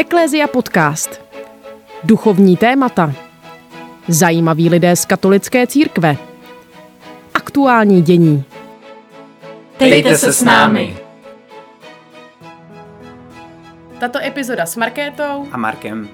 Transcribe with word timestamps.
Eklézia 0.00 0.48
podcast. 0.48 1.20
Duchovní 2.04 2.56
témata. 2.56 3.12
Zajímaví 4.08 4.68
lidé 4.68 4.96
z 4.96 5.04
katolické 5.04 5.66
církve. 5.66 6.16
Aktuální 7.34 8.02
dění. 8.02 8.44
Dejte 9.78 10.18
se 10.18 10.32
s 10.32 10.42
námi. 10.42 10.96
Tato 14.00 14.18
epizoda 14.18 14.66
s 14.66 14.76
Markétou 14.76 15.46
A 15.52 15.56
Markem. 15.56 16.08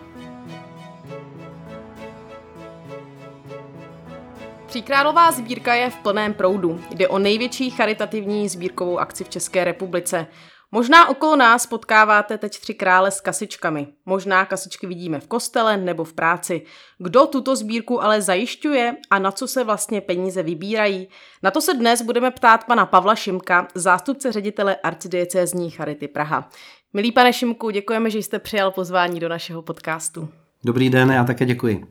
Tříkrálová 4.66 5.32
sbírka 5.32 5.75
je 5.75 5.90
v 5.90 5.96
plném 5.96 6.34
proudu. 6.34 6.80
Jde 6.90 7.08
o 7.08 7.18
největší 7.18 7.71
charitativní 7.71 8.48
sbírkovou 8.48 8.98
akci 8.98 9.25
v 9.25 9.29
České 9.29 9.64
republice. 9.64 10.26
Možná 10.72 11.08
okolo 11.08 11.36
nás 11.36 11.66
potkáváte 11.66 12.38
teď 12.38 12.58
tři 12.61 12.74
krále 12.74 13.11
s 13.11 13.20
kasičkami. 13.20 13.88
Možná 14.07 14.44
kasičky 14.44 14.86
vidíme 14.86 15.20
v 15.20 15.26
kostele 15.26 15.76
nebo 15.76 16.04
v 16.04 16.12
práci. 16.12 16.62
Kdo 16.98 17.26
tuto 17.26 17.57
sbírku 17.57 18.02
ale 18.02 18.22
zajišťuje 18.22 18.96
a 19.10 19.18
na 19.18 19.32
co 19.32 19.48
se 19.48 19.64
vlastně 19.64 20.00
peníze 20.00 20.43
vybírají? 20.43 21.08
Na 21.43 21.50
to 21.50 21.60
se 21.60 21.74
dnes 21.74 22.02
budeme 22.02 22.30
ptát 22.30 22.64
pana 22.64 22.86
Pavla 22.86 23.14
Šimka, 23.14 23.68
zástupce 23.74 24.32
ředitele 24.32 24.76
arcidiecézní 24.76 25.71
Charity 25.71 26.08
Praha. 26.08 26.50
Milý 26.93 27.12
pane 27.12 27.32
Šimku, 27.32 27.71
děkujeme, 27.71 28.10
že 28.10 28.18
jste 28.18 28.38
přijal 28.38 28.71
pozvání 28.71 29.21
do 29.21 29.29
našeho 29.29 29.62
podcastu. 29.62 30.29
Dobrý 30.64 30.90
den, 30.90 31.10
já 31.10 31.24
také 31.24 31.46
děkuji. 31.46 31.86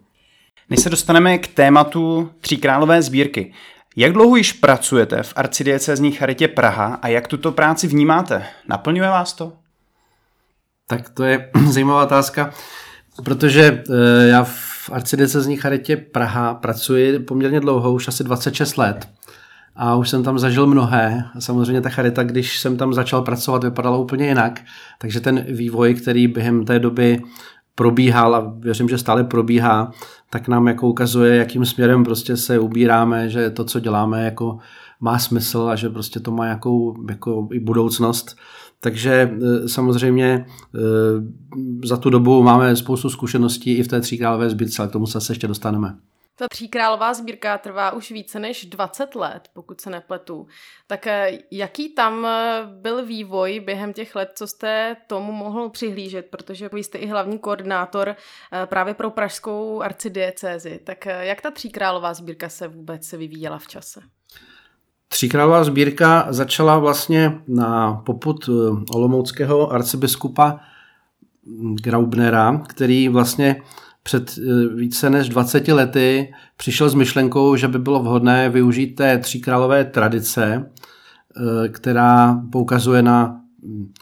Než 0.69 0.79
se 0.79 0.89
dostaneme 0.89 1.37
k 1.37 1.47
tématu 1.47 2.31
Tříkrálové 2.39 3.01
sbírky, 3.01 3.53
jak 3.95 4.13
dlouho 4.13 4.35
již 4.35 4.53
pracujete 4.53 5.23
v 5.23 5.33
arcidiecézní 5.35 6.11
charitě 6.11 6.47
Praha 6.47 6.99
a 7.01 7.07
jak 7.07 7.27
tuto 7.27 7.51
práci 7.51 7.87
vnímáte? 7.87 8.45
Naplňuje 8.67 9.09
vás 9.09 9.33
to? 9.33 9.53
Tak 10.87 11.09
to 11.09 11.23
je 11.23 11.49
zajímavá 11.69 12.03
otázka, 12.03 12.51
protože 13.23 13.83
eh, 13.89 14.27
já 14.27 14.43
v 14.43 14.89
arcidiecézní 14.91 15.57
charitě 15.57 15.97
Praha 15.97 16.53
pracuji 16.53 17.19
poměrně 17.19 17.59
dlouho, 17.59 17.93
už 17.93 18.07
asi 18.07 18.23
26 18.23 18.77
let. 18.77 19.07
A 19.75 19.95
už 19.95 20.09
jsem 20.09 20.23
tam 20.23 20.39
zažil 20.39 20.67
mnohé. 20.67 21.25
A 21.35 21.41
samozřejmě 21.41 21.81
ta 21.81 21.89
charita, 21.89 22.23
když 22.23 22.59
jsem 22.59 22.77
tam 22.77 22.93
začal 22.93 23.21
pracovat, 23.21 23.63
vypadala 23.63 23.97
úplně 23.97 24.27
jinak. 24.27 24.61
Takže 24.99 25.19
ten 25.19 25.45
vývoj, 25.49 25.93
který 25.93 26.27
během 26.27 26.65
té 26.65 26.79
doby 26.79 27.21
probíhal 27.75 28.35
a 28.35 28.53
věřím, 28.59 28.89
že 28.89 28.97
stále 28.97 29.23
probíhá, 29.23 29.91
tak 30.35 30.47
nám 30.47 30.67
jako 30.67 30.89
ukazuje, 30.89 31.35
jakým 31.35 31.65
směrem 31.65 32.03
prostě 32.03 32.37
se 32.37 32.59
ubíráme, 32.59 33.29
že 33.29 33.49
to, 33.49 33.63
co 33.63 33.79
děláme, 33.79 34.25
jako 34.25 34.57
má 34.99 35.19
smysl 35.19 35.67
a 35.71 35.75
že 35.75 35.89
prostě 35.89 36.19
to 36.19 36.31
má 36.31 36.45
jakou 36.45 36.95
jako 37.09 37.47
i 37.51 37.59
budoucnost. 37.59 38.35
Takže 38.79 39.11
e, 39.11 39.69
samozřejmě 39.69 40.25
e, 40.25 40.45
za 41.87 41.97
tu 41.97 42.09
dobu 42.09 42.43
máme 42.43 42.75
spoustu 42.75 43.09
zkušeností 43.09 43.73
i 43.73 43.83
v 43.83 43.87
té 43.87 44.01
tříkrálové 44.01 44.49
sbírce, 44.49 44.81
ale 44.81 44.89
k 44.89 44.91
tomu 44.91 45.05
se 45.05 45.31
ještě 45.31 45.47
dostaneme. 45.47 45.95
Ta 46.37 46.47
tříkrálová 46.47 47.13
sbírka 47.13 47.57
trvá 47.57 47.91
už 47.91 48.11
více 48.11 48.39
než 48.39 48.65
20 48.65 49.15
let, 49.15 49.49
pokud 49.53 49.81
se 49.81 49.89
nepletu. 49.89 50.47
Tak 50.87 51.07
eh, 51.07 51.31
jaký 51.51 51.89
tam 51.89 52.25
eh, 52.25 52.63
byl 52.81 53.05
vývoj 53.05 53.59
během 53.65 53.93
těch 53.93 54.15
let, 54.15 54.31
co 54.35 54.47
jste 54.47 54.97
tomu 55.07 55.31
mohl 55.31 55.69
přihlížet, 55.69 56.25
protože 56.25 56.69
vy 56.73 56.83
jste 56.83 56.97
i 56.97 57.07
hlavní 57.07 57.39
koordinátor 57.39 58.09
eh, 58.09 58.65
právě 58.65 58.93
pro 58.93 59.09
pražskou 59.09 59.81
arcidiecézi. 59.81 60.79
Tak 60.83 61.05
jak 61.05 61.41
ta 61.41 61.51
tříkrálová 61.51 62.13
sbírka 62.13 62.49
se 62.49 62.67
vůbec 62.67 63.11
vyvíjela 63.11 63.57
v 63.57 63.67
čase? 63.67 64.01
Tříkrálová 65.07 65.63
sbírka 65.63 66.27
začala 66.29 66.79
vlastně 66.79 67.41
na 67.47 67.93
poput 67.93 68.49
olomouckého 68.93 69.71
arcibiskupa 69.71 70.59
Graubnera, 71.81 72.57
který 72.67 73.09
vlastně 73.09 73.61
před 74.05 74.37
eh, 74.37 74.75
více 74.75 75.09
než 75.09 75.29
20 75.29 75.67
lety 75.67 76.33
přišel 76.57 76.89
s 76.89 76.93
myšlenkou, 76.93 77.55
že 77.55 77.67
by 77.67 77.79
bylo 77.79 77.99
vhodné 77.99 78.49
využít 78.49 78.87
té 78.87 79.17
tříkrálové 79.17 79.85
tradice, 79.85 80.65
eh, 80.65 81.69
která 81.69 82.41
poukazuje 82.51 83.01
na, 83.01 83.41
hm, 83.63 83.93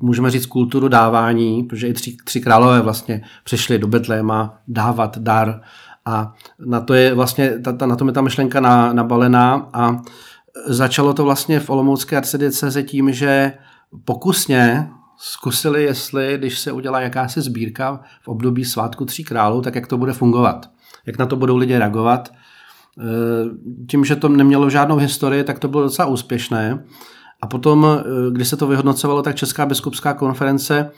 můžeme 0.00 0.30
říct, 0.30 0.46
kulturu 0.46 0.88
dávání, 0.88 1.62
protože 1.62 1.88
i 1.88 1.92
tři, 1.92 2.16
tři 2.24 2.40
králové 2.40 2.80
vlastně 2.80 3.22
přišli 3.44 3.78
do 3.78 3.86
Betléma 3.86 4.58
dávat 4.68 5.18
dar 5.18 5.60
a 6.04 6.34
na 6.66 6.80
to 6.80 6.94
je 6.94 7.14
vlastně, 7.14 7.58
ta, 7.58 7.72
ta, 7.72 7.86
na 7.86 7.96
tom 7.96 8.08
je 8.08 8.14
ta 8.14 8.20
myšlenka 8.20 8.60
na, 8.60 8.92
nabalená 8.92 9.68
a 9.72 10.02
začalo 10.66 11.14
to 11.14 11.24
vlastně 11.24 11.60
v 11.60 11.70
Olomoucké 11.70 12.16
arcidieceze 12.16 12.82
tím, 12.82 13.12
že 13.12 13.52
pokusně 14.04 14.90
zkusili, 15.20 15.82
jestli, 15.82 16.38
když 16.38 16.58
se 16.58 16.72
udělá 16.72 17.00
jakási 17.00 17.40
sbírka 17.40 18.00
v 18.22 18.28
období 18.28 18.64
svátku 18.64 19.04
tří 19.04 19.24
králů, 19.24 19.62
tak 19.62 19.74
jak 19.74 19.86
to 19.86 19.98
bude 19.98 20.12
fungovat. 20.12 20.70
Jak 21.06 21.18
na 21.18 21.26
to 21.26 21.36
budou 21.36 21.56
lidé 21.56 21.78
reagovat. 21.78 22.28
E, 22.28 23.04
tím, 23.86 24.04
že 24.04 24.16
to 24.16 24.28
nemělo 24.28 24.70
žádnou 24.70 24.96
historii, 24.96 25.44
tak 25.44 25.58
to 25.58 25.68
bylo 25.68 25.82
docela 25.82 26.08
úspěšné. 26.08 26.84
A 27.42 27.46
potom, 27.46 27.86
e, 27.86 28.30
když 28.30 28.48
se 28.48 28.56
to 28.56 28.66
vyhodnocovalo, 28.66 29.22
tak 29.22 29.36
Česká 29.36 29.66
biskupská 29.66 30.14
konference 30.14 30.90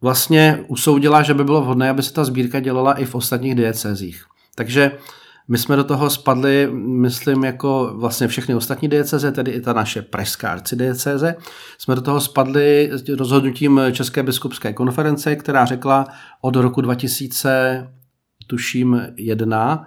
vlastně 0.00 0.64
usoudila, 0.68 1.22
že 1.22 1.34
by 1.34 1.44
bylo 1.44 1.62
vhodné, 1.62 1.90
aby 1.90 2.02
se 2.02 2.12
ta 2.12 2.24
sbírka 2.24 2.60
dělala 2.60 2.92
i 2.92 3.04
v 3.04 3.14
ostatních 3.14 3.54
diecezích. 3.54 4.24
Takže 4.54 4.92
my 5.48 5.58
jsme 5.58 5.76
do 5.76 5.84
toho 5.84 6.10
spadli, 6.10 6.68
myslím, 6.74 7.44
jako 7.44 7.92
vlastně 7.96 8.28
všechny 8.28 8.54
ostatní 8.54 8.88
dieceze, 8.88 9.32
tedy 9.32 9.50
i 9.50 9.60
ta 9.60 9.72
naše 9.72 10.02
pražská 10.02 10.52
arcidieceze, 10.52 11.34
jsme 11.78 11.94
do 11.94 12.00
toho 12.00 12.20
spadli 12.20 12.90
rozhodnutím 13.18 13.80
České 13.92 14.22
biskupské 14.22 14.72
konference, 14.72 15.36
která 15.36 15.64
řekla 15.64 16.06
od 16.40 16.56
roku 16.56 16.80
2000 16.80 17.88
tuším 18.46 19.02
jedna, 19.16 19.86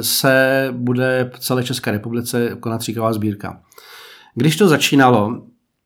se 0.00 0.68
bude 0.72 1.30
v 1.34 1.38
celé 1.38 1.64
České 1.64 1.90
republice 1.90 2.56
konat 2.60 2.78
tříková 2.78 3.12
sbírka. 3.12 3.60
Když 4.34 4.56
to 4.56 4.68
začínalo, 4.68 5.42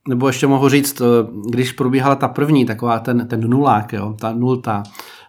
nebo 0.09 0.27
ještě 0.27 0.47
mohu 0.47 0.69
říct, 0.69 1.03
když 1.50 1.72
probíhala 1.72 2.15
ta 2.15 2.28
první, 2.28 2.66
taková 2.66 2.98
ten, 2.98 3.27
ten 3.27 3.41
nulák, 3.41 3.92
jo, 3.92 4.16
ta 4.21 4.32
nulta, 4.32 4.82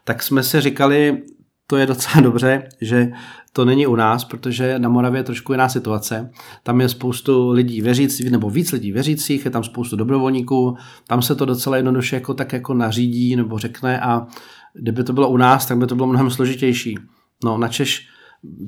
tak 0.04 0.24
jsme 0.24 0.44
si 0.44 0.62
říkali, 0.62 1.22
to 1.72 1.78
je 1.78 1.86
docela 1.86 2.22
dobře, 2.24 2.70
že 2.82 3.12
to 3.54 3.66
není 3.66 3.88
u 3.88 3.96
nás, 3.96 4.26
protože 4.26 4.80
na 4.80 4.90
Moravě 4.90 5.20
je 5.20 5.24
trošku 5.24 5.54
jiná 5.54 5.70
situace. 5.70 6.32
Tam 6.64 6.82
je 6.82 6.90
spoustu 6.90 7.50
lidí 7.50 7.82
věřících, 7.82 8.32
nebo 8.32 8.50
víc 8.50 8.72
lidí 8.72 8.92
věřících, 8.92 9.46
je 9.46 9.52
tam 9.52 9.64
spoustu 9.64 9.96
dobrovolníků, 9.96 10.78
tam 11.08 11.22
se 11.22 11.36
to 11.36 11.46
docela 11.46 11.78
jednoduše 11.78 12.16
jako 12.16 12.34
tak 12.34 12.54
jako 12.54 12.74
nařídí 12.74 13.36
nebo 13.36 13.58
řekne 13.58 14.00
a 14.02 14.28
kdyby 14.74 15.04
to 15.04 15.14
bylo 15.14 15.30
u 15.30 15.38
nás, 15.38 15.66
tak 15.66 15.78
by 15.78 15.88
to 15.88 15.96
bylo 15.96 16.08
mnohem 16.08 16.30
složitější. 16.30 17.00
No, 17.44 17.58
na 17.58 17.68
Češ 17.68 18.08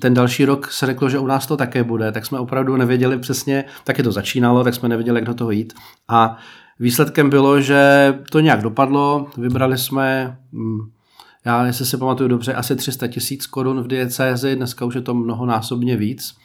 ten 0.01 0.13
další 0.13 0.45
rok 0.45 0.71
se 0.71 0.85
řeklo, 0.85 1.09
že 1.09 1.19
u 1.19 1.27
nás 1.27 1.47
to 1.47 1.57
také 1.57 1.83
bude, 1.83 2.11
tak 2.11 2.25
jsme 2.25 2.39
opravdu 2.39 2.77
nevěděli 2.77 3.19
přesně, 3.19 3.63
taky 3.83 4.03
to 4.03 4.11
začínalo, 4.11 4.63
tak 4.63 4.73
jsme 4.73 4.89
nevěděli, 4.89 5.17
jak 5.17 5.25
do 5.25 5.33
toho 5.33 5.51
jít. 5.51 5.73
A 6.07 6.37
výsledkem 6.79 7.29
bylo, 7.29 7.61
že 7.61 8.13
to 8.31 8.39
nějak 8.39 8.61
dopadlo, 8.61 9.27
vybrali 9.37 9.77
jsme 9.77 10.37
hm, 10.53 10.79
já, 11.45 11.65
jestli 11.65 11.85
si 11.85 11.97
pamatuju 11.97 12.29
dobře, 12.29 12.53
asi 12.53 12.75
300 12.75 13.07
tisíc 13.07 13.47
korun 13.47 13.81
v 13.81 13.87
diecézi, 13.87 14.55
dneska 14.55 14.85
už 14.85 14.95
je 14.95 15.01
to 15.01 15.13
mnohonásobně 15.13 15.97
víc. 15.97 16.35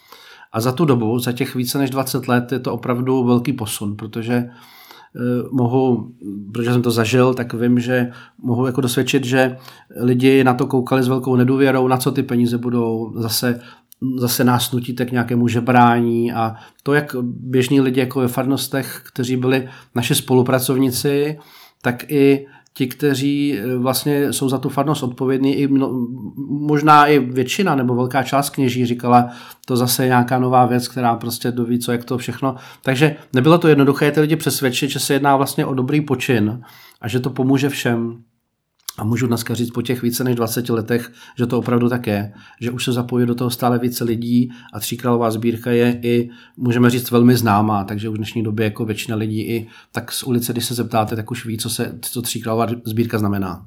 A 0.53 0.60
za 0.60 0.72
tu 0.72 0.84
dobu, 0.84 1.19
za 1.19 1.32
těch 1.32 1.54
více 1.54 1.78
než 1.78 1.91
20 1.91 2.28
let, 2.28 2.53
je 2.53 2.59
to 2.59 2.72
opravdu 2.72 3.25
velký 3.25 3.53
posun, 3.53 3.97
protože 3.97 4.34
eh, 4.34 4.50
mohu, 5.53 6.12
protože 6.53 6.72
jsem 6.72 6.82
to 6.82 6.91
zažil, 6.91 7.34
tak 7.34 7.54
vím, 7.54 7.81
že 7.81 8.10
mohu 8.42 8.66
jako 8.66 8.81
dosvědčit, 8.81 9.25
že 9.25 9.56
lidi 9.97 10.44
na 10.44 10.54
to 10.54 10.66
koukali 10.66 11.03
s 11.03 11.09
velkou 11.09 11.36
nedůvěrou, 11.36 11.88
na 11.88 11.97
co 11.97 12.12
ty 12.12 12.22
peníze 12.22 12.59
budou 12.59 13.12
zase 13.16 13.60
zase 14.16 14.44
nás 14.44 14.72
nutíte 14.72 15.06
k 15.06 15.12
nějakému 15.12 15.48
žebrání 15.48 16.32
a 16.32 16.54
to, 16.82 16.94
jak 16.94 17.16
běžní 17.22 17.80
lidi 17.80 18.00
jako 18.00 18.21
ve 18.21 18.28
farnostech, 18.28 19.03
kteří 19.12 19.36
byli 19.36 19.68
naši 19.95 20.15
spolupracovníci, 20.15 21.39
tak 21.83 22.10
i 22.10 22.47
ti, 22.78 22.86
kteří 22.86 23.59
eh, 23.59 23.77
vlastně 23.77 24.33
jsou 24.33 24.48
za 24.48 24.59
tu 24.59 24.69
farnost 24.69 25.03
odpovědní, 25.03 25.54
i 25.54 25.69
mno, 25.69 26.07
možná 26.48 27.07
i 27.07 27.19
většina 27.19 27.75
nebo 27.75 27.95
velká 27.95 28.22
část 28.22 28.51
kněží 28.51 28.86
říkala, 28.86 29.30
to 29.66 29.77
zase 29.77 30.04
je 30.04 30.09
nějaká 30.09 30.39
nová 30.39 30.66
věc, 30.66 30.89
která 30.89 31.16
prostě 31.16 31.51
doví, 31.51 31.78
co 31.78 31.92
jak 31.92 32.04
to 32.04 32.19
všechno. 32.19 32.54
Takže 32.83 33.16
nebylo 33.33 33.59
to 33.59 33.69
jednoduché 33.69 34.10
ty 34.10 34.21
lidi 34.21 34.36
přesvědčit, 34.36 34.91
že 34.91 34.98
se 34.98 35.13
jedná 35.13 35.36
vlastně 35.36 35.66
o 35.66 35.75
dobrý 35.75 36.01
počin 36.01 36.63
a 37.01 37.09
že 37.09 37.21
to 37.21 37.30
pomůže 37.30 37.69
všem. 37.69 38.22
A 38.98 39.04
můžu 39.04 39.27
dneska 39.27 39.54
říct 39.54 39.71
po 39.71 39.83
těch 39.83 40.03
více 40.03 40.24
než 40.24 40.36
20 40.36 40.68
letech, 40.68 41.12
že 41.39 41.47
to 41.47 41.59
opravdu 41.59 41.89
tak 41.89 42.06
je, 42.06 42.33
že 42.60 42.71
už 42.71 42.84
se 42.84 42.92
zapojí 42.92 43.27
do 43.27 43.34
toho 43.34 43.50
stále 43.50 43.78
více 43.78 44.04
lidí 44.04 44.50
a 44.72 44.80
tříkrálová 44.80 45.30
sbírka 45.30 45.71
je 45.71 45.98
i, 46.03 46.30
můžeme 46.56 46.91
říct, 46.91 47.10
velmi 47.10 47.36
známá, 47.36 47.84
takže 47.84 48.09
už 48.09 48.15
v 48.15 48.16
dnešní 48.16 48.42
době 48.42 48.65
jako 48.65 48.84
většina 48.84 49.16
lidí 49.16 49.41
i 49.41 49.68
tak 49.92 50.12
z 50.12 50.22
ulice, 50.22 50.53
když 50.53 50.65
se 50.65 50.74
zeptáte, 50.74 51.16
tak 51.16 51.30
už 51.30 51.47
ví, 51.47 51.59
co, 51.59 51.71
se, 51.71 51.98
co 52.03 52.22
tříkrálová 52.22 52.66
sbírka 52.84 53.18
znamená. 53.18 53.66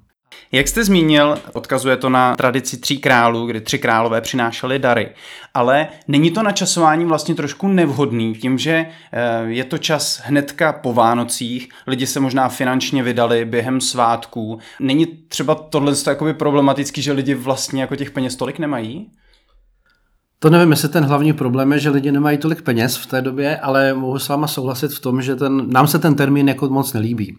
Jak 0.51 0.67
jste 0.67 0.83
zmínil, 0.83 1.37
odkazuje 1.53 1.97
to 1.97 2.09
na 2.09 2.35
tradici 2.35 2.77
tří 2.77 2.97
králů, 2.97 3.45
kdy 3.45 3.61
tři 3.61 3.79
králové 3.79 4.21
přinášeli 4.21 4.79
dary. 4.79 5.09
Ale 5.53 5.87
není 6.07 6.31
to 6.31 6.43
načasování 6.43 7.05
vlastně 7.05 7.35
trošku 7.35 7.67
nevhodný 7.67 8.35
tím, 8.35 8.57
že 8.57 8.85
eh, 9.11 9.43
je 9.47 9.63
to 9.63 9.77
čas 9.77 10.21
hnedka 10.25 10.73
po 10.73 10.93
Vánocích, 10.93 11.69
lidi 11.87 12.07
se 12.07 12.19
možná 12.19 12.49
finančně 12.49 13.03
vydali 13.03 13.45
během 13.45 13.81
svátků. 13.81 14.59
Není 14.79 15.05
třeba 15.05 15.55
tohle 15.55 15.93
problematický, 16.33 17.01
že 17.01 17.11
lidi 17.11 17.33
vlastně 17.33 17.81
jako 17.81 17.95
těch 17.95 18.11
peněz 18.11 18.35
tolik 18.35 18.59
nemají? 18.59 19.09
To 20.43 20.49
nevím, 20.49 20.71
jestli 20.71 20.89
ten 20.89 21.03
hlavní 21.03 21.33
problém 21.33 21.73
je, 21.73 21.79
že 21.79 21.89
lidi 21.89 22.11
nemají 22.11 22.37
tolik 22.37 22.61
peněz 22.61 22.97
v 22.97 23.05
té 23.05 23.21
době, 23.21 23.57
ale 23.57 23.93
mohu 23.93 24.19
s 24.19 24.29
váma 24.29 24.47
souhlasit 24.47 24.91
v 24.91 24.99
tom, 24.99 25.21
že 25.21 25.35
ten, 25.35 25.69
nám 25.69 25.87
se 25.87 25.99
ten 25.99 26.15
termín 26.15 26.47
jako 26.47 26.69
moc 26.69 26.93
nelíbí. 26.93 27.37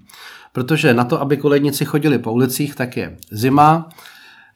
Protože 0.52 0.94
na 0.94 1.04
to, 1.04 1.20
aby 1.20 1.36
koledníci 1.36 1.84
chodili 1.84 2.18
po 2.18 2.32
ulicích, 2.32 2.74
tak 2.74 2.96
je 2.96 3.16
zima, 3.30 3.88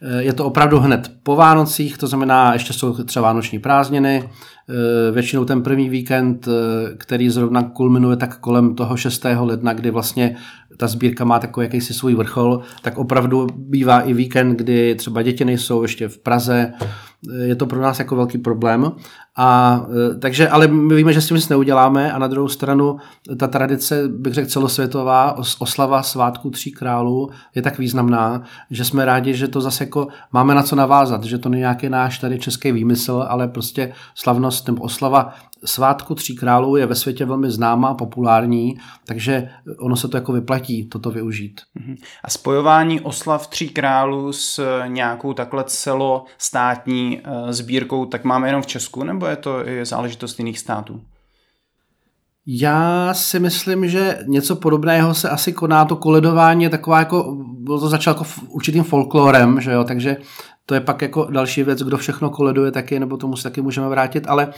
eh, 0.03 0.23
je 0.23 0.33
to 0.33 0.45
opravdu 0.45 0.79
hned 0.79 1.11
po 1.23 1.37
Vánocích, 1.37 1.99
to 1.99 2.07
znamená, 2.07 2.53
ještě 2.53 2.73
jsou 2.73 3.05
třeba 3.05 3.23
vánoční 3.23 3.59
prázdniny, 3.59 4.23
eh, 4.25 5.13
většinou 5.13 5.45
ten 5.45 5.63
první 5.63 5.89
víkend, 5.89 6.49
eh, 6.49 6.95
který 6.97 7.31
zrovna 7.31 7.63
kulminuje 7.63 8.17
tak 8.17 8.39
kolem 8.39 8.75
toho 8.75 8.97
6. 8.97 9.45
ledna, 9.45 9.73
kdy 9.73 9.91
vlastně 9.91 10.37
ta 10.77 10.87
sbírka 10.87 11.25
má 11.25 11.39
takový 11.39 11.65
jakýsi 11.65 11.95
svůj 11.95 12.15
vrchol, 12.15 12.61
tak 12.83 12.99
opravdu 12.99 13.47
bývá 13.57 14.01
i 14.01 14.15
víkend, 14.15 14.57
kdy 14.57 14.95
třeba 14.95 15.23
děti 15.23 15.45
nejsou 15.45 15.83
ještě 15.83 16.09
v 16.09 16.19
Praze, 16.19 16.73
je 17.45 17.57
to 17.57 17.67
pro 17.67 17.81
nás 17.81 17.99
jako 17.99 18.17
velký 18.17 18.39
problém. 18.39 18.93
A, 19.37 19.81
e, 20.13 20.19
takže, 20.19 20.49
ale 20.49 20.67
my 20.67 20.95
víme, 20.95 21.13
že 21.13 21.21
s 21.21 21.29
tím 21.29 21.37
nic 21.37 21.49
neuděláme 21.49 22.13
a 22.13 22.19
na 22.19 22.27
druhou 22.27 22.49
stranu 22.49 22.97
ta 23.37 23.47
tradice, 23.47 24.09
bych 24.09 24.35
řekl 24.35 24.49
celosvětová, 24.49 25.37
oslava 25.59 26.03
svátku 26.03 26.51
tří 26.51 26.73
králů 26.73 27.31
je 27.55 27.63
tak 27.63 27.79
významná, 27.79 28.43
že 28.71 28.85
jsme 28.85 29.05
rádi, 29.05 29.35
že 29.35 29.49
to 29.49 29.61
zase 29.61 29.85
jako 29.85 30.09
máme 30.33 30.55
na 30.55 30.63
co 30.63 30.77
navázat, 30.77 31.25
že 31.25 31.39
to 31.39 31.49
není 31.49 31.61
nějaký 31.61 31.89
náš 31.89 32.19
tady 32.19 32.39
český 32.39 32.73
výmysl, 32.73 33.25
ale 33.29 33.49
prostě 33.49 33.93
slavnost 34.15 34.67
nebo 34.67 34.83
oslava 34.83 35.35
svátku 35.65 36.15
tří 36.15 36.37
králů 36.37 36.77
je 36.77 36.87
ve 36.87 36.95
světě 36.95 37.25
velmi 37.25 37.51
známá, 37.51 37.95
populární, 37.95 38.79
takže 39.07 39.49
ono 39.79 39.97
se 39.97 40.09
to 40.09 40.17
jako 40.17 40.33
vyplatí 40.33 40.89
toto 40.89 41.11
využít. 41.11 41.61
Mhm. 41.75 41.97
A 42.25 42.31
spojování 42.31 43.01
oslav 43.01 43.47
tří 43.47 43.69
králů 43.69 44.33
s 44.33 44.61
nějakou 44.87 45.33
takhle 45.33 45.65
celostátní 45.67 47.06
eh, 47.15 47.53
sbírkou, 47.53 48.07
tak 48.07 48.25
máme 48.25 48.49
jenom 48.49 48.63
v 48.63 48.67
Česku, 48.67 49.05
nebo 49.05 49.27
je 49.27 49.37
to 49.37 49.69
i 49.69 49.85
záležitost 49.85 50.39
jiných 50.39 50.59
států? 50.59 51.01
Já 52.49 53.15
si 53.15 53.41
myslím, 53.41 53.89
že 53.89 54.19
něco 54.27 54.57
podobného 54.57 55.15
se 55.15 55.31
asi 55.31 55.53
koná 55.53 55.85
to 55.85 55.97
koledování, 55.97 56.65
je 56.65 56.71
taková 56.71 56.99
jako, 56.99 57.37
bylo 57.59 57.81
to 57.81 57.89
začalo 57.89 58.17
jako 58.17 58.31
určitým 58.49 58.85
folklorem, 58.85 59.61
že 59.61 59.73
jo, 59.73 59.85
takže 59.85 60.17
to 60.67 60.75
je 60.75 60.81
pak 60.81 61.03
jako 61.03 61.29
další 61.31 61.63
věc, 61.63 61.83
kdo 61.83 61.97
všechno 61.97 62.31
koleduje 62.31 62.71
taky, 62.71 63.01
nebo 63.01 63.17
tomu 63.17 63.37
se 63.37 63.43
taky 63.43 63.63
můžeme 63.63 63.89
vrátit, 63.89 64.25
ale 64.29 64.45
e, 64.45 64.51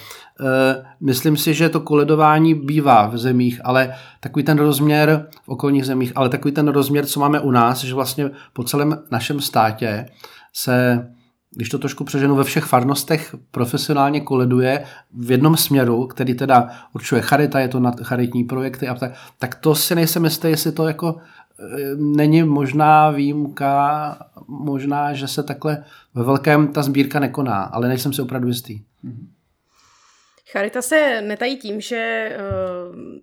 myslím 1.00 1.36
si, 1.36 1.54
že 1.54 1.68
to 1.68 1.80
koledování 1.80 2.54
bývá 2.54 3.06
v 3.06 3.18
zemích, 3.18 3.60
ale 3.64 3.94
takový 4.20 4.44
ten 4.44 4.58
rozměr 4.58 5.26
v 5.44 5.48
okolních 5.48 5.86
zemích, 5.86 6.12
ale 6.14 6.28
takový 6.28 6.54
ten 6.54 6.68
rozměr, 6.68 7.06
co 7.06 7.20
máme 7.20 7.40
u 7.40 7.50
nás, 7.50 7.84
že 7.84 7.94
vlastně 7.94 8.30
po 8.52 8.64
celém 8.64 8.98
našem 9.10 9.40
státě 9.40 10.06
se 10.52 11.06
když 11.54 11.68
to 11.68 11.78
trošku 11.78 12.04
přeženu, 12.04 12.36
ve 12.36 12.44
všech 12.44 12.64
farnostech 12.64 13.34
profesionálně 13.50 14.20
koleduje 14.20 14.84
v 15.14 15.30
jednom 15.30 15.56
směru, 15.56 16.06
který 16.06 16.34
teda 16.34 16.68
určuje 16.94 17.22
charita, 17.22 17.60
je 17.60 17.68
to 17.68 17.80
na 17.80 17.92
charitní 18.02 18.44
projekty 18.44 18.88
a 18.88 18.94
tak, 18.94 19.12
tak 19.38 19.54
to 19.54 19.74
si 19.74 19.94
nejsem 19.94 20.24
jistý, 20.24 20.48
jestli 20.48 20.72
to 20.72 20.86
jako 20.86 21.16
není 21.96 22.42
možná 22.42 23.10
výjimka, 23.10 24.18
možná, 24.48 25.14
že 25.14 25.28
se 25.28 25.42
takhle 25.42 25.84
ve 26.14 26.24
velkém 26.24 26.68
ta 26.68 26.82
sbírka 26.82 27.20
nekoná, 27.20 27.62
ale 27.62 27.88
nejsem 27.88 28.12
si 28.12 28.22
opravdu 28.22 28.48
jistý. 28.48 28.80
Charita 30.52 30.82
se 30.82 31.22
netají 31.22 31.56
tím, 31.56 31.80
že 31.80 31.96
eh, 31.96 32.38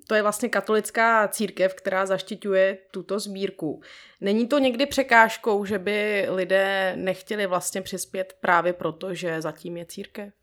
to 0.08 0.16
je 0.16 0.22
vlastně 0.22 0.50
katolická 0.50 1.28
církev, 1.28 1.74
která 1.74 2.06
zaštiťuje 2.06 2.78
tuto 2.92 3.20
sbírku. 3.20 3.82
Není 4.22 4.48
to 4.48 4.60
někdy 4.60 4.86
překážkou, 4.86 5.66
že 5.66 5.80
by 5.80 6.28
lidé 6.30 6.94
nechtěli 6.96 7.48
vlastně 7.48 7.82
přispět 7.82 8.38
právě 8.42 8.74
proto, 8.74 9.14
že 9.14 9.42
zatím 9.42 9.78
je 9.78 9.86
církev? 9.86 10.34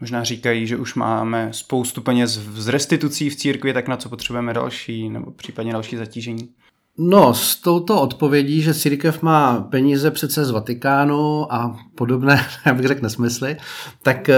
Možná 0.00 0.24
říkají, 0.24 0.66
že 0.66 0.76
už 0.76 0.94
máme 0.94 1.52
spoustu 1.52 2.02
peněz 2.02 2.30
z 2.30 2.68
restitucí 2.68 3.30
v 3.30 3.36
církvi, 3.36 3.72
tak 3.72 3.88
na 3.88 3.96
co 3.96 4.08
potřebujeme 4.08 4.54
další, 4.54 5.08
nebo 5.08 5.30
případně 5.30 5.72
další 5.72 5.96
zatížení? 5.96 6.54
No, 7.00 7.34
s 7.34 7.56
touto 7.56 8.00
odpovědí, 8.00 8.62
že 8.62 8.74
církev 8.74 9.22
má 9.22 9.60
peníze 9.60 10.10
přece 10.10 10.44
z 10.44 10.50
Vatikánu 10.50 11.52
a 11.52 11.76
podobné, 11.94 12.46
já 12.66 12.74
bych 12.74 12.86
řekl, 12.86 13.02
nesmysly, 13.02 13.56
tak 14.02 14.28
eh, 14.28 14.36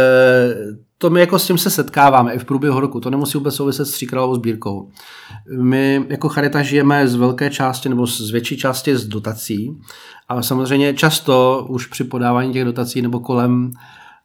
to 0.99 1.11
my 1.11 1.21
jako 1.21 1.39
s 1.39 1.47
tím 1.47 1.59
se 1.59 1.71
setkáváme 1.71 2.35
i 2.35 2.39
v 2.39 2.45
průběhu 2.45 2.81
roku. 2.81 3.01
To 3.01 3.11
nemusí 3.11 3.39
vůbec 3.39 3.55
souviset 3.55 3.87
s 3.87 3.93
tříkrálovou 3.93 4.35
sbírkou. 4.35 4.91
My 5.61 6.07
jako 6.09 6.29
Charita 6.29 6.63
žijeme 6.63 7.09
z 7.09 7.15
velké 7.15 7.51
části 7.51 7.89
nebo 7.89 8.07
z 8.07 8.31
větší 8.31 8.57
části 8.57 8.97
z 8.97 9.07
dotací 9.07 9.81
a 10.29 10.43
samozřejmě 10.43 10.95
často 10.95 11.67
už 11.69 11.87
při 11.87 12.05
podávání 12.05 12.53
těch 12.53 12.65
dotací 12.65 13.03
nebo 13.03 13.21
kolem 13.21 13.73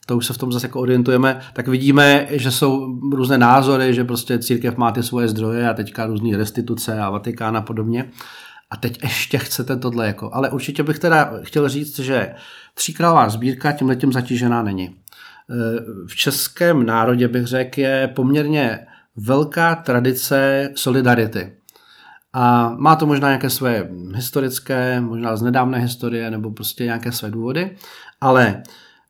to 0.06 0.18
už 0.18 0.26
se 0.26 0.34
v 0.34 0.38
tom 0.38 0.52
zase 0.52 0.66
jako 0.68 0.80
orientujeme, 0.80 1.42
tak 1.54 1.68
vidíme, 1.68 2.28
že 2.30 2.52
jsou 2.52 3.00
různé 3.12 3.38
názory, 3.38 3.94
že 3.94 4.04
prostě 4.04 4.40
církev 4.40 4.78
má 4.78 4.92
ty 4.92 5.04
svoje 5.04 5.28
zdroje 5.28 5.70
a 5.70 5.74
teďka 5.74 6.06
různé 6.06 6.38
restituce 6.38 7.00
a 7.00 7.10
Vatikán 7.10 7.58
a 7.58 7.62
podobně. 7.62 8.10
A 8.70 8.78
teď 8.78 9.04
ještě 9.04 9.38
chcete 9.38 9.76
tohle 9.76 10.08
jako. 10.08 10.30
Ale 10.34 10.50
určitě 10.50 10.84
bych 10.84 11.00
teda 11.00 11.34
chtěl 11.44 11.70
říct, 11.70 12.00
že 12.00 12.34
tříkrálová 12.74 13.30
sbírka 13.30 13.72
tím 13.72 13.88
letím 13.88 14.14
zatížená 14.14 14.64
není. 14.64 14.86
E, 14.86 14.94
v 16.08 16.16
českém 16.16 16.86
národě 16.86 17.28
bych 17.28 17.46
řekl 17.46 17.80
je 17.80 18.12
poměrně 18.16 18.80
velká 19.16 19.76
tradice 19.76 20.70
solidarity. 20.76 21.52
A 22.34 22.76
má 22.78 22.96
to 22.96 23.06
možná 23.06 23.28
nějaké 23.28 23.50
své 23.50 23.90
historické, 24.16 25.02
možná 25.02 25.36
z 25.36 25.42
nedávné 25.42 25.80
historie, 25.80 26.32
nebo 26.32 26.52
prostě 26.52 26.84
nějaké 26.84 27.12
své 27.12 27.32
důvody, 27.32 27.78
ale 28.22 28.64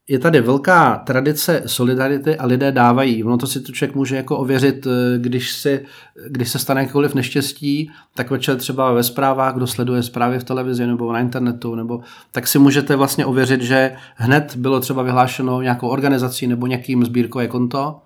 je 0.07 0.19
tady 0.19 0.41
velká 0.41 0.95
tradice 0.95 1.63
solidarity 1.65 2.37
a 2.37 2.45
lidé 2.45 2.71
dávají. 2.71 3.23
Ono 3.23 3.37
to 3.37 3.47
si 3.47 3.61
to 3.61 3.71
člověk 3.71 3.95
může 3.95 4.15
jako 4.15 4.37
ověřit, 4.37 4.87
eh, 4.87 5.17
když, 5.17 5.53
si, 5.53 5.85
když 6.27 6.49
se 6.49 6.59
stane 6.59 6.81
jakékoliv 6.81 7.15
neštěstí, 7.15 7.91
tak 8.15 8.31
večer 8.31 8.57
třeba 8.57 8.93
ve 8.93 9.03
zprávách, 9.03 9.55
kdo 9.55 9.67
sleduje 9.67 10.03
zprávy 10.03 10.39
v 10.39 10.43
televizi 10.43 10.87
nebo 10.87 11.13
na 11.13 11.19
internetu, 11.19 11.75
nebo 11.75 12.01
tak 12.31 12.47
si 12.47 12.59
můžete 12.59 12.95
vlastně 12.95 13.25
ověřit, 13.25 13.61
že 13.61 13.95
hned 14.15 14.55
bylo 14.55 14.79
třeba 14.79 15.03
vyhlášeno 15.03 15.61
nějakou 15.61 15.87
organizací 15.87 16.47
nebo 16.47 16.67
nějakým 16.67 17.05
sbírkové 17.05 17.47
konto 17.47 18.01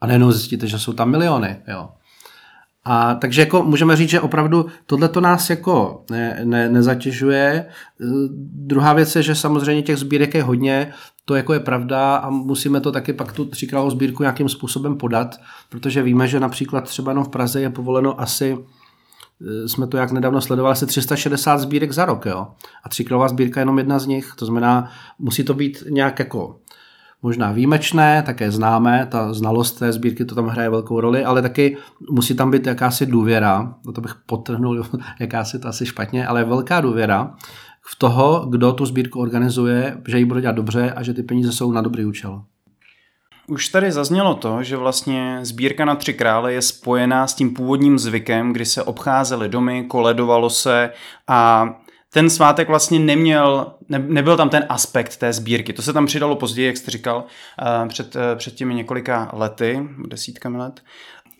a 0.00 0.06
nejenom 0.06 0.32
zjistíte, 0.32 0.66
že 0.66 0.78
jsou 0.78 0.92
tam 0.92 1.10
miliony. 1.10 1.56
Jo. 1.68 1.88
A 2.84 3.14
takže 3.14 3.40
jako 3.40 3.62
můžeme 3.62 3.96
říct, 3.96 4.10
že 4.10 4.20
opravdu 4.20 4.66
tohle 4.86 5.08
to 5.08 5.20
nás 5.20 5.50
jako 5.50 6.04
ne, 6.10 6.40
ne, 6.44 6.68
nezatěžuje. 6.68 7.66
Druhá 8.52 8.92
věc 8.92 9.16
je, 9.16 9.22
že 9.22 9.34
samozřejmě 9.34 9.82
těch 9.82 9.96
sbírek 9.96 10.34
je 10.34 10.42
hodně, 10.42 10.92
to 11.24 11.34
jako 11.34 11.52
je 11.52 11.60
pravda 11.60 12.16
a 12.16 12.30
musíme 12.30 12.80
to 12.80 12.92
taky 12.92 13.12
pak 13.12 13.32
tu 13.32 13.44
tříkrálovou 13.44 13.90
sbírku 13.90 14.22
nějakým 14.22 14.48
způsobem 14.48 14.96
podat, 14.96 15.40
protože 15.68 16.02
víme, 16.02 16.28
že 16.28 16.40
například 16.40 16.84
třeba 16.84 17.10
jenom 17.10 17.24
v 17.24 17.28
Praze 17.28 17.60
je 17.60 17.70
povoleno 17.70 18.20
asi 18.20 18.58
eh, 19.46 19.68
jsme 19.68 19.86
to 19.86 19.96
jak 19.96 20.12
nedávno 20.12 20.40
sledovali, 20.40 20.72
asi 20.72 20.86
360 20.86 21.58
sbírek 21.58 21.92
za 21.92 22.04
rok, 22.04 22.26
jo. 22.26 22.46
A 22.84 22.88
tříkrálová 22.88 23.28
sbírka 23.28 23.60
je 23.60 23.62
jenom 23.62 23.78
jedna 23.78 23.98
z 23.98 24.06
nich, 24.06 24.32
to 24.36 24.46
znamená, 24.46 24.90
musí 25.18 25.44
to 25.44 25.54
být 25.54 25.84
nějak 25.90 26.18
jako 26.18 26.56
možná 27.22 27.52
výjimečné, 27.52 28.22
také 28.22 28.50
známé, 28.50 29.06
ta 29.10 29.32
znalost 29.32 29.72
té 29.72 29.92
sbírky 29.92 30.24
to 30.24 30.34
tam 30.34 30.46
hraje 30.46 30.70
velkou 30.70 31.00
roli, 31.00 31.24
ale 31.24 31.42
taky 31.42 31.76
musí 32.10 32.34
tam 32.34 32.50
být 32.50 32.66
jakási 32.66 33.06
důvěra, 33.06 33.74
no 33.86 33.92
to 33.92 34.00
bych 34.00 34.14
potrhnul, 34.26 34.86
jakási 35.20 35.58
to 35.58 35.68
asi 35.68 35.86
špatně, 35.86 36.26
ale 36.26 36.44
velká 36.44 36.80
důvěra 36.80 37.34
v 37.86 37.96
toho, 37.98 38.46
kdo 38.50 38.72
tu 38.72 38.86
sbírku 38.86 39.20
organizuje, 39.20 39.96
že 40.08 40.18
ji 40.18 40.24
bude 40.24 40.40
dělat 40.40 40.56
dobře 40.56 40.92
a 40.92 41.02
že 41.02 41.14
ty 41.14 41.22
peníze 41.22 41.52
jsou 41.52 41.72
na 41.72 41.80
dobrý 41.80 42.04
účel. 42.04 42.42
Už 43.46 43.68
tady 43.68 43.92
zaznělo 43.92 44.34
to, 44.34 44.62
že 44.62 44.76
vlastně 44.76 45.38
sbírka 45.42 45.84
na 45.84 45.94
tři 45.94 46.14
krále 46.14 46.52
je 46.52 46.62
spojená 46.62 47.26
s 47.26 47.34
tím 47.34 47.54
původním 47.54 47.98
zvykem, 47.98 48.52
kdy 48.52 48.64
se 48.64 48.82
obcházely 48.82 49.48
domy, 49.48 49.84
koledovalo 49.84 50.50
se 50.50 50.90
a 51.28 51.68
ten 52.12 52.30
svátek 52.30 52.68
vlastně 52.68 52.98
neměl, 52.98 53.74
ne, 53.88 53.98
nebyl 53.98 54.36
tam 54.36 54.48
ten 54.48 54.66
aspekt 54.68 55.16
té 55.16 55.32
sbírky. 55.32 55.72
To 55.72 55.82
se 55.82 55.92
tam 55.92 56.06
přidalo 56.06 56.36
později, 56.36 56.66
jak 56.66 56.76
jste 56.76 56.90
říkal, 56.90 57.24
eh, 57.62 57.88
před, 57.88 58.16
eh, 58.16 58.36
před 58.36 58.54
těmi 58.54 58.74
několika 58.74 59.30
lety, 59.32 59.88
desítkami 60.08 60.58
let. 60.58 60.80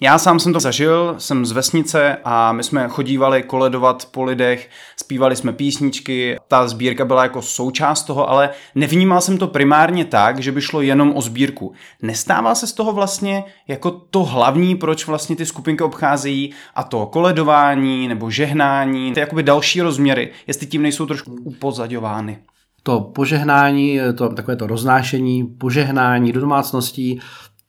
Já 0.03 0.19
sám 0.19 0.41
jsem 0.41 0.53
to 0.53 0.61
zažil, 0.61 1.15
jsem 1.19 1.47
z 1.47 1.53
vesnice 1.53 2.17
a 2.25 2.53
my 2.53 2.63
jsme 2.63 2.89
chodívali 2.89 3.43
koledovat 3.43 4.09
po 4.11 4.25
lidech, 4.25 4.71
zpívali 4.97 5.37
jsme 5.37 5.53
písničky, 5.53 6.39
ta 6.49 6.69
sbírka 6.69 7.05
byla 7.05 7.23
jako 7.23 7.43
součást 7.43 8.03
toho, 8.03 8.31
ale 8.31 8.51
nevnímal 8.75 9.21
jsem 9.21 9.39
to 9.39 9.47
primárně 9.47 10.05
tak, 10.05 10.41
že 10.41 10.53
by 10.53 10.61
šlo 10.61 10.81
jenom 10.81 11.13
o 11.17 11.23
sbírku. 11.23 11.73
Nestává 12.03 12.55
se 12.55 12.67
z 12.67 12.73
toho 12.73 12.93
vlastně 12.93 13.45
jako 13.69 13.91
to 13.91 14.25
hlavní, 14.25 14.77
proč 14.77 15.07
vlastně 15.07 15.37
ty 15.37 15.47
skupinky 15.47 15.85
obcházejí? 15.85 16.53
A 16.75 16.83
to 16.83 17.07
koledování 17.07 18.09
nebo 18.09 18.31
žehnání, 18.31 19.13
ty 19.13 19.21
jakoby 19.21 19.43
další 19.43 19.81
rozměry, 19.81 20.31
jestli 20.47 20.67
tím 20.67 20.83
nejsou 20.83 21.07
trošku 21.07 21.37
upozaďovány. 21.45 22.39
To 22.83 23.01
požehnání, 23.01 24.01
to, 24.17 24.29
takové 24.29 24.57
to 24.57 24.67
roznášení, 24.67 25.45
požehnání 25.45 26.33
do 26.33 26.41
domácností, 26.41 27.21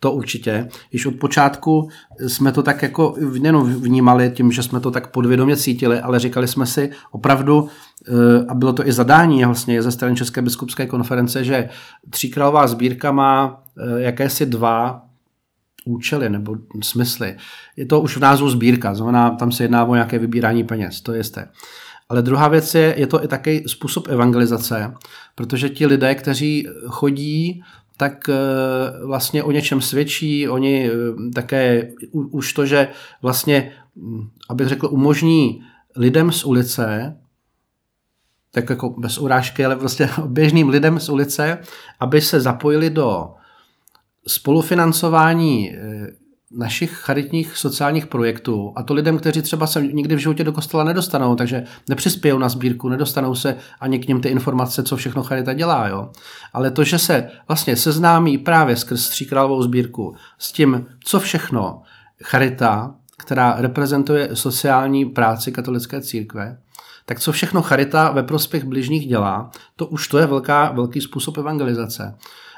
to 0.04 0.12
určitě. 0.12 0.68
Již 0.92 1.06
od 1.06 1.16
počátku 1.16 1.90
jsme 2.28 2.52
to 2.52 2.64
tak 2.64 2.82
jako 2.82 3.16
nejenom 3.40 3.74
vnímali 3.74 4.32
tím, 4.36 4.52
že 4.52 4.64
jsme 4.64 4.80
to 4.80 4.92
tak 4.92 5.08
podvědomě 5.08 5.58
cítili, 5.58 6.00
ale 6.00 6.20
říkali 6.20 6.48
jsme 6.48 6.66
si 6.66 6.92
opravdu, 7.12 7.68
eh, 8.08 8.46
a 8.48 8.54
bylo 8.54 8.74
to 8.74 8.88
i 8.88 8.92
zadání 8.92 9.46
vlastně 9.46 9.82
ze 9.82 9.92
strany 9.92 10.16
České 10.16 10.42
biskupské 10.42 10.86
konference, 10.86 11.44
že 11.44 11.70
tříkrálová 12.10 12.68
sbírka 12.68 13.12
má 13.12 13.64
eh, 13.78 14.02
jakési 14.02 14.46
dva 14.46 15.02
účely 15.86 16.30
nebo 16.30 16.56
smysly. 16.84 17.36
Je 17.78 17.86
to 17.86 18.02
už 18.02 18.18
v 18.18 18.20
názvu 18.20 18.50
sbírka, 18.50 18.96
znamená, 18.96 19.30
tam 19.30 19.52
se 19.52 19.64
jedná 19.64 19.86
o 19.86 19.94
nějaké 19.94 20.20
vybírání 20.20 20.64
peněz, 20.64 21.02
to 21.02 21.12
je 21.14 21.18
jisté. 21.18 21.48
Ale 22.10 22.22
druhá 22.22 22.48
věc 22.48 22.76
je, 22.76 22.96
je 22.98 23.08
to 23.08 23.24
i 23.24 23.28
taky 23.28 23.64
způsob 23.68 24.08
evangelizace, 24.08 24.94
protože 25.36 25.70
ti 25.70 25.86
lidé, 25.86 26.16
kteří 26.16 26.68
chodí 26.88 27.64
tak 27.98 28.30
eh, 28.30 28.36
vlastně 29.06 29.44
o 29.44 29.52
něčem 29.52 29.82
svědčí, 29.82 30.50
oni 30.50 30.90
eh, 30.90 30.94
také 31.36 31.92
už 32.12 32.54
to, 32.54 32.66
že 32.66 32.88
vlastně, 33.22 33.72
hm, 33.96 34.30
abych 34.50 34.68
řekl, 34.68 34.88
umožní 34.92 35.64
lidem 35.96 36.32
z 36.32 36.46
ulice, 36.46 37.18
tak 38.52 38.70
jako 38.70 38.90
bez 38.90 39.18
urážky, 39.18 39.66
ale 39.66 39.76
prostě 39.76 40.10
běžným 40.26 40.70
lidem 40.70 41.00
z 41.00 41.10
ulice, 41.10 41.60
aby 42.00 42.22
se 42.22 42.42
zapojili 42.42 42.90
do 42.90 43.34
spolufinancování 44.28 45.76
eh, 45.76 46.08
našich 46.58 46.92
charitních 46.92 47.58
sociálních 47.58 48.08
projektů, 48.08 48.74
a 48.76 48.84
to 48.84 48.94
lidem, 48.94 49.18
kteří 49.18 49.42
třeba 49.42 49.68
se 49.68 49.82
nikdy 49.82 50.16
v 50.16 50.20
životě 50.20 50.44
do 50.44 50.52
kostela 50.52 50.84
nedostanou, 50.84 51.36
takže 51.36 51.64
nepřispějou 51.90 52.38
na 52.38 52.50
sbírku, 52.50 52.90
nedostanou 52.90 53.36
se 53.36 53.58
ani 53.80 54.00
k 54.00 54.08
něm 54.08 54.22
ty 54.22 54.30
informace, 54.30 54.84
co 54.84 54.96
všechno 54.96 55.24
charita 55.24 55.54
dělá. 55.54 55.88
Jo? 55.88 56.10
Ale 56.54 56.72
to, 56.72 56.84
že 56.84 57.00
se 57.00 57.30
vlastně 57.48 57.76
seznámí 57.76 58.38
právě 58.38 58.76
skrz 58.76 59.10
tříkrálovou 59.10 59.64
sbírku 59.64 60.16
s 60.38 60.52
tím, 60.52 60.86
co 61.04 61.20
všechno 61.20 61.82
charita, 62.24 62.96
která 63.18 63.56
reprezentuje 63.58 64.30
sociální 64.34 65.06
práci 65.06 65.52
katolické 65.52 66.02
církve, 66.02 66.58
tak 67.06 67.20
co 67.20 67.32
všechno 67.32 67.62
charita 67.62 68.12
ve 68.12 68.24
prospěch 68.24 68.64
bližních 68.64 69.08
dělá, 69.08 69.52
to 69.76 69.86
už 69.86 70.08
to 70.08 70.18
je 70.18 70.28
velká, 70.28 70.72
velký 70.72 71.02
způsob 71.02 71.38
evangelizace. 71.38 72.16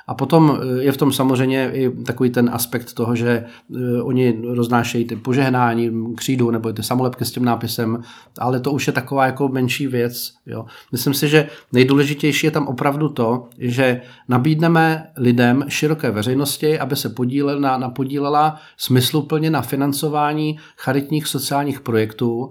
A 0.08 0.14
potom 0.14 0.60
eh, 0.62 0.84
je 0.84 0.92
v 0.92 0.98
tom 0.98 1.12
samozřejmě 1.12 1.72
i 1.74 1.90
takový 1.90 2.30
ten 2.30 2.50
aspekt 2.54 2.94
toho, 2.94 3.16
že 3.16 3.46
eh, 3.76 4.02
oni 4.02 4.42
roznášejí 4.44 5.06
ty 5.06 5.16
požehnání 5.16 6.16
křídu 6.16 6.52
nebo 6.52 6.74
ty 6.74 6.84
samolepky 6.84 7.26
s 7.26 7.32
tím 7.32 7.46
nápisem, 7.46 8.04
ale 8.40 8.60
to 8.60 8.72
už 8.72 8.88
je 8.88 8.94
taková 8.94 9.26
jako 9.26 9.48
menší 9.48 9.88
věc. 9.88 10.34
Jo. 10.46 10.66
Myslím 10.92 11.14
si, 11.14 11.30
že 11.30 11.50
nejdůležitější 11.72 12.48
je 12.48 12.52
tam 12.52 12.68
opravdu 12.68 13.10
to, 13.10 13.48
že 13.58 14.02
nabídneme 14.28 15.08
lidem 15.18 15.66
široké 15.68 16.12
veřejnosti, 16.12 16.80
aby 16.80 16.96
se 16.96 17.10
podílela, 17.10 17.78
na, 17.78 17.90
podílela 17.90 18.60
smysluplně 18.78 19.50
na 19.50 19.62
financování 19.62 20.60
charitních 20.78 21.28
sociálních 21.28 21.80
projektů, 21.80 22.50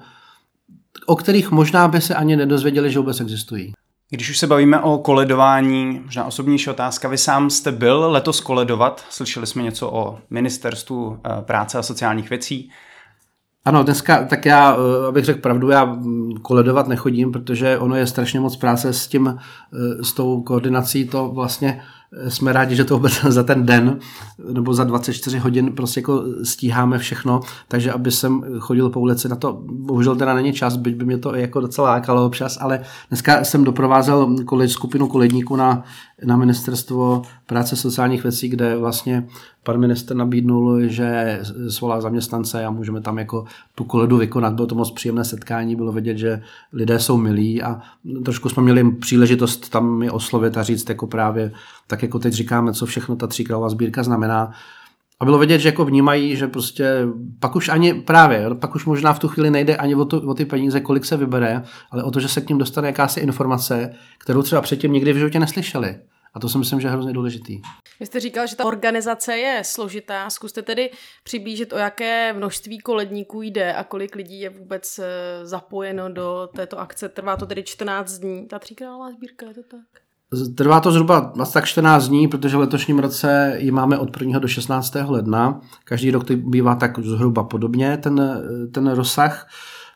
o 1.06 1.16
kterých 1.16 1.50
možná 1.50 1.88
by 1.88 2.00
se 2.00 2.14
ani 2.14 2.37
nedozvěděli, 2.37 2.90
že 2.90 2.99
vůbec 2.99 3.20
existují. 3.20 3.73
Když 4.14 4.30
už 4.30 4.38
se 4.38 4.47
bavíme 4.47 4.80
o 4.80 4.99
koledování, 4.99 6.00
možná 6.04 6.25
osobnější 6.25 6.71
otázka, 6.71 7.09
vy 7.09 7.18
sám 7.18 7.50
jste 7.50 7.73
byl 7.73 8.11
letos 8.11 8.40
koledovat? 8.40 9.04
Slyšeli 9.11 9.47
jsme 9.47 9.62
něco 9.62 9.90
o 9.90 10.18
ministerstvu 10.30 11.18
eh, 11.25 11.42
práce 11.42 11.78
a 11.78 11.83
sociálních 11.83 12.30
věcí. 12.30 12.71
Ano, 13.64 13.83
dneska, 13.83 14.25
tak 14.25 14.44
já, 14.47 14.76
eh, 14.76 15.06
abych 15.09 15.25
řekl 15.25 15.40
pravdu, 15.40 15.71
já 15.71 15.85
mm, 15.85 16.33
koledovat 16.42 16.88
nechodím, 16.88 17.33
protože 17.33 17.78
ono 17.78 17.97
je 17.97 18.06
strašně 18.06 18.40
moc 18.40 18.56
práce 18.56 18.92
s 18.92 19.06
tím, 19.06 19.38
eh, 19.38 20.04
s 20.04 20.12
tou 20.12 20.42
koordinací, 20.42 21.09
to 21.09 21.28
vlastně 21.28 21.83
jsme 22.28 22.52
rádi, 22.52 22.76
že 22.76 22.85
to 22.85 22.94
vůbec 22.94 23.25
za 23.28 23.42
ten 23.42 23.66
den 23.66 23.99
nebo 24.52 24.75
za 24.75 24.85
24 24.85 25.38
hodin 25.38 25.73
prostě 25.73 26.00
jako 26.00 26.25
stíháme 26.42 26.99
všechno, 26.99 27.40
takže 27.68 27.92
aby 27.92 28.11
jsem 28.11 28.44
chodil 28.59 28.90
po 28.90 29.00
ulici 29.00 29.28
na 29.28 29.37
to, 29.37 29.62
bohužel 29.66 30.16
teda 30.16 30.35
není 30.35 30.52
čas, 30.52 30.76
byť 30.76 30.94
by 30.97 31.04
mě 31.04 31.18
to 31.18 31.35
jako 31.35 31.61
docela 31.61 31.90
lákalo 31.90 32.26
občas, 32.26 32.59
ale 32.61 32.80
dneska 33.09 33.44
jsem 33.44 33.64
doprovázel 33.64 34.37
kolej, 34.44 34.68
skupinu 34.68 35.09
koledníků 35.09 35.56
na, 35.56 35.85
na 36.25 36.37
ministerstvo 36.37 37.23
práce 37.47 37.76
sociálních 37.76 38.23
věcí, 38.23 38.49
kde 38.49 38.76
vlastně 38.76 39.26
pan 39.64 39.78
minister 39.78 40.16
nabídnul, 40.16 40.80
že 40.87 41.40
svolá 41.68 42.00
zaměstnance 42.00 42.64
a 42.64 42.71
můžeme 42.71 43.00
tam 43.00 43.18
jako 43.18 43.44
tu 43.75 43.85
koledu 43.85 44.16
vykonat. 44.16 44.54
Bylo 44.54 44.66
to 44.66 44.75
moc 44.75 44.90
příjemné 44.90 45.25
setkání, 45.25 45.76
bylo 45.76 45.92
vidět, 45.92 46.18
že 46.18 46.42
lidé 46.73 46.99
jsou 46.99 47.16
milí 47.16 47.62
a 47.62 47.80
trošku 48.25 48.49
jsme 48.49 48.62
měli 48.62 48.90
příležitost 48.90 49.68
tam 49.68 50.02
je 50.02 50.11
oslovit 50.11 50.56
a 50.56 50.62
říct 50.62 50.88
jako 50.88 51.06
právě, 51.06 51.52
tak 51.86 52.02
jako 52.02 52.18
teď 52.18 52.32
říkáme, 52.32 52.72
co 52.72 52.86
všechno 52.86 53.16
ta 53.16 53.26
tříkrálová 53.26 53.68
sbírka 53.68 54.02
znamená. 54.02 54.52
A 55.20 55.24
bylo 55.24 55.38
vidět, 55.38 55.58
že 55.58 55.68
jako 55.68 55.84
vnímají, 55.84 56.36
že 56.36 56.48
prostě 56.48 57.06
pak 57.40 57.56
už 57.56 57.68
ani 57.68 57.94
právě, 57.94 58.50
pak 58.60 58.74
už 58.74 58.84
možná 58.84 59.12
v 59.12 59.18
tu 59.18 59.28
chvíli 59.28 59.50
nejde 59.50 59.76
ani 59.76 59.94
o, 59.94 60.04
to, 60.04 60.22
o 60.22 60.34
ty 60.34 60.44
peníze, 60.44 60.80
kolik 60.80 61.04
se 61.04 61.16
vybere, 61.16 61.62
ale 61.90 62.02
o 62.02 62.10
to, 62.10 62.20
že 62.20 62.28
se 62.28 62.40
k 62.40 62.48
ním 62.48 62.58
dostane 62.58 62.88
jakási 62.88 63.20
informace, 63.20 63.94
kterou 64.18 64.42
třeba 64.42 64.62
předtím 64.62 64.92
nikdy 64.92 65.12
v 65.12 65.16
životě 65.16 65.38
neslyšeli. 65.38 65.96
A 66.34 66.40
to 66.40 66.48
si 66.48 66.58
myslím, 66.58 66.80
že 66.80 66.88
je 66.88 66.92
hrozně 66.92 67.12
důležitý. 67.12 67.60
Vy 68.00 68.06
jste 68.06 68.20
říkal, 68.20 68.46
že 68.46 68.56
ta 68.56 68.64
organizace 68.64 69.36
je 69.36 69.62
složitá. 69.64 70.30
Zkuste 70.30 70.62
tedy 70.62 70.90
přiblížit, 71.24 71.72
o 71.72 71.78
jaké 71.78 72.32
množství 72.32 72.78
koledníků 72.78 73.42
jde 73.42 73.74
a 73.74 73.84
kolik 73.84 74.14
lidí 74.14 74.40
je 74.40 74.50
vůbec 74.50 74.98
eh, 74.98 75.46
zapojeno 75.46 76.12
do 76.12 76.48
této 76.56 76.78
akce. 76.78 77.08
Trvá 77.08 77.36
to 77.36 77.46
tedy 77.46 77.62
14 77.62 78.12
dní. 78.12 78.46
Ta 78.46 78.58
tříkrálová 78.58 79.10
sbírka, 79.12 79.46
je 79.46 79.54
to 79.54 79.62
tak? 79.62 80.04
Trvá 80.54 80.81
to 80.81 80.93
zhruba 80.93 81.33
tak 81.52 81.64
14 81.64 82.09
dní, 82.09 82.28
protože 82.28 82.57
v 82.57 82.61
letošním 82.61 82.99
roce 82.99 83.57
ji 83.59 83.71
máme 83.71 83.99
od 83.99 84.21
1. 84.21 84.38
do 84.38 84.49
16. 84.49 84.95
ledna. 85.07 85.61
Každý 85.85 86.11
rok 86.11 86.25
to 86.25 86.37
bývá 86.37 86.75
tak 86.75 86.99
zhruba 86.99 87.45
podobně, 87.45 87.97
ten, 87.97 88.43
ten 88.73 88.90
rozsah. 88.90 89.47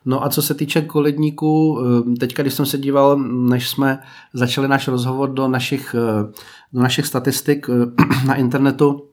No 0.04 0.24
a 0.24 0.28
co 0.28 0.42
se 0.42 0.54
týče 0.54 0.80
koledníků, 0.80 1.80
eh, 1.80 2.16
teďka, 2.16 2.42
když 2.42 2.54
jsem 2.54 2.66
se 2.66 2.78
díval, 2.78 3.18
než 3.18 3.68
jsme 3.68 3.98
začali 4.34 4.68
náš 4.68 4.88
rozhovor 4.88 5.32
do 5.32 5.48
našich, 5.48 5.94
eh, 5.98 6.32
do 6.72 6.82
našich 6.82 7.06
statistik 7.06 7.66
eh, 7.70 8.26
na 8.26 8.34
internetu, 8.34 9.04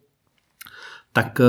tak 1.14 1.42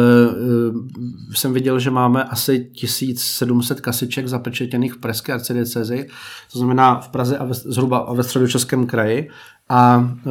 jsem 1.34 1.52
viděl, 1.52 1.78
že 1.78 1.90
máme 1.90 2.24
asi 2.24 2.64
1700 2.64 3.80
kasiček 3.80 4.28
zapečetěných 4.28 4.94
v 4.94 4.98
Pražské 4.98 5.32
arcidiecezi, 5.32 6.06
to 6.52 6.58
znamená 6.58 7.00
v 7.00 7.08
Praze 7.08 7.38
a 7.38 7.44
ve, 7.44 7.54
zhruba 7.54 7.98
a 7.98 8.12
ve 8.12 8.22
středočeském 8.22 8.86
kraji. 8.86 9.30
A 9.68 10.10
e, 10.26 10.30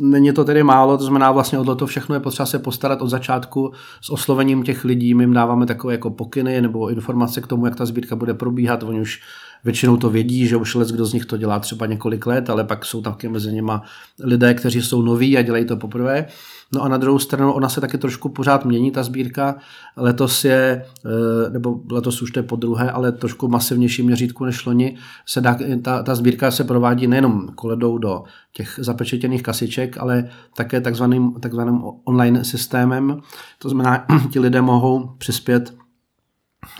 není 0.00 0.32
to 0.32 0.44
tedy 0.44 0.62
málo, 0.62 0.98
to 0.98 1.04
znamená 1.04 1.32
vlastně 1.32 1.58
od 1.58 1.78
to 1.78 1.86
všechno 1.86 2.14
je 2.14 2.20
potřeba 2.20 2.46
se 2.46 2.58
postarat 2.58 3.02
od 3.02 3.08
začátku 3.08 3.72
s 4.00 4.10
oslovením 4.10 4.62
těch 4.62 4.84
lidí. 4.84 5.14
My 5.14 5.22
jim 5.22 5.32
dáváme 5.32 5.66
takové 5.66 5.94
jako 5.94 6.10
pokyny 6.10 6.60
nebo 6.60 6.88
informace 6.88 7.40
k 7.40 7.46
tomu, 7.46 7.66
jak 7.66 7.76
ta 7.76 7.86
sbírka 7.86 8.16
bude 8.16 8.34
probíhat. 8.34 8.82
Oni 8.82 9.00
už 9.00 9.20
většinou 9.64 9.96
to 9.96 10.10
vědí, 10.10 10.46
že 10.46 10.56
už 10.56 10.74
let, 10.74 10.88
kdo 10.88 11.06
z 11.06 11.12
nich 11.12 11.26
to 11.26 11.36
dělá 11.36 11.58
třeba 11.58 11.86
několik 11.86 12.26
let, 12.26 12.50
ale 12.50 12.64
pak 12.64 12.84
jsou 12.84 13.02
taky 13.02 13.28
mezi 13.28 13.52
nimi 13.52 13.72
lidé, 14.20 14.54
kteří 14.54 14.82
jsou 14.82 15.02
noví 15.02 15.38
a 15.38 15.42
dělají 15.42 15.64
to 15.64 15.76
poprvé. 15.76 16.26
No 16.74 16.82
a 16.82 16.88
na 16.88 16.96
druhou 16.96 17.18
stranu 17.18 17.52
ona 17.52 17.68
se 17.68 17.80
taky 17.80 17.98
trošku 17.98 18.28
pořád 18.28 18.64
mění, 18.64 18.90
ta 18.90 19.02
sbírka. 19.02 19.56
Letos 19.96 20.44
je, 20.44 20.84
eh, 21.04 21.50
nebo 21.50 21.80
letos 21.90 22.22
už 22.22 22.30
to 22.30 22.38
je 22.38 22.42
po 22.42 22.56
druhé, 22.56 22.90
ale 22.90 23.12
trošku 23.12 23.48
masivnější 23.48 24.02
měřítku 24.02 24.44
než 24.44 24.66
loni. 24.66 24.96
Se 25.26 25.40
dá, 25.40 25.58
ta, 25.82 26.02
ta 26.02 26.14
sbírka 26.14 26.50
se 26.50 26.64
provádí 26.64 27.06
nejenom 27.06 27.48
koledou 27.54 27.98
do 27.98 28.22
těch 28.52 28.74
zapečetěných 28.82 29.42
kasiček, 29.42 29.98
ale 29.98 30.30
také 30.56 30.80
takzvaným, 30.80 31.32
takzvaným 31.40 31.82
online 32.04 32.44
systémem. 32.44 33.20
To 33.58 33.68
znamená, 33.68 34.06
ti 34.32 34.40
lidé 34.40 34.62
mohou 34.62 35.10
přispět 35.18 35.74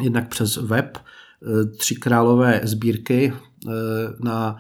jednak 0.00 0.28
přes 0.28 0.56
web, 0.56 0.98
tři 1.78 1.94
králové 1.94 2.60
sbírky 2.62 3.32
eh, 3.32 3.70
na 4.20 4.56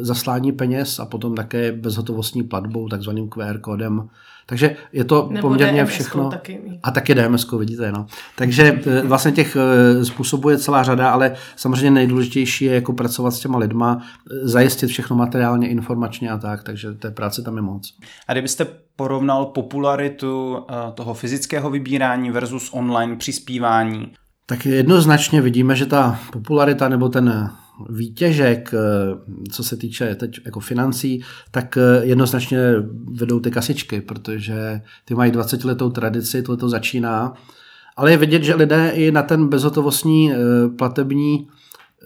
zaslání 0.00 0.52
peněz 0.52 0.98
a 0.98 1.06
potom 1.06 1.34
také 1.34 1.72
bezhotovostní 1.72 2.42
platbou, 2.42 2.88
takzvaným 2.88 3.28
QR 3.28 3.58
kódem 3.58 4.08
Takže 4.46 4.76
je 4.92 5.04
to 5.04 5.28
Nebo 5.30 5.48
poměrně 5.48 5.84
DMS 5.84 5.90
všechno. 5.90 6.30
Taky. 6.30 6.60
A 6.82 6.90
taky 6.90 7.14
DMS, 7.14 7.50
vidíte, 7.58 7.92
no. 7.92 8.06
Takže 8.36 8.80
eh, 8.86 9.02
vlastně 9.02 9.32
těch 9.32 9.56
eh, 9.56 10.04
způsobů 10.04 10.48
je 10.48 10.58
celá 10.58 10.82
řada, 10.82 11.10
ale 11.10 11.34
samozřejmě 11.56 11.90
nejdůležitější 11.90 12.64
je 12.64 12.74
jako 12.74 12.92
pracovat 12.92 13.30
s 13.30 13.40
těma 13.40 13.58
lidma, 13.58 14.02
eh, 14.02 14.48
zajistit 14.48 14.86
všechno 14.86 15.16
materiálně, 15.16 15.68
informačně 15.68 16.30
a 16.30 16.38
tak, 16.38 16.62
takže 16.62 16.92
té 16.92 17.10
práce 17.10 17.42
tam 17.42 17.56
je 17.56 17.62
moc. 17.62 17.94
A 18.28 18.32
kdybyste 18.32 18.66
porovnal 18.96 19.46
popularitu 19.46 20.66
toho 20.94 21.14
fyzického 21.14 21.70
vybírání 21.70 22.30
versus 22.30 22.70
online 22.72 23.16
přispívání, 23.16 24.12
tak 24.46 24.66
jednoznačně 24.66 25.40
vidíme, 25.40 25.76
že 25.76 25.86
ta 25.86 26.20
popularita 26.32 26.88
nebo 26.88 27.08
ten 27.08 27.50
výtěžek, 27.90 28.74
eh, 28.74 28.78
co 29.50 29.64
se 29.64 29.76
týče 29.76 30.14
teď 30.14 30.40
jako 30.44 30.60
financí, 30.60 31.22
tak 31.50 31.76
eh, 31.76 32.04
jednoznačně 32.04 32.58
vedou 33.04 33.40
ty 33.40 33.50
kasičky, 33.50 34.00
protože 34.00 34.80
ty 35.04 35.14
mají 35.14 35.32
20 35.32 35.64
letou 35.64 35.90
tradici, 35.90 36.42
tohle 36.42 36.56
to 36.56 36.68
začíná. 36.68 37.32
Ale 37.96 38.10
je 38.10 38.16
vidět, 38.16 38.42
že 38.42 38.54
lidé 38.54 38.90
i 38.94 39.12
na 39.12 39.22
ten 39.22 39.48
bezhotovostní 39.48 40.32
eh, 40.32 40.36
platební 40.78 41.48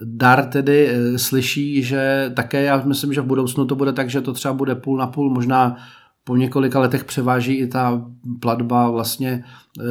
dar 0.04 0.46
tedy 0.46 0.90
slyší, 1.16 1.82
že 1.82 2.32
také 2.36 2.62
já 2.62 2.82
myslím, 2.84 3.12
že 3.12 3.20
v 3.20 3.26
budoucnu 3.26 3.64
to 3.64 3.74
bude 3.74 3.92
tak, 3.92 4.10
že 4.10 4.20
to 4.20 4.32
třeba 4.32 4.54
bude 4.54 4.74
půl 4.74 4.98
na 4.98 5.06
půl, 5.06 5.30
možná 5.30 5.76
po 6.26 6.36
několika 6.36 6.80
letech 6.80 7.04
převáží 7.04 7.54
i 7.54 7.66
ta 7.66 8.02
platba 8.40 8.90
vlastně 8.90 9.44
eh, 9.80 9.82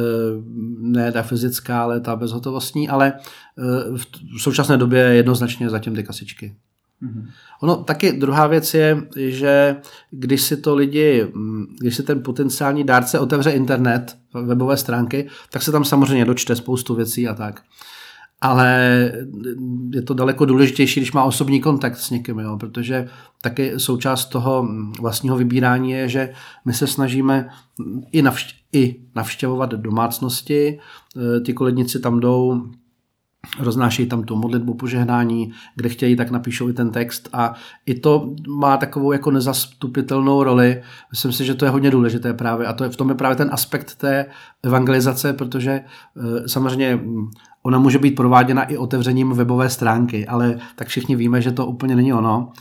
ne 0.78 1.12
ta 1.12 1.22
fyzická, 1.22 1.82
ale 1.82 2.00
ta 2.00 2.16
bezhotovostní, 2.16 2.88
ale 2.88 3.12
eh, 3.12 3.98
v 4.36 4.40
současné 4.40 4.76
době 4.76 5.00
jednoznačně 5.00 5.70
zatím 5.70 5.94
ty 5.94 6.02
kasičky. 6.04 6.56
Mm-hmm. 7.02 7.26
Ono 7.62 7.76
taky 7.76 8.12
druhá 8.12 8.46
věc 8.46 8.74
je, 8.74 9.02
že 9.16 9.76
když 10.10 10.42
si 10.42 10.56
to 10.56 10.74
lidi, 10.74 11.26
když 11.80 11.96
si 11.96 12.02
ten 12.02 12.22
potenciální 12.22 12.84
dárce 12.84 13.18
otevře 13.18 13.50
internet, 13.50 14.16
webové 14.34 14.76
stránky, 14.76 15.28
tak 15.50 15.62
se 15.62 15.72
tam 15.72 15.84
samozřejmě 15.84 16.24
dočte 16.24 16.56
spoustu 16.56 16.94
věcí 16.94 17.28
a 17.28 17.34
tak 17.34 17.62
ale 18.46 19.12
je 19.92 20.02
to 20.02 20.14
daleko 20.14 20.44
důležitější, 20.44 21.00
když 21.00 21.12
má 21.12 21.24
osobní 21.24 21.60
kontakt 21.60 21.96
s 21.96 22.10
někým, 22.10 22.38
jo, 22.38 22.56
protože 22.56 23.08
taky 23.42 23.72
součást 23.76 24.24
toho 24.24 24.68
vlastního 25.00 25.36
vybírání 25.36 25.90
je, 25.90 26.08
že 26.08 26.32
my 26.64 26.72
se 26.72 26.86
snažíme 26.86 27.48
i, 28.12 28.22
i 28.72 28.96
navštěvovat 29.14 29.70
domácnosti, 29.70 30.78
e, 31.36 31.40
ty 31.40 31.52
kolednici 31.52 32.00
tam 32.00 32.20
jdou, 32.20 32.70
roznášejí 33.58 34.08
tam 34.08 34.22
tu 34.22 34.36
modlitbu 34.36 34.74
požehnání, 34.74 35.52
kde 35.74 35.88
chtějí, 35.88 36.16
tak 36.16 36.30
napíšou 36.30 36.68
i 36.68 36.72
ten 36.72 36.90
text 36.90 37.28
a 37.32 37.54
i 37.86 37.94
to 37.94 38.34
má 38.48 38.76
takovou 38.76 39.12
jako 39.12 39.30
nezastupitelnou 39.30 40.42
roli. 40.42 40.82
Myslím 41.10 41.32
si, 41.32 41.44
že 41.44 41.54
to 41.54 41.64
je 41.64 41.70
hodně 41.70 41.90
důležité 41.90 42.34
právě 42.34 42.66
a 42.66 42.72
to 42.72 42.84
je, 42.84 42.90
v 42.90 42.96
tom 42.96 43.08
je 43.08 43.14
právě 43.14 43.36
ten 43.36 43.48
aspekt 43.52 43.94
té 43.94 44.26
evangelizace, 44.62 45.32
protože 45.32 45.70
e, 45.70 46.48
samozřejmě 46.48 47.00
Ona 47.66 47.78
může 47.78 47.98
být 47.98 48.14
prováděna 48.14 48.64
i 48.64 48.76
otevřením 48.76 49.32
webové 49.32 49.70
stránky, 49.70 50.26
ale 50.26 50.58
tak 50.76 50.88
všichni 50.88 51.16
víme, 51.16 51.42
že 51.42 51.52
to 51.52 51.66
úplně 51.66 51.96
není 51.96 52.12
ono. 52.12 52.52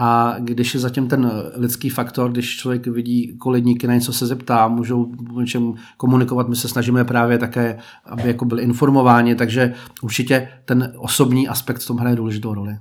A 0.00 0.36
když 0.38 0.74
je 0.74 0.80
zatím 0.80 1.08
ten 1.08 1.32
lidský 1.54 1.90
faktor, 1.90 2.32
když 2.32 2.56
člověk 2.56 2.86
vidí 2.86 3.38
koledníky, 3.38 3.86
na 3.86 3.94
něco 3.94 4.12
se 4.12 4.26
zeptá, 4.26 4.68
můžou 4.68 5.12
o 5.34 5.40
něčem 5.40 5.74
komunikovat, 5.96 6.48
my 6.48 6.56
se 6.56 6.68
snažíme 6.68 7.04
právě 7.04 7.38
také, 7.38 7.78
aby 8.04 8.28
jako 8.28 8.44
byli 8.44 8.62
informováni, 8.62 9.34
takže 9.34 9.74
určitě 10.02 10.48
ten 10.64 10.92
osobní 10.96 11.48
aspekt 11.48 11.78
v 11.78 11.86
tom 11.86 11.96
hraje 11.96 12.16
důležitou 12.16 12.54
roli. 12.54 12.76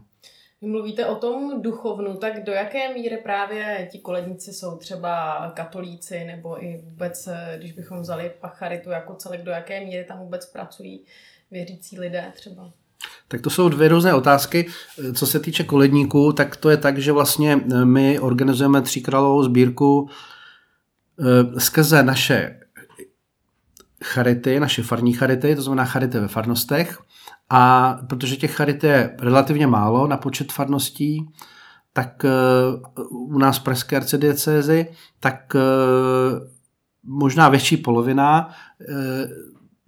Vy 0.61 0.67
mluvíte 0.67 1.05
o 1.05 1.15
tom 1.15 1.61
duchovnu, 1.61 2.17
tak 2.17 2.43
do 2.43 2.51
jaké 2.51 2.93
míry 2.93 3.17
právě 3.17 3.87
ti 3.91 3.99
koledníci 3.99 4.53
jsou 4.53 4.77
třeba 4.77 5.51
katolíci, 5.55 6.25
nebo 6.25 6.63
i 6.63 6.81
vůbec, 6.89 7.29
když 7.57 7.71
bychom 7.71 8.01
vzali 8.01 8.31
pacharitu 8.41 8.89
jako 8.89 9.13
celek, 9.13 9.43
do 9.43 9.51
jaké 9.51 9.85
míry 9.85 10.03
tam 10.03 10.19
vůbec 10.19 10.45
pracují 10.45 11.01
věřící 11.51 11.99
lidé 11.99 12.31
třeba? 12.35 12.71
Tak 13.27 13.41
to 13.41 13.49
jsou 13.49 13.69
dvě 13.69 13.87
různé 13.87 14.13
otázky. 14.13 14.67
Co 15.13 15.27
se 15.27 15.39
týče 15.39 15.63
koledníků, 15.63 16.33
tak 16.33 16.55
to 16.55 16.69
je 16.69 16.77
tak, 16.77 16.97
že 16.97 17.11
vlastně 17.11 17.59
eh, 17.71 17.85
my 17.85 18.19
organizujeme 18.19 18.81
tříkrálovou 18.81 19.43
sbírku 19.43 20.09
eh, 21.19 21.59
skrze 21.59 22.03
naše 22.03 22.59
charity, 24.03 24.59
naše 24.59 24.83
farní 24.83 25.13
charity, 25.13 25.55
to 25.55 25.61
znamená 25.61 25.85
charity 25.85 26.19
ve 26.19 26.27
farnostech. 26.27 26.99
A 27.49 27.93
protože 28.09 28.35
těch 28.35 28.55
charit 28.55 28.83
je 28.83 29.15
relativně 29.19 29.67
málo 29.67 30.07
na 30.07 30.17
počet 30.17 30.51
farností, 30.51 31.29
tak 31.93 32.25
eh, 32.25 32.29
u 33.09 33.37
nás 33.37 33.57
v 33.59 33.63
Pražské 33.63 33.95
arcidiecézi, 33.95 34.87
tak 35.19 35.55
možná 37.03 37.49
větší 37.49 37.77
polovina 37.77 38.49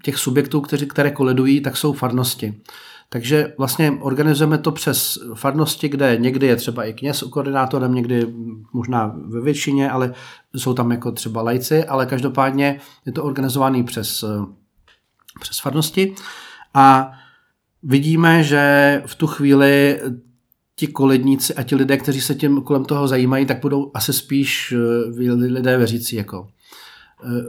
těch 0.03 0.17
subjektů, 0.17 0.61
které 0.61 1.11
koledují, 1.11 1.61
tak 1.61 1.77
jsou 1.77 1.93
farnosti. 1.93 2.61
Takže 3.11 3.53
vlastně 3.57 3.91
organizujeme 3.91 4.57
to 4.57 4.71
přes 4.71 5.17
farnosti, 5.33 5.89
kde 5.89 6.17
někdy 6.17 6.47
je 6.47 6.55
třeba 6.55 6.83
i 6.83 6.93
kněz 6.93 7.23
koordinátorem, 7.29 7.93
někdy 7.93 8.27
možná 8.73 9.15
ve 9.27 9.41
většině, 9.41 9.91
ale 9.91 10.13
jsou 10.55 10.73
tam 10.73 10.91
jako 10.91 11.11
třeba 11.11 11.41
lajci, 11.41 11.85
ale 11.85 12.05
každopádně 12.05 12.79
je 13.05 13.11
to 13.11 13.23
organizovaný 13.23 13.83
přes, 13.83 14.23
přes 15.39 15.59
farnosti. 15.59 16.15
A 16.73 17.11
vidíme, 17.83 18.43
že 18.43 19.03
v 19.05 19.15
tu 19.15 19.27
chvíli 19.27 20.01
ti 20.75 20.87
koledníci 20.87 21.55
a 21.55 21.63
ti 21.63 21.75
lidé, 21.75 21.97
kteří 21.97 22.21
se 22.21 22.35
tím 22.35 22.61
kolem 22.61 22.85
toho 22.85 23.07
zajímají, 23.07 23.45
tak 23.45 23.61
budou 23.61 23.91
asi 23.93 24.13
spíš 24.13 24.73
eh, 25.17 25.31
lidé 25.31 25.77
věřící. 25.77 26.15
Jako. 26.15 26.47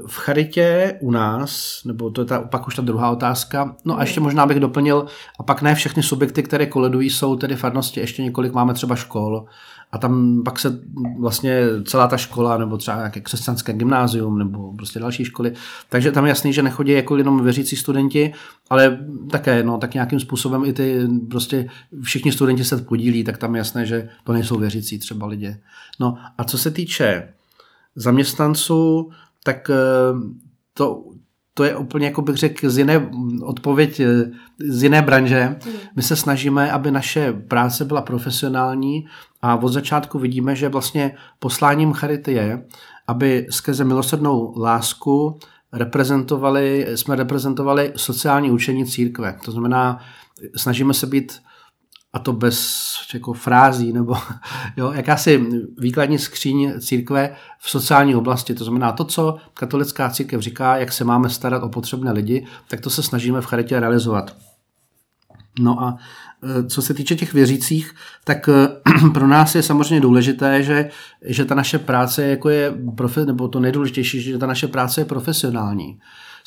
V 0.06 0.16
charitě 0.16 0.98
u 1.00 1.11
nás, 1.11 1.80
nebo 1.85 2.11
to 2.11 2.20
je 2.20 2.24
ta, 2.24 2.40
pak 2.40 2.66
už 2.66 2.74
ta 2.74 2.83
druhá 2.83 3.11
otázka, 3.11 3.76
no 3.85 3.98
a 3.98 4.00
ještě 4.00 4.20
možná 4.20 4.46
bych 4.46 4.61
doplnil, 4.61 5.06
a 5.38 5.42
pak 5.42 5.62
ne 5.62 5.74
všechny 5.74 6.02
subjekty, 6.02 6.42
které 6.42 6.66
koledují, 6.66 7.11
jsou 7.11 7.37
tedy 7.37 7.56
farnosti, 7.56 8.00
ještě 8.00 8.22
několik 8.22 8.52
máme 8.52 8.74
třeba 8.74 8.96
škol, 8.96 9.44
a 9.92 9.98
tam 9.98 10.42
pak 10.44 10.59
se 10.59 10.80
vlastně 11.18 11.62
celá 11.85 12.09
ta 12.09 12.16
škola, 12.16 12.59
nebo 12.59 12.76
třeba 12.76 12.96
nějaké 12.96 13.20
křesťanské 13.20 13.72
gymnázium, 13.72 14.38
nebo 14.38 14.72
prostě 14.72 15.00
další 15.00 15.24
školy, 15.24 15.52
takže 15.88 16.12
tam 16.12 16.24
je 16.24 16.28
jasný, 16.28 16.52
že 16.52 16.62
nechodí 16.62 16.92
jako 16.92 17.16
jenom 17.16 17.44
věřící 17.44 17.76
studenti, 17.76 18.33
ale 18.70 18.98
také, 19.30 19.62
no, 19.62 19.78
tak 19.78 19.94
nějakým 19.94 20.20
způsobem 20.20 20.64
i 20.64 20.72
ty 20.72 21.09
prostě 21.30 21.68
všichni 22.02 22.33
studenti 22.33 22.64
se 22.64 22.76
podílí, 22.76 23.24
tak 23.24 23.38
tam 23.38 23.54
je 23.54 23.59
jasné, 23.59 23.87
že 23.87 24.09
to 24.24 24.33
nejsou 24.33 24.59
věřící 24.59 24.98
třeba 24.98 25.26
lidi. 25.26 25.56
No 26.00 26.18
a 26.38 26.44
co 26.44 26.59
se 26.59 26.70
týče 26.70 27.28
zaměstnanců, 27.96 29.11
tak 29.44 29.70
eh, 29.70 29.74
to, 30.74 31.05
to 31.55 31.64
je 31.64 31.76
úplně, 31.76 32.07
jako 32.07 32.22
bych 32.22 32.37
řekl, 32.37 32.70
z 32.70 32.79
jiné 32.79 33.11
odpověď, 33.42 34.00
eh, 34.00 34.31
z 34.59 34.83
jiné 34.83 35.03
branže. 35.03 35.40
Hmm. 35.40 35.74
My 35.96 36.03
se 36.03 36.16
snažíme, 36.16 36.72
aby 36.72 36.90
naše 36.90 37.33
práce 37.33 37.85
byla 37.85 38.03
profesionální 38.03 39.07
a 39.42 39.57
od 39.57 39.68
začátku 39.68 40.18
vidíme, 40.18 40.57
že 40.57 40.68
vlastně 40.68 41.16
posláním 41.38 41.92
Charity 41.92 42.33
je, 42.33 42.64
aby 43.07 43.46
skrze 43.50 43.85
milosrdnou 43.85 44.55
lásku 44.59 45.38
reprezentovali, 45.72 46.87
jsme 46.94 47.16
reprezentovali 47.16 47.92
sociální 47.96 48.50
učení 48.50 48.87
církve. 48.87 49.38
To 49.44 49.53
znamená, 49.53 49.98
snažíme 50.57 50.94
se 50.94 51.07
být 51.07 51.40
a 52.12 52.18
to 52.18 52.33
bez 52.33 52.81
jako 53.14 53.33
frází 53.33 53.92
nebo 53.92 54.14
jo, 54.77 54.92
jakási 54.92 55.46
výkladní 55.79 56.18
skříň 56.18 56.73
církve 56.81 57.35
v 57.59 57.70
sociální 57.70 58.14
oblasti. 58.14 58.55
To 58.55 58.64
znamená 58.64 58.92
to, 58.92 59.05
co 59.05 59.37
katolická 59.55 60.11
církev 60.11 60.40
říká, 60.40 60.77
jak 60.77 60.92
se 60.92 61.05
máme 61.05 61.31
starat 61.31 61.62
o 61.62 61.68
potřebné 61.68 62.12
lidi, 62.12 62.46
tak 62.68 62.81
to 62.81 62.90
se 62.90 63.03
snažíme 63.03 63.40
v 63.40 63.46
charitě 63.46 63.81
realizovat. 63.81 64.37
No 65.61 65.83
a 65.83 65.96
e, 66.42 66.66
co 66.66 66.83
se 66.83 66.94
týče 66.94 67.16
těch 67.16 67.33
věřících, 67.33 67.94
tak 68.25 68.49
e, 68.49 68.53
pro 69.14 69.27
nás 69.27 69.55
je 69.55 69.62
samozřejmě 69.62 70.01
důležité, 70.01 70.62
že, 70.62 70.90
že 71.25 71.44
ta 71.44 71.55
naše 71.55 71.79
práce 71.79 72.27
jako 72.27 72.49
je, 72.49 72.75
profe, 72.96 73.27
nebo 73.27 73.49
to 73.49 73.61
nejdůležitější, 73.61 74.20
že 74.20 74.38
ta 74.38 74.46
naše 74.46 74.68
práce 74.68 75.01
je 75.01 75.05
profesionální 75.05 75.99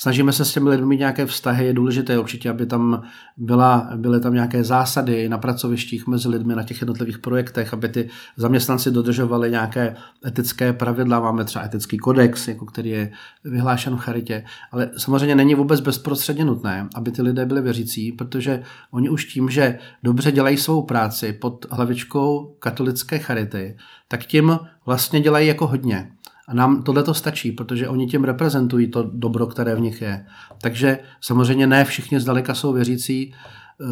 snažíme 0.03 0.33
se 0.33 0.45
s 0.45 0.53
těmi 0.53 0.69
lidmi 0.69 0.85
mít 0.85 0.97
nějaké 0.97 1.25
vztahy, 1.25 1.65
je 1.65 1.73
důležité 1.73 2.19
určitě, 2.19 2.49
aby 2.49 2.65
tam 2.65 3.03
byla, 3.37 3.89
byly 3.95 4.19
tam 4.19 4.33
nějaké 4.33 4.63
zásady 4.63 5.29
na 5.29 5.37
pracovištích 5.37 6.07
mezi 6.07 6.29
lidmi 6.29 6.55
na 6.55 6.63
těch 6.63 6.81
jednotlivých 6.81 7.19
projektech, 7.19 7.73
aby 7.73 7.89
ty 7.89 8.09
zaměstnanci 8.37 8.91
dodržovali 8.91 9.51
nějaké 9.51 9.95
etické 10.25 10.73
pravidla, 10.73 11.19
máme 11.19 11.45
třeba 11.45 11.65
etický 11.65 11.97
kodex, 11.97 12.47
jako 12.47 12.65
který 12.65 12.89
je 12.89 13.11
vyhlášen 13.43 13.95
v 13.95 13.99
charitě, 13.99 14.43
ale 14.71 14.89
samozřejmě 14.97 15.35
není 15.35 15.55
vůbec 15.55 15.79
bezprostředně 15.79 16.45
nutné, 16.45 16.87
aby 16.95 17.11
ty 17.11 17.21
lidé 17.21 17.45
byli 17.45 17.61
věřící, 17.61 18.11
protože 18.11 18.63
oni 18.91 19.09
už 19.09 19.25
tím, 19.25 19.49
že 19.49 19.79
dobře 20.03 20.31
dělají 20.31 20.57
svou 20.57 20.81
práci 20.81 21.33
pod 21.33 21.65
hlavičkou 21.71 22.55
katolické 22.59 23.19
charity, 23.19 23.77
tak 24.07 24.25
tím 24.25 24.59
vlastně 24.85 25.21
dělají 25.21 25.47
jako 25.47 25.67
hodně. 25.67 26.11
A 26.47 26.53
nám 26.53 26.83
tohle 26.83 27.03
to 27.03 27.13
stačí, 27.13 27.51
protože 27.51 27.87
oni 27.87 28.07
tím 28.07 28.23
reprezentují 28.23 28.87
to 28.87 29.09
dobro, 29.13 29.47
které 29.47 29.75
v 29.75 29.81
nich 29.81 30.01
je. 30.01 30.25
Takže 30.61 30.99
samozřejmě 31.21 31.67
ne 31.67 31.85
všichni 31.85 32.19
zdaleka 32.19 32.53
jsou 32.53 32.73
věřící 32.73 33.33
eh, 33.33 33.85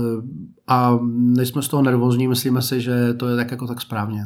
a 0.67 0.99
nejsme 1.11 1.61
z 1.61 1.67
toho 1.67 1.83
nervózní, 1.83 2.27
myslíme 2.27 2.61
si, 2.61 2.81
že 2.81 3.13
to 3.13 3.27
je 3.27 3.35
tak 3.35 3.51
jako 3.51 3.67
tak 3.67 3.81
správně. 3.81 4.25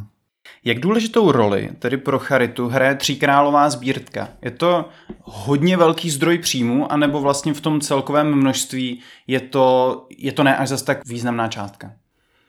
Jak 0.63 0.79
důležitou 0.79 1.31
roli 1.31 1.69
tedy 1.79 1.97
pro 1.97 2.19
charitu 2.19 2.67
hraje 2.67 2.95
tříkrálová 2.95 3.69
sbírka? 3.69 4.27
Je 4.41 4.51
to 4.51 4.89
hodně 5.21 5.77
velký 5.77 6.09
zdroj 6.09 6.38
příjmu, 6.38 6.91
anebo 6.91 7.21
vlastně 7.21 7.53
v 7.53 7.61
tom 7.61 7.81
celkovém 7.81 8.35
množství 8.35 8.99
je 9.27 9.39
to, 9.39 10.07
je 10.17 10.31
to 10.31 10.43
ne 10.43 10.57
až 10.57 10.69
zase 10.69 10.85
tak 10.85 11.07
významná 11.07 11.47
částka? 11.47 11.91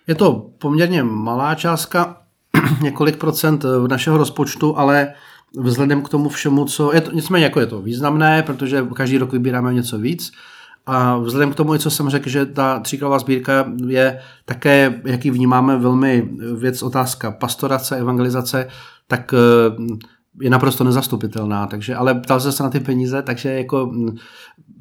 Je 0.06 0.14
to 0.14 0.50
poměrně 0.58 1.02
malá 1.02 1.54
částka, 1.54 2.22
několik 2.82 3.16
procent 3.16 3.64
v 3.64 3.88
našeho 3.88 4.18
rozpočtu, 4.18 4.78
ale 4.78 5.12
vzhledem 5.59 6.02
k 6.02 6.09
tomu 6.09 6.28
všemu, 6.28 6.64
co 6.64 6.94
je 6.94 7.00
to, 7.00 7.12
nicméně 7.12 7.44
jako 7.44 7.61
je 7.61 7.66
to 7.66 7.82
významné, 7.82 8.42
protože 8.42 8.87
každý 8.94 9.18
rok 9.18 9.32
vybíráme 9.32 9.74
něco 9.74 9.98
víc, 9.98 10.32
a 10.87 11.18
vzhledem 11.18 11.52
k 11.52 11.54
tomu, 11.54 11.78
co 11.78 11.90
jsem 11.90 12.11
řekl, 12.11 12.28
že 12.28 12.46
ta 12.46 12.80
tříkrová 12.80 13.18
sbírka 13.18 13.72
je 13.87 14.20
také, 14.44 15.00
jaký 15.04 15.30
vnímáme, 15.30 15.76
velmi 15.76 16.28
věc, 16.56 16.82
otázka 16.82 17.30
pastorace, 17.30 17.96
evangelizace, 17.96 18.68
tak 19.06 19.35
eh, 19.35 19.96
je 20.40 20.51
naprosto 20.51 20.85
nezastupitelná. 20.85 21.66
Takže, 21.66 21.94
ale 21.94 22.14
ptal 22.14 22.40
se 22.40 22.62
na 22.62 22.70
ty 22.70 22.81
peníze, 22.81 23.22
takže 23.22 23.53
jako 23.53 23.87
hm, 23.87 24.16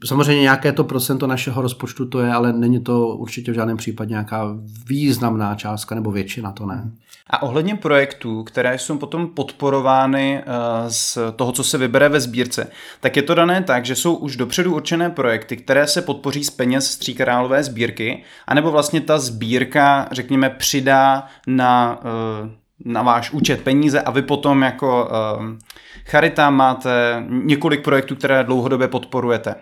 samozřejmě 0.06 0.42
nějaké 0.42 0.72
to 0.72 0.84
procento 0.84 1.28
našeho 1.28 1.62
rozpočtu 1.62 2.06
to 2.06 2.20
je, 2.20 2.34
ale 2.34 2.54
není 2.54 2.80
to 2.80 3.08
určitě 3.08 3.52
v 3.52 3.56
žádném 3.56 3.78
případě 3.78 4.10
nějaká 4.10 4.58
významná 4.88 5.56
částka 5.56 5.96
nebo 5.96 6.12
většina, 6.12 6.52
to 6.52 6.66
ne. 6.66 6.92
A 7.30 7.42
ohledně 7.42 7.76
projektů, 7.76 8.44
které 8.44 8.80
jsou 8.80 8.98
potom 8.98 9.28
podporovány 9.28 10.38
eh, 10.40 10.44
z 10.88 11.18
toho, 11.36 11.52
co 11.52 11.64
se 11.64 11.78
vybere 11.78 12.10
ve 12.10 12.20
sbírce, 12.20 12.68
tak 13.00 13.16
je 13.16 13.24
to 13.24 13.36
dané 13.36 13.64
tak, 13.64 13.86
že 13.86 13.96
jsou 13.96 14.16
už 14.16 14.36
dopředu 14.36 14.76
určené 14.76 15.10
projekty, 15.10 15.58
které 15.58 15.88
se 15.88 16.02
podpoří 16.02 16.44
z 16.44 16.50
peněz 16.50 16.92
z 16.92 16.98
tříkrálové 16.98 17.64
sbírky, 17.64 18.24
anebo 18.48 18.72
vlastně 18.72 19.02
ta 19.02 19.20
sbírka, 19.20 20.08
řekněme, 20.12 20.50
přidá 20.50 21.28
na, 21.48 22.00
eh, 22.46 22.65
na 22.86 23.02
váš 23.02 23.32
účet 23.32 23.62
peníze 23.62 24.02
a 24.02 24.12
vy 24.12 24.22
potom 24.22 24.62
jako 24.62 25.10
eh, 25.12 25.58
charita 26.06 26.50
máte 26.50 27.24
několik 27.30 27.84
projektů, 27.84 28.16
které 28.16 28.44
dlouhodobě 28.44 28.88
podporujete. 28.88 29.56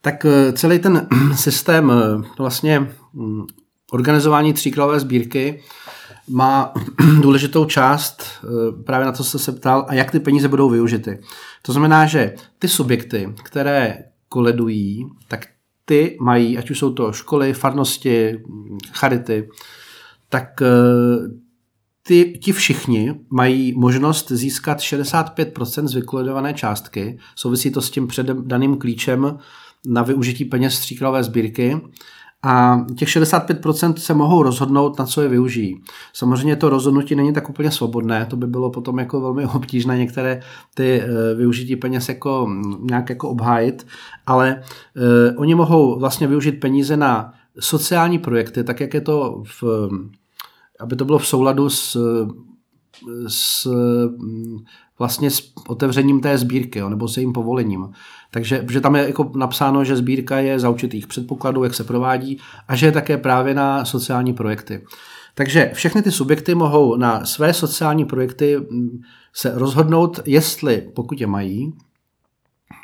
Tak 0.00 0.26
celý 0.52 0.78
ten 0.78 1.08
systém 1.34 1.92
vlastně 2.38 2.92
hm, 3.14 3.46
organizování 3.92 4.52
tříkrálové 4.52 5.00
sbírky 5.00 5.62
má 6.28 6.74
důležitou 7.20 7.64
část, 7.64 8.22
eh, 8.44 8.82
právě 8.82 9.06
na 9.06 9.12
to 9.12 9.24
se 9.24 9.52
ptal, 9.52 9.86
a 9.88 9.94
jak 9.94 10.10
ty 10.10 10.20
peníze 10.20 10.48
budou 10.48 10.70
využity. 10.70 11.18
To 11.62 11.72
znamená, 11.72 12.06
že 12.06 12.34
ty 12.58 12.68
subjekty, 12.68 13.34
které 13.44 13.98
koledují, 14.28 15.06
tak 15.28 15.46
ty 15.84 16.16
mají, 16.20 16.58
ať 16.58 16.70
už 16.70 16.78
jsou 16.78 16.92
to 16.92 17.12
školy, 17.12 17.52
farnosti, 17.52 18.42
charity, 18.92 19.48
tak 20.28 20.62
eh, 20.62 20.66
ty, 22.06 22.38
ti 22.42 22.52
všichni 22.52 23.14
mají 23.30 23.72
možnost 23.76 24.32
získat 24.32 24.78
65% 24.78 25.86
z 25.86 25.94
vykoledované 25.94 26.54
částky. 26.54 27.18
Souvisí 27.36 27.70
to 27.70 27.82
s 27.82 27.90
tím 27.90 28.06
předem 28.06 28.48
daným 28.48 28.76
klíčem 28.76 29.38
na 29.86 30.02
využití 30.02 30.44
peněz 30.44 30.74
stříkralové 30.74 31.24
sbírky 31.24 31.80
a 32.42 32.84
těch 32.96 33.08
65% 33.08 33.94
se 33.94 34.14
mohou 34.14 34.42
rozhodnout, 34.42 34.98
na 34.98 35.06
co 35.06 35.22
je 35.22 35.28
využijí. 35.28 35.82
Samozřejmě 36.12 36.56
to 36.56 36.68
rozhodnutí 36.68 37.14
není 37.14 37.32
tak 37.32 37.50
úplně 37.50 37.70
svobodné, 37.70 38.26
to 38.26 38.36
by 38.36 38.46
bylo 38.46 38.70
potom 38.70 38.98
jako 38.98 39.20
velmi 39.20 39.46
obtížné 39.54 39.98
některé 39.98 40.40
ty 40.74 41.00
eh, 41.00 41.34
využití 41.34 41.76
peněz 41.76 42.08
jako 42.08 42.46
mm, 42.46 42.86
nějak 42.86 43.10
jako 43.10 43.28
obhájit, 43.28 43.86
ale 44.26 44.62
uh, 44.96 45.40
oni 45.40 45.54
mohou 45.54 45.98
vlastně 45.98 46.26
využít 46.26 46.52
peníze 46.52 46.96
na 46.96 47.32
sociální 47.60 48.18
projekty, 48.18 48.64
tak 48.64 48.80
jak 48.80 48.94
je 48.94 49.00
to 49.00 49.42
v, 49.46 49.88
aby 50.84 50.96
to 50.96 51.04
bylo 51.04 51.18
v 51.18 51.26
souladu 51.26 51.70
s, 51.70 51.96
s 53.28 53.68
vlastně 54.98 55.30
s 55.30 55.52
otevřením 55.68 56.20
té 56.20 56.38
sbírky, 56.38 56.78
jo, 56.78 56.88
nebo 56.88 57.08
s 57.08 57.16
jejím 57.16 57.32
povolením. 57.32 57.88
Takže 58.30 58.66
že 58.70 58.80
tam 58.80 58.96
je 58.96 59.06
jako 59.06 59.32
napsáno, 59.36 59.84
že 59.84 59.96
sbírka 59.96 60.38
je 60.38 60.58
za 60.58 60.70
určitých 60.70 61.06
předpokladů, 61.06 61.64
jak 61.64 61.74
se 61.74 61.84
provádí 61.84 62.40
a 62.68 62.76
že 62.76 62.86
je 62.86 62.92
také 62.92 63.18
právě 63.18 63.54
na 63.54 63.84
sociální 63.84 64.32
projekty. 64.34 64.84
Takže 65.34 65.70
všechny 65.74 66.02
ty 66.02 66.10
subjekty 66.10 66.54
mohou 66.54 66.96
na 66.96 67.24
své 67.24 67.54
sociální 67.54 68.04
projekty 68.04 68.56
mm, 68.56 69.00
se 69.32 69.52
rozhodnout, 69.54 70.20
jestli, 70.26 70.90
pokud 70.94 71.20
je 71.20 71.26
mají, 71.26 71.72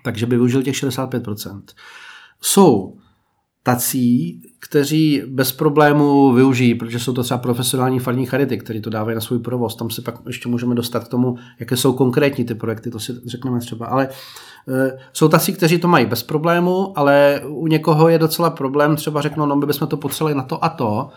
takže 0.05 0.27
by 0.27 0.37
využil 0.37 0.63
těch 0.63 0.75
65%. 0.75 1.63
Jsou 2.41 2.97
tací, 3.75 4.43
kteří 4.59 5.23
bez 5.27 5.53
problému 5.53 6.33
využijí, 6.33 6.75
protože 6.75 6.99
jsou 6.99 7.13
to 7.13 7.23
třeba 7.23 7.39
profesionální 7.39 7.99
farní 7.99 8.27
charity, 8.27 8.59
kteří 8.59 8.81
to 8.81 8.91
dávají 8.91 9.15
na 9.15 9.21
svůj 9.21 9.39
provoz. 9.39 9.77
Tam 9.77 9.91
se 9.91 10.03
pak 10.03 10.15
ještě 10.27 10.49
můžeme 10.49 10.75
dostat 10.75 11.05
k 11.05 11.09
tomu, 11.09 11.37
jaké 11.61 11.77
jsou 11.77 11.93
konkrétní 11.93 12.45
ty 12.45 12.55
projekty, 12.55 12.91
to 12.91 13.01
si 13.01 13.13
řekneme 13.27 13.61
třeba. 13.61 13.87
Ale 13.87 14.09
e, 14.69 14.99
jsou 15.13 15.29
tací, 15.29 15.53
kteří 15.53 15.79
to 15.79 15.89
mají 15.89 16.07
bez 16.07 16.23
problému, 16.23 16.99
ale 16.99 17.41
u 17.47 17.67
někoho 17.67 18.09
je 18.09 18.19
docela 18.19 18.51
problém, 18.51 18.97
třeba 18.97 19.21
řeknou, 19.21 19.47
no 19.47 19.57
my 19.57 19.67
bychom 19.67 19.89
to 19.89 19.97
potřebovali 19.97 20.35
na 20.35 20.43
to 20.43 20.65
a 20.65 20.69
to, 20.69 21.11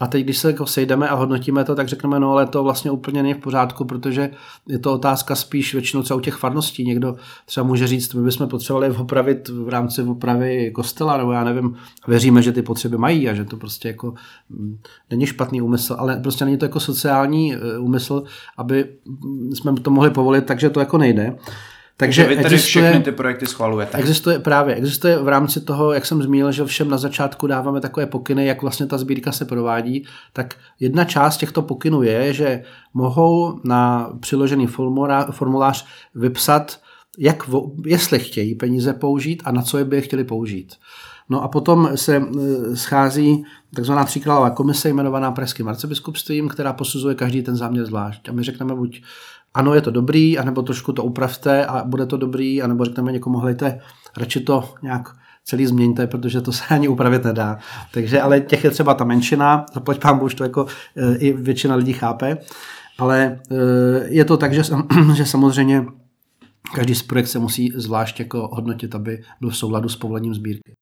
a 0.00 0.06
teď, 0.06 0.24
když 0.24 0.38
se 0.38 0.48
jako 0.50 0.66
sejdeme 0.66 1.08
a 1.08 1.14
hodnotíme 1.14 1.64
to, 1.64 1.74
tak 1.74 1.88
řekneme, 1.88 2.20
no 2.20 2.32
ale 2.32 2.46
to 2.46 2.62
vlastně 2.64 2.90
úplně 2.90 3.22
není 3.22 3.34
v 3.34 3.38
pořádku, 3.38 3.84
protože 3.84 4.30
je 4.68 4.78
to 4.78 4.92
otázka 4.92 5.34
spíš 5.34 5.74
většinou 5.74 6.02
třeba 6.02 6.16
u 6.16 6.20
těch 6.20 6.34
farností. 6.34 6.84
Někdo 6.84 7.16
třeba 7.46 7.66
může 7.66 7.86
říct, 7.86 8.14
my 8.14 8.22
bychom 8.22 8.48
potřebovali 8.48 8.90
opravit 8.90 9.48
v 9.48 9.68
rámci 9.68 10.02
opravy 10.02 10.70
kostela, 10.70 11.16
nebo 11.16 11.32
já 11.32 11.44
nevím, 11.44 11.76
věříme, 12.08 12.42
že 12.42 12.52
ty 12.52 12.62
potřeby 12.62 12.98
mají 12.98 13.28
a 13.28 13.34
že 13.34 13.44
to 13.44 13.56
prostě 13.56 13.88
jako 13.88 14.14
mm, 14.48 14.78
není 15.10 15.26
špatný 15.26 15.62
úmysl, 15.62 15.96
ale 15.98 16.16
prostě 16.16 16.44
není 16.44 16.56
to 16.56 16.64
jako 16.64 16.80
sociální 16.80 17.54
e, 17.54 17.78
úmysl, 17.78 18.22
aby 18.56 18.88
jsme 19.54 19.72
to 19.72 19.90
mohli 19.90 20.10
povolit, 20.10 20.46
takže 20.46 20.70
to 20.70 20.80
jako 20.80 20.98
nejde. 20.98 21.36
Takže 22.00 22.24
vy 22.24 22.36
tady 22.36 22.54
existuje, 22.54 22.84
všechny 22.84 23.04
ty 23.04 23.12
projekty 23.12 23.46
schvalujete. 23.46 23.98
Existuje 23.98 24.38
právě, 24.38 24.74
existuje 24.74 25.18
v 25.18 25.28
rámci 25.28 25.60
toho, 25.60 25.92
jak 25.92 26.06
jsem 26.06 26.22
zmínil, 26.22 26.52
že 26.52 26.64
všem 26.64 26.90
na 26.90 26.98
začátku 26.98 27.46
dáváme 27.46 27.80
takové 27.80 28.06
pokyny, 28.06 28.46
jak 28.46 28.62
vlastně 28.62 28.86
ta 28.86 28.98
sbírka 28.98 29.32
se 29.32 29.44
provádí, 29.44 30.06
tak 30.32 30.54
jedna 30.80 31.04
část 31.04 31.36
těchto 31.36 31.62
pokynů 31.62 32.02
je, 32.02 32.32
že 32.32 32.62
mohou 32.94 33.60
na 33.64 34.12
přiložený 34.20 34.66
formulář 35.30 35.86
vypsat, 36.14 36.80
jak, 37.18 37.50
jestli 37.86 38.18
chtějí 38.18 38.54
peníze 38.54 38.92
použít 38.92 39.42
a 39.44 39.52
na 39.52 39.62
co 39.62 39.78
je 39.78 39.84
by 39.84 39.96
je 39.96 40.02
chtěli 40.02 40.24
použít. 40.24 40.74
No 41.28 41.42
a 41.42 41.48
potom 41.48 41.90
se 41.94 42.16
e, 42.16 42.76
schází 42.76 43.44
takzvaná 43.74 44.04
tříkrálová 44.04 44.50
komise 44.50 44.88
jmenovaná 44.88 45.32
Pražským 45.32 45.68
arcibiskupstvím, 45.68 46.48
která 46.48 46.72
posuzuje 46.72 47.14
každý 47.14 47.42
ten 47.42 47.56
záměr 47.56 47.86
zvlášť. 47.86 48.28
A 48.28 48.32
my 48.32 48.42
řekneme 48.42 48.74
buď 48.74 49.02
ano, 49.54 49.74
je 49.74 49.80
to 49.80 49.90
dobrý, 49.90 50.38
anebo 50.38 50.62
trošku 50.62 50.92
to 50.92 51.04
upravte 51.04 51.66
a 51.66 51.84
bude 51.84 52.06
to 52.06 52.16
dobrý, 52.16 52.62
anebo 52.62 52.84
řekneme 52.84 53.12
někomu, 53.12 53.38
hledajte, 53.38 53.80
radši 54.16 54.40
to 54.40 54.74
nějak 54.82 55.16
celý 55.44 55.66
změňte, 55.66 56.06
protože 56.06 56.40
to 56.40 56.52
se 56.52 56.64
ani 56.70 56.88
upravit 56.88 57.24
nedá. 57.24 57.58
Takže, 57.92 58.20
ale 58.20 58.40
těch 58.40 58.64
je 58.64 58.70
třeba 58.70 58.94
ta 58.94 59.04
menšina, 59.04 59.66
zaplať 59.74 60.00
pán 60.00 60.22
už 60.22 60.34
to 60.34 60.44
jako 60.44 60.66
e, 60.96 61.16
i 61.16 61.32
většina 61.32 61.74
lidí 61.74 61.92
chápe, 61.92 62.38
ale 62.98 63.40
e, 63.50 63.56
je 64.08 64.24
to 64.24 64.36
tak, 64.36 64.54
že, 64.54 64.62
že 65.14 65.26
samozřejmě 65.26 65.86
každý 66.74 66.94
z 66.94 67.02
projekt 67.02 67.26
se 67.26 67.38
musí 67.38 67.72
zvlášť 67.74 68.20
jako 68.20 68.48
hodnotit, 68.52 68.94
aby 68.94 69.22
byl 69.40 69.50
v 69.50 69.56
souladu 69.56 69.88
s 69.88 69.96
povolením 69.96 70.34
sbírky. 70.34 70.72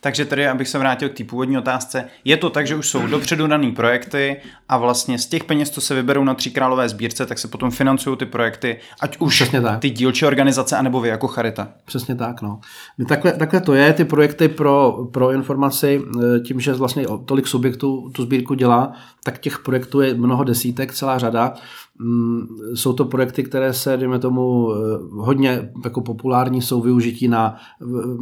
Takže 0.00 0.24
tady, 0.24 0.48
abych 0.48 0.68
se 0.68 0.78
vrátil 0.78 1.08
k 1.08 1.14
té 1.14 1.24
původní 1.24 1.58
otázce, 1.58 2.04
je 2.24 2.36
to 2.36 2.50
tak, 2.50 2.66
že 2.66 2.76
už 2.76 2.88
jsou 2.88 3.06
dopředu 3.06 3.46
dané 3.46 3.72
projekty 3.72 4.36
a 4.68 4.78
vlastně 4.78 5.18
z 5.18 5.26
těch 5.26 5.44
peněz, 5.44 5.70
co 5.70 5.80
se 5.80 5.94
vyberou 5.94 6.24
na 6.24 6.34
Tříkrálové 6.34 6.88
sbírce, 6.88 7.26
tak 7.26 7.38
se 7.38 7.48
potom 7.48 7.70
financují 7.70 8.16
ty 8.16 8.26
projekty, 8.26 8.76
ať 9.00 9.16
už 9.18 9.34
Přesně 9.34 9.60
tak. 9.60 9.80
ty 9.80 9.90
dílčí 9.90 10.26
organizace, 10.26 10.76
anebo 10.76 11.00
vy 11.00 11.08
jako 11.08 11.28
charita. 11.28 11.68
Přesně 11.84 12.14
tak, 12.14 12.42
no. 12.42 12.60
Takhle, 13.08 13.32
takhle 13.32 13.60
to 13.60 13.74
je, 13.74 13.92
ty 13.92 14.04
projekty 14.04 14.48
pro, 14.48 15.06
pro 15.12 15.30
informaci, 15.30 16.02
e, 16.36 16.40
tím, 16.40 16.60
že 16.60 16.72
vlastně 16.72 17.06
tolik 17.24 17.46
subjektů 17.46 18.10
tu 18.14 18.22
sbírku 18.22 18.54
dělá, 18.54 18.92
tak 19.24 19.38
těch 19.38 19.58
projektů 19.58 20.00
je 20.00 20.14
mnoho 20.14 20.44
desítek, 20.44 20.94
celá 20.94 21.18
řada. 21.18 21.54
Mm, 22.02 22.46
jsou 22.74 22.92
to 22.92 23.04
projekty, 23.04 23.42
které 23.42 23.72
se, 23.72 23.96
dejme 23.96 24.18
tomu, 24.18 24.72
eh, 24.72 24.76
hodně 25.10 25.72
jako 25.84 26.00
populární, 26.00 26.62
jsou 26.62 26.80
využití 26.80 27.28
na, 27.28 27.56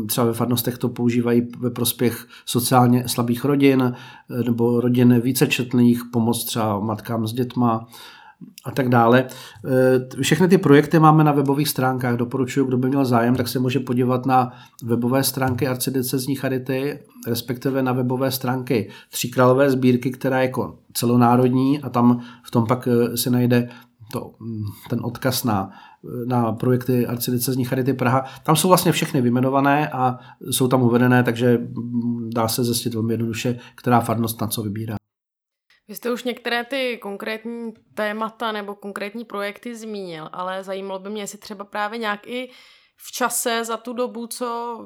třeba 0.07 0.27
ve 0.27 0.33
farnostech 0.33 0.79
to 0.79 0.89
používají 0.89 1.49
ve 1.59 1.71
prospěch 1.71 2.27
sociálně 2.47 3.09
slabých 3.09 3.45
rodin 3.45 3.83
eh, 3.83 4.43
nebo 4.45 4.81
rodin 4.81 5.21
vícečetných, 5.21 6.03
pomoc 6.13 6.45
třeba 6.45 6.81
matkám 6.81 7.27
s 7.27 7.33
dětma, 7.33 7.87
a 8.65 8.71
tak 8.71 8.89
dále. 8.89 9.25
E, 10.19 10.23
všechny 10.23 10.49
ty 10.49 10.59
projekty 10.59 10.99
máme 10.99 11.25
na 11.25 11.33
webových 11.33 11.69
stránkách. 11.69 12.17
Doporučuji, 12.17 12.65
kdo 12.65 12.79
by 12.79 12.89
měl 12.89 13.05
zájem, 13.05 13.37
tak 13.37 13.49
se 13.49 13.59
může 13.59 13.81
podívat 13.81 14.27
na 14.27 14.53
webové 14.83 15.25
stránky 15.25 15.69
arcidiecezní 15.69 16.35
charity, 16.35 16.99
respektive 17.27 17.83
na 17.83 17.93
webové 17.93 18.31
stránky 18.31 18.91
Tříkrálové 19.11 19.71
sbírky, 19.71 20.11
která 20.11 20.39
je 20.39 20.47
jako 20.47 20.79
celonárodní 20.93 21.81
a 21.81 21.89
tam 21.89 22.21
v 22.43 22.51
tom 22.51 22.67
pak 22.67 22.89
e, 22.89 23.17
si 23.17 23.31
najde 23.31 23.69
to, 24.13 24.35
mm, 24.41 24.65
ten 24.91 25.01
odkaz 25.03 25.45
na, 25.45 25.71
na 26.27 26.53
projekty 26.53 27.07
arcidiecezní 27.07 27.65
charity 27.65 27.93
Praha. 27.93 28.25
Tam 28.43 28.57
jsou 28.57 28.69
vlastně 28.69 28.93
všechny 28.93 29.21
vyjmenované 29.21 29.89
a 29.89 30.19
jsou 30.51 30.69
tam 30.69 30.83
uvedené, 30.83 31.23
takže 31.23 31.59
mm, 31.59 32.31
dá 32.35 32.49
se 32.49 32.65
zjistit 32.65 32.95
velmi 32.95 33.13
jednoduše, 33.13 33.59
která 33.75 34.01
farnost 34.01 34.41
na 34.41 34.47
co 34.47 34.63
vybírá. 34.63 34.99
Vy 35.89 35.95
jste 35.95 36.11
už 36.13 36.25
některé 36.25 36.65
ty 36.65 36.99
konkrétní 36.99 37.75
témata 37.95 38.53
nebo 38.53 38.75
konkrétní 38.75 39.25
projekty 39.25 39.77
zmínil, 39.77 40.29
ale 40.33 40.65
zajímalo 40.65 40.99
by 40.99 41.11
mě, 41.11 41.23
jestli 41.23 41.39
třeba 41.39 41.65
právě 41.65 41.99
nějak 41.99 42.27
i 42.27 42.51
v 43.01 43.13
čase 43.13 43.65
za 43.65 43.77
tu 43.77 43.93
dobu, 43.93 44.27
co 44.27 44.79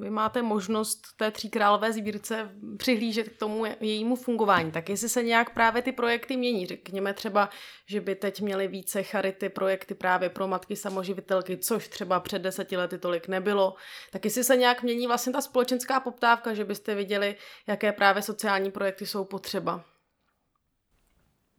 vy 0.00 0.10
máte 0.10 0.42
možnost 0.42 1.00
té 1.16 1.30
tříkrálové 1.30 1.92
sbírce 1.92 2.50
přihlížet 2.76 3.28
k 3.28 3.38
tomu 3.38 3.64
jejímu 3.80 4.16
fungování, 4.16 4.72
tak 4.72 4.88
jestli 4.88 5.08
se 5.08 5.22
nějak 5.22 5.54
právě 5.54 5.82
ty 5.82 5.92
projekty 5.92 6.36
mění. 6.36 6.66
Řekněme 6.66 7.14
třeba, 7.14 7.48
že 7.86 8.00
by 8.00 8.14
teď 8.14 8.40
měly 8.40 8.68
více 8.68 9.02
charity 9.02 9.48
projekty 9.48 9.94
právě 9.94 10.28
pro 10.30 10.48
matky 10.48 10.76
samoživitelky, 10.76 11.56
což 11.56 11.88
třeba 11.88 12.20
před 12.20 12.42
deseti 12.42 12.76
lety 12.76 12.98
tolik 12.98 13.28
nebylo. 13.28 13.74
Tak 14.10 14.24
jestli 14.24 14.44
se 14.44 14.56
nějak 14.56 14.82
mění 14.82 15.06
vlastně 15.06 15.32
ta 15.32 15.40
společenská 15.40 16.00
poptávka, 16.00 16.54
že 16.54 16.64
byste 16.64 16.94
viděli, 16.94 17.36
jaké 17.66 17.92
právě 17.92 18.22
sociální 18.22 18.70
projekty 18.70 19.06
jsou 19.06 19.24
potřeba. 19.24 19.84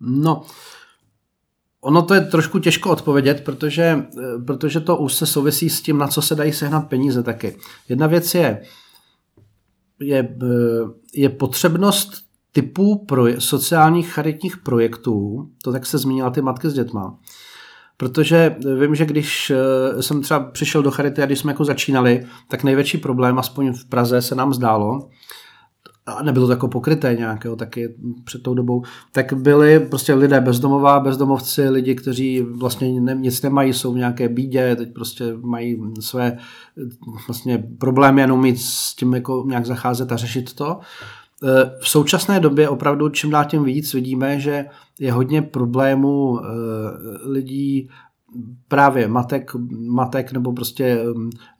No, 0.01 0.43
Ono 1.81 2.01
to 2.01 2.13
je 2.13 2.21
trošku 2.21 2.59
těžko 2.59 2.89
odpovědět, 2.89 3.43
protože, 3.45 3.83
eh, 3.83 4.41
protože 4.47 4.79
to 4.79 4.97
už 4.97 5.13
se 5.13 5.25
souvisí 5.25 5.69
s 5.69 5.81
tím, 5.81 5.97
na 5.97 6.07
co 6.07 6.21
se 6.21 6.35
dají 6.35 6.53
sehnat 6.53 6.89
peníze 6.89 7.23
taky. 7.23 7.55
Jedna 7.89 8.07
věc 8.07 8.35
je, 8.35 8.61
je, 9.99 10.37
eh, 10.43 10.47
je 11.13 11.29
potřebnost 11.29 12.11
typů 12.51 13.05
pro 13.05 13.41
sociálních 13.41 14.13
charitních 14.13 14.57
projektů, 14.57 15.47
to 15.63 15.71
tak 15.71 15.85
se 15.85 15.97
zmínila 15.97 16.29
ty 16.29 16.41
matky 16.41 16.69
s 16.69 16.73
dětma, 16.73 17.17
Protože 17.97 18.55
vím, 18.79 18.95
že 18.95 19.05
když 19.05 19.49
eh, 19.49 20.03
jsem 20.03 20.21
třeba 20.21 20.39
přišel 20.39 20.83
do 20.83 20.91
Charity 20.91 21.21
a 21.21 21.25
když 21.25 21.39
jsme 21.39 21.51
jako 21.51 21.65
začínali, 21.65 22.25
tak 22.47 22.63
největší 22.63 22.97
problém, 22.97 23.39
aspoň 23.39 23.73
v 23.73 23.85
Praze, 23.85 24.21
se 24.21 24.35
nám 24.35 24.53
zdálo, 24.53 25.09
a 26.11 26.23
nebylo 26.23 26.45
to 26.45 26.51
jako 26.51 26.67
pokryté 26.67 27.15
nějakého 27.15 27.55
taky 27.55 27.95
před 28.23 28.43
tou 28.43 28.53
dobou, 28.53 28.83
tak 29.11 29.33
byli 29.33 29.79
prostě 29.79 30.13
lidé 30.13 30.41
bezdomová, 30.41 30.99
bezdomovci, 30.99 31.69
lidi, 31.69 31.95
kteří 31.95 32.41
vlastně 32.41 33.01
ne, 33.01 33.15
nic 33.15 33.41
nemají, 33.41 33.73
jsou 33.73 33.93
v 33.93 33.97
nějaké 33.97 34.29
bídě, 34.29 34.75
teď 34.75 34.93
prostě 34.93 35.33
mají 35.41 35.81
své 35.99 36.37
vlastně 37.27 37.63
problémy, 37.77 38.21
jenom 38.21 38.41
mít 38.41 38.61
s 38.61 38.95
tím 38.95 39.13
jako 39.13 39.43
nějak 39.47 39.65
zacházet 39.65 40.11
a 40.11 40.17
řešit 40.17 40.53
to. 40.53 40.79
E, 41.43 41.71
v 41.79 41.89
současné 41.89 42.39
době 42.39 42.69
opravdu 42.69 43.09
čím 43.09 43.29
dál 43.29 43.45
tím 43.45 43.63
víc 43.63 43.93
vidíme, 43.93 44.39
že 44.39 44.65
je 44.99 45.11
hodně 45.11 45.41
problémů 45.41 46.39
e, 46.39 46.43
lidí 47.29 47.89
právě 48.67 49.07
matek, 49.07 49.51
matek 49.87 50.31
nebo 50.31 50.53
prostě 50.53 51.03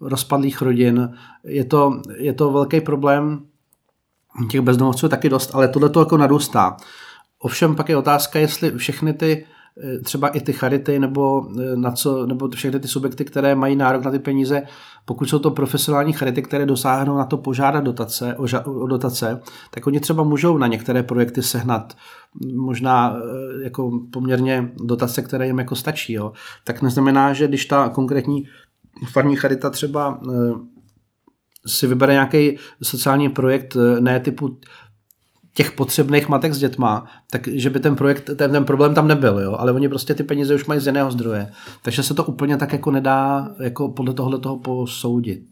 rozpadlých 0.01 0.61
rodin. 0.61 1.13
Je 1.43 1.65
to, 1.65 2.01
je 2.17 2.33
to 2.33 2.51
velký 2.51 2.81
problém 2.81 3.39
těch 4.49 4.61
bezdomovců 4.61 5.05
je 5.05 5.09
taky 5.09 5.29
dost, 5.29 5.55
ale 5.55 5.67
tohle 5.67 5.89
to 5.89 5.99
jako 5.99 6.17
narůstá. 6.17 6.77
Ovšem 7.39 7.75
pak 7.75 7.89
je 7.89 7.97
otázka, 7.97 8.39
jestli 8.39 8.71
všechny 8.71 9.13
ty 9.13 9.45
eh, 9.83 9.99
třeba 9.99 10.27
i 10.27 10.41
ty 10.41 10.53
charity 10.53 10.99
nebo, 10.99 11.47
eh, 11.59 11.75
na 11.75 11.91
co, 11.91 12.25
nebo 12.25 12.49
všechny 12.49 12.79
ty 12.79 12.87
subjekty, 12.87 13.25
které 13.25 13.55
mají 13.55 13.75
nárok 13.75 14.03
na 14.03 14.11
ty 14.11 14.19
peníze, 14.19 14.61
pokud 15.05 15.29
jsou 15.29 15.39
to 15.39 15.51
profesionální 15.51 16.13
charity, 16.13 16.41
které 16.41 16.65
dosáhnou 16.65 17.17
na 17.17 17.25
to 17.25 17.37
požádat 17.37 17.83
dotace, 17.83 18.35
o, 18.35 18.47
ža, 18.47 18.65
o 18.65 18.87
dotace, 18.87 19.41
tak 19.71 19.87
oni 19.87 19.99
třeba 19.99 20.23
můžou 20.23 20.57
na 20.57 20.67
některé 20.67 21.03
projekty 21.03 21.41
sehnat 21.43 21.93
možná 22.55 23.15
eh, 23.17 23.63
jako 23.63 23.91
poměrně 24.11 24.71
dotace, 24.83 25.21
které 25.21 25.47
jim 25.47 25.59
jako 25.59 25.75
stačí. 25.75 26.13
Jo. 26.13 26.31
Tak 26.63 26.81
neznamená, 26.81 27.33
že 27.33 27.47
když 27.47 27.65
ta 27.65 27.89
konkrétní 27.89 28.47
farní 29.11 29.35
charita 29.35 29.69
třeba 29.69 30.19
si 31.69 31.87
vybere 31.87 32.13
nějaký 32.13 32.57
sociální 32.83 33.29
projekt, 33.29 33.75
eh, 33.75 34.01
ne 34.01 34.19
typu 34.19 34.59
těch 35.53 35.71
potřebných 35.71 36.29
matek 36.29 36.53
s 36.53 36.59
dětma, 36.59 37.11
takže 37.31 37.69
by 37.69 37.79
ten 37.79 37.95
projekt, 37.95 38.23
ten, 38.25 38.51
ten 38.51 38.65
problém 38.65 38.95
tam 38.95 39.07
nebyl, 39.07 39.39
jo? 39.39 39.55
ale 39.59 39.71
oni 39.71 39.89
prostě 39.89 40.13
ty 40.13 40.23
peníze 40.23 40.55
už 40.55 40.65
mají 40.65 40.79
z 40.79 40.85
jiného 40.85 41.11
zdroje. 41.11 41.51
Takže 41.81 42.03
se 42.03 42.13
to 42.13 42.23
úplně 42.23 42.57
tak 42.57 42.73
jako 42.73 42.91
nedá 42.91 43.49
jako 43.59 43.89
podle 43.89 44.13
tohle 44.13 44.39
toho 44.39 44.59
posoudit. 44.59 45.47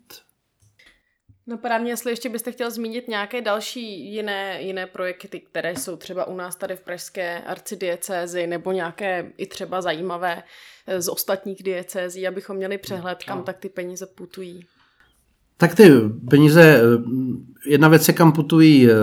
No 1.49 1.57
právě, 1.57 1.89
jestli 1.89 2.11
ještě 2.11 2.29
byste 2.29 2.51
chtěl 2.51 2.71
zmínit 2.71 3.07
nějaké 3.07 3.41
další 3.41 4.13
jiné, 4.13 4.61
jiné 4.61 4.87
projekty, 4.87 5.39
které 5.39 5.75
jsou 5.75 5.95
třeba 5.95 6.25
u 6.25 6.35
nás 6.35 6.55
tady 6.55 6.75
v 6.75 6.81
Pražské 6.81 7.41
arcidiecézi, 7.41 8.47
nebo 8.47 8.71
nějaké 8.71 9.31
i 9.37 9.45
třeba 9.45 9.81
zajímavé 9.81 10.43
eh, 10.87 11.01
z 11.01 11.07
ostatních 11.07 11.63
diecézí, 11.63 12.27
abychom 12.27 12.55
měli 12.55 12.77
přehled, 12.77 13.23
kam 13.23 13.43
tak 13.43 13.57
ty 13.57 13.69
peníze 13.69 14.05
putují. 14.05 14.65
Tak 15.57 15.75
ty 15.75 15.91
peníze, 16.29 16.61
eh, 16.61 17.69
jedna 17.69 17.87
věc 17.87 18.07
je, 18.07 18.13
kam 18.13 18.31
putují 18.31 18.89
eh, 18.89 18.93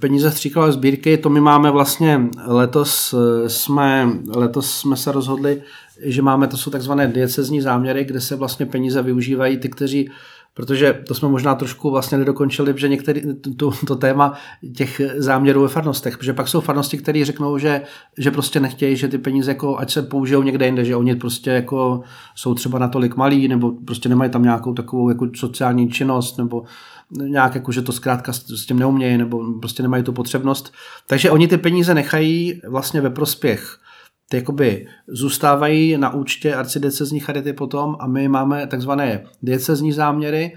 peníze 0.00 0.30
stříkalové 0.30 0.72
sbírky, 0.72 1.18
to 1.18 1.30
my 1.30 1.40
máme 1.40 1.70
vlastně 1.70 2.20
letos 2.46 3.14
eh, 3.14 3.48
jsme, 3.48 4.08
letos 4.28 4.78
jsme 4.78 4.96
se 4.96 5.12
rozhodli, 5.12 5.62
že 6.02 6.22
máme, 6.22 6.46
to 6.46 6.56
jsou 6.56 6.70
takzvané 6.70 7.08
diecezní 7.08 7.60
záměry, 7.60 8.04
kde 8.04 8.20
se 8.20 8.36
vlastně 8.36 8.66
peníze 8.66 9.02
využívají 9.02 9.56
ty, 9.56 9.68
kteří 9.68 10.10
protože 10.54 11.00
to 11.08 11.14
jsme 11.14 11.28
možná 11.28 11.54
trošku 11.54 11.90
vlastně 11.90 12.18
nedokončili, 12.18 12.74
že 12.76 12.88
některý, 12.88 13.22
to, 13.56 13.70
to 13.86 13.96
téma 13.96 14.32
těch 14.76 15.00
záměrů 15.16 15.62
ve 15.62 15.68
farnostech, 15.68 16.18
protože 16.18 16.32
pak 16.32 16.48
jsou 16.48 16.60
farnosti, 16.60 16.98
které 16.98 17.24
řeknou, 17.24 17.58
že, 17.58 17.82
že 18.18 18.30
prostě 18.30 18.60
nechtějí, 18.60 18.96
že 18.96 19.08
ty 19.08 19.18
peníze 19.18 19.50
jako, 19.50 19.78
ať 19.78 19.92
se 19.92 20.02
použijou 20.02 20.42
někde 20.42 20.66
jinde, 20.66 20.84
že 20.84 20.96
oni 20.96 21.16
prostě 21.16 21.50
jako 21.50 22.02
jsou 22.34 22.54
třeba 22.54 22.78
natolik 22.78 23.16
malí, 23.16 23.48
nebo 23.48 23.72
prostě 23.72 24.08
nemají 24.08 24.30
tam 24.30 24.42
nějakou 24.42 24.74
takovou 24.74 25.08
jako 25.08 25.28
sociální 25.36 25.90
činnost, 25.90 26.38
nebo 26.38 26.64
nějak 27.10 27.54
jako, 27.54 27.72
že 27.72 27.82
to 27.82 27.92
zkrátka 27.92 28.32
s 28.32 28.66
tím 28.66 28.78
neumějí, 28.78 29.18
nebo 29.18 29.52
prostě 29.60 29.82
nemají 29.82 30.02
tu 30.02 30.12
potřebnost. 30.12 30.72
Takže 31.06 31.30
oni 31.30 31.48
ty 31.48 31.56
peníze 31.56 31.94
nechají 31.94 32.60
vlastně 32.68 33.00
ve 33.00 33.10
prospěch 33.10 33.78
ty 34.30 34.36
jakoby 34.36 34.86
zůstávají 35.08 35.96
na 35.98 36.14
účtě 36.14 36.54
arcidiecezní 36.54 37.20
charity 37.20 37.52
potom 37.52 37.96
a 38.00 38.06
my 38.06 38.28
máme 38.28 38.66
takzvané 38.66 39.24
diecezní 39.42 39.92
záměry, 39.92 40.56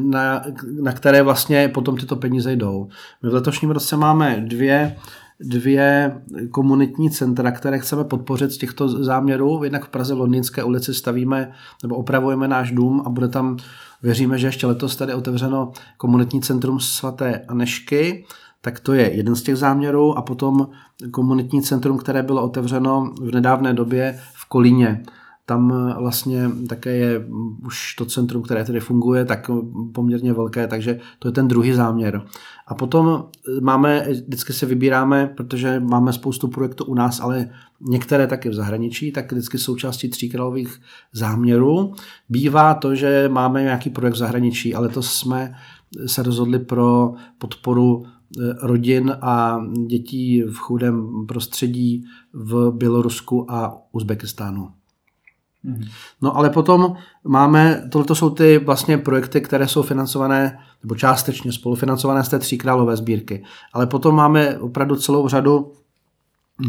na, 0.00 0.42
na 0.80 0.92
které 0.92 1.22
vlastně 1.22 1.68
potom 1.68 1.96
tyto 1.96 2.16
peníze 2.16 2.52
jdou. 2.52 2.88
My 3.22 3.30
v 3.30 3.34
letošním 3.34 3.70
roce 3.70 3.96
máme 3.96 4.44
dvě 4.46 4.96
dvě 5.40 6.20
komunitní 6.50 7.10
centra, 7.10 7.50
které 7.50 7.78
chceme 7.78 8.04
podpořit 8.04 8.52
z 8.52 8.58
těchto 8.58 8.88
záměrů. 8.88 9.60
Jednak 9.64 9.84
v 9.84 9.88
Praze 9.88 10.14
v 10.14 10.18
Londýnské 10.18 10.64
ulici 10.64 10.94
stavíme 10.94 11.52
nebo 11.82 11.96
opravujeme 11.96 12.48
náš 12.48 12.70
dům 12.70 13.02
a 13.06 13.08
bude 13.08 13.28
tam, 13.28 13.56
věříme, 14.02 14.38
že 14.38 14.46
ještě 14.46 14.66
letos 14.66 14.96
tady 14.96 15.14
otevřeno 15.14 15.72
komunitní 15.96 16.42
centrum 16.42 16.80
svaté 16.80 17.44
Anešky 17.48 18.24
tak 18.64 18.80
to 18.80 18.92
je 18.92 19.12
jeden 19.16 19.34
z 19.34 19.42
těch 19.42 19.56
záměrů 19.56 20.18
a 20.18 20.22
potom 20.22 20.68
komunitní 21.10 21.62
centrum, 21.62 21.98
které 21.98 22.22
bylo 22.22 22.42
otevřeno 22.42 23.14
v 23.20 23.34
nedávné 23.34 23.74
době 23.74 24.18
v 24.34 24.48
Kolíně. 24.48 25.02
Tam 25.46 25.92
vlastně 25.98 26.50
také 26.68 26.96
je 26.96 27.26
už 27.66 27.94
to 27.94 28.06
centrum, 28.06 28.42
které 28.42 28.64
tedy 28.64 28.80
funguje, 28.80 29.24
tak 29.24 29.50
poměrně 29.92 30.32
velké, 30.32 30.66
takže 30.66 31.00
to 31.18 31.28
je 31.28 31.32
ten 31.32 31.48
druhý 31.48 31.72
záměr. 31.72 32.22
A 32.66 32.74
potom 32.74 33.24
máme, 33.60 34.06
vždycky 34.10 34.52
se 34.52 34.66
vybíráme, 34.66 35.26
protože 35.36 35.80
máme 35.80 36.12
spoustu 36.12 36.48
projektů 36.48 36.84
u 36.84 36.94
nás, 36.94 37.20
ale 37.20 37.50
některé 37.80 38.26
taky 38.26 38.48
v 38.48 38.54
zahraničí, 38.54 39.12
tak 39.12 39.32
vždycky 39.32 39.58
součástí 39.58 40.08
tříkrálových 40.08 40.80
záměrů 41.12 41.94
bývá 42.28 42.74
to, 42.74 42.94
že 42.94 43.28
máme 43.32 43.62
nějaký 43.62 43.90
projekt 43.90 44.14
v 44.14 44.18
zahraničí, 44.18 44.74
ale 44.74 44.88
to 44.88 45.02
jsme 45.02 45.54
se 46.06 46.22
rozhodli 46.22 46.58
pro 46.58 47.14
podporu 47.38 48.06
Eh, 48.06 48.11
rodin 48.62 49.16
a 49.20 49.60
dětí 49.86 50.42
v 50.42 50.56
chudém 50.56 51.26
prostředí 51.26 52.04
v 52.32 52.70
Bělorusku 52.70 53.50
a 53.50 53.78
Uzbekistánu. 53.92 54.70
Mhm. 55.62 55.84
No 56.22 56.36
ale 56.36 56.50
potom 56.50 56.94
máme, 57.24 57.88
tohle 57.90 58.16
jsou 58.16 58.30
ty 58.30 58.58
vlastně 58.58 58.98
projekty, 58.98 59.40
které 59.40 59.68
jsou 59.68 59.82
financované, 59.82 60.58
nebo 60.82 60.94
částečně 60.94 61.52
spolufinancované 61.52 62.24
z 62.24 62.28
té 62.28 62.38
tří 62.38 62.58
králové 62.58 62.96
sbírky. 62.96 63.44
Ale 63.72 63.86
potom 63.86 64.14
máme 64.14 64.58
opravdu 64.58 64.96
celou 64.96 65.28
řadu 65.28 65.72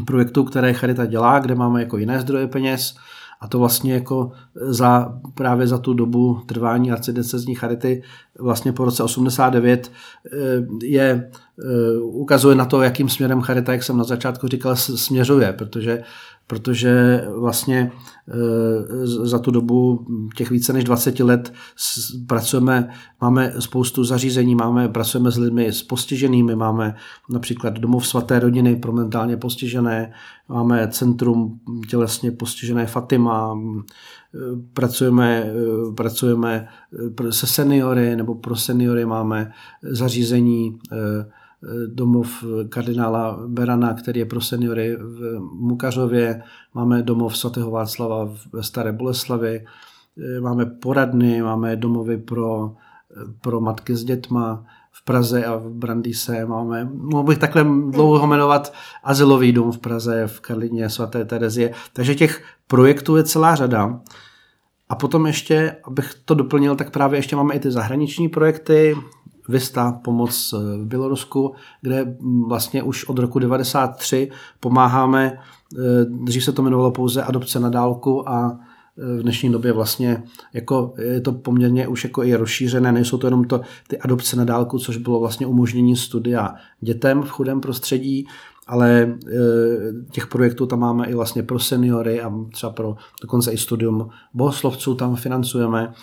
projektů, 0.05 0.43
které 0.43 0.73
Charita 0.73 1.05
dělá, 1.05 1.39
kde 1.39 1.55
máme 1.55 1.79
jako 1.79 1.97
jiné 1.97 2.21
zdroje 2.21 2.47
peněz, 2.47 2.95
a 3.43 3.47
to 3.47 3.59
vlastně 3.59 3.93
jako 3.93 4.31
za, 4.55 5.19
právě 5.33 5.67
za 5.67 5.77
tu 5.77 5.93
dobu 5.93 6.41
trvání 6.45 6.91
arcidiecezní 6.91 7.55
charity 7.55 8.03
vlastně 8.39 8.71
po 8.73 8.85
roce 8.85 9.03
89 9.03 9.91
eh, 9.91 10.37
je, 10.83 11.31
eh, 11.59 11.97
ukazuje 12.01 12.55
na 12.55 12.65
to, 12.65 12.81
jakým 12.81 13.09
směrem 13.09 13.41
charita, 13.41 13.71
jak 13.71 13.83
jsem 13.83 13.97
na 13.97 14.03
začátku 14.03 14.47
říkal, 14.47 14.75
směřuje, 14.75 15.53
protože 15.53 16.03
protože 16.47 17.23
vlastně 17.37 17.91
eh, 18.29 19.07
za 19.07 19.39
tu 19.39 19.51
dobu 19.51 20.05
těch 20.35 20.49
více 20.49 20.73
než 20.73 20.83
20 20.83 21.19
let 21.19 21.53
pracujeme, 22.27 22.89
máme 23.21 23.53
spoustu 23.59 24.03
zařízení, 24.03 24.55
máme, 24.55 24.89
pracujeme 24.89 25.31
s 25.31 25.37
lidmi 25.37 25.67
s 25.67 25.83
postiženými, 25.83 26.55
máme 26.55 26.95
například 27.29 27.73
domov 27.73 28.07
svaté 28.07 28.39
rodiny 28.39 28.75
pro 28.75 28.93
mentálně 28.93 29.37
postižené, 29.37 30.13
máme 30.49 30.87
centrum 30.87 31.59
tělesně 31.89 32.31
postižené 32.31 32.85
Fatima, 32.85 33.59
pracujeme, 34.73 35.53
pracujeme 35.95 36.67
se 37.29 37.47
seniory 37.47 38.15
nebo 38.15 38.35
pro 38.35 38.55
seniory 38.55 39.05
máme 39.05 39.51
zařízení 39.81 40.79
domov 41.87 42.43
kardinála 42.69 43.39
Berana, 43.47 43.93
který 43.93 44.19
je 44.19 44.25
pro 44.25 44.41
seniory 44.41 44.95
v 44.95 45.39
Mukařově, 45.39 46.41
máme 46.73 47.03
domov 47.03 47.37
svatého 47.37 47.71
Václava 47.71 48.33
ve 48.53 48.63
Staré 48.63 48.91
Boleslavi, 48.91 49.65
máme 50.41 50.65
poradny, 50.65 51.41
máme 51.41 51.75
domovy 51.75 52.17
pro, 52.17 52.75
pro 53.41 53.61
matky 53.61 53.95
s 53.95 54.03
dětma, 54.03 54.65
v 54.91 55.05
Praze 55.05 55.45
a 55.45 55.55
v 55.55 55.69
Brandýse. 55.69 56.45
Máme, 56.45 56.89
mohl 56.93 57.23
bych 57.23 57.37
takhle 57.37 57.63
dlouho 57.89 58.27
jmenovat 58.27 58.73
Azylový 59.03 59.51
dům 59.51 59.71
v 59.71 59.77
Praze, 59.79 60.27
v 60.27 60.39
Karlině 60.39 60.89
svaté 60.89 61.25
Terezie. 61.25 61.73
Takže 61.93 62.15
těch 62.15 62.43
projektů 62.67 63.15
je 63.15 63.23
celá 63.23 63.55
řada. 63.55 63.99
A 64.89 64.95
potom 64.95 65.25
ještě, 65.25 65.75
abych 65.83 66.13
to 66.25 66.33
doplnil, 66.33 66.75
tak 66.75 66.91
právě 66.91 67.17
ještě 67.17 67.35
máme 67.35 67.53
i 67.53 67.59
ty 67.59 67.71
zahraniční 67.71 68.29
projekty, 68.29 68.95
Vista, 69.49 69.99
pomoc 70.03 70.53
v 70.53 70.85
Bělorusku, 70.85 71.53
kde 71.81 72.15
vlastně 72.47 72.83
už 72.83 73.05
od 73.05 73.19
roku 73.19 73.39
93 73.39 74.31
pomáháme, 74.59 75.37
eh, 75.37 76.05
dřív 76.05 76.43
se 76.43 76.51
to 76.51 76.61
jmenovalo 76.61 76.91
pouze 76.91 77.23
adopce 77.23 77.59
na 77.59 77.69
dálku 77.69 78.29
a 78.29 78.59
v 78.97 79.21
dnešní 79.21 79.51
době 79.51 79.71
vlastně 79.71 80.23
jako 80.53 80.93
je 80.97 81.21
to 81.21 81.31
poměrně 81.31 81.87
už 81.87 82.03
jako 82.03 82.23
i 82.23 82.35
rozšířené, 82.35 82.91
nejsou 82.91 83.17
to 83.17 83.27
jenom 83.27 83.43
to, 83.43 83.61
ty 83.87 83.97
adopce 83.97 84.35
na 84.35 84.45
dálku, 84.45 84.79
což 84.79 84.97
bylo 84.97 85.19
vlastně 85.19 85.47
umožnění 85.47 85.95
studia 85.95 86.55
dětem 86.81 87.21
v 87.21 87.29
chudém 87.29 87.61
prostředí, 87.61 88.27
ale 88.67 89.17
těch 90.11 90.27
projektů 90.27 90.65
tam 90.65 90.79
máme 90.79 91.05
i 91.07 91.13
vlastně 91.13 91.43
pro 91.43 91.59
seniory 91.59 92.21
a 92.21 92.33
třeba 92.51 92.71
pro 92.71 92.95
dokonce 93.21 93.51
i 93.51 93.57
studium 93.57 94.09
bohoslovců 94.33 94.95
tam 94.95 95.15
financujeme. 95.15 95.93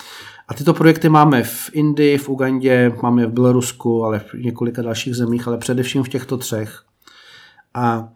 A 0.51 0.55
tyto 0.55 0.75
projekty 0.75 1.09
máme 1.09 1.43
v 1.43 1.71
Indii, 1.73 2.19
v 2.19 2.29
Ugandě, 2.29 2.93
máme 3.03 3.27
v 3.27 3.33
Bělorusku, 3.33 4.05
ale 4.05 4.19
v 4.19 4.35
několika 4.35 4.83
dalších 4.83 5.15
zemích, 5.15 5.49
ale 5.49 5.59
především 5.59 6.03
v 6.03 6.09
těchto 6.09 6.37
třech. 6.37 6.83
A 7.75 8.09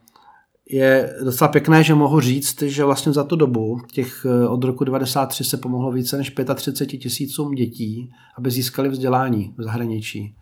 je 0.68 1.16
docela 1.24 1.48
pěkné, 1.48 1.84
že 1.84 1.94
mohu 1.94 2.20
říct, 2.20 2.62
že 2.62 2.84
vlastně 2.84 3.12
za 3.12 3.24
tu 3.24 3.36
dobu, 3.36 3.80
těch 3.92 4.26
eh, 4.28 4.48
od 4.48 4.64
roku 4.64 4.84
93 4.84 5.44
se 5.44 5.56
pomohlo 5.56 5.92
více 5.92 6.16
než 6.16 6.34
35 6.54 6.98
tisícům 6.98 7.54
dětí, 7.54 8.12
aby 8.38 8.50
získali 8.50 8.88
vzdělání 8.88 9.54
v 9.56 9.62
zahraničí. 9.62 10.34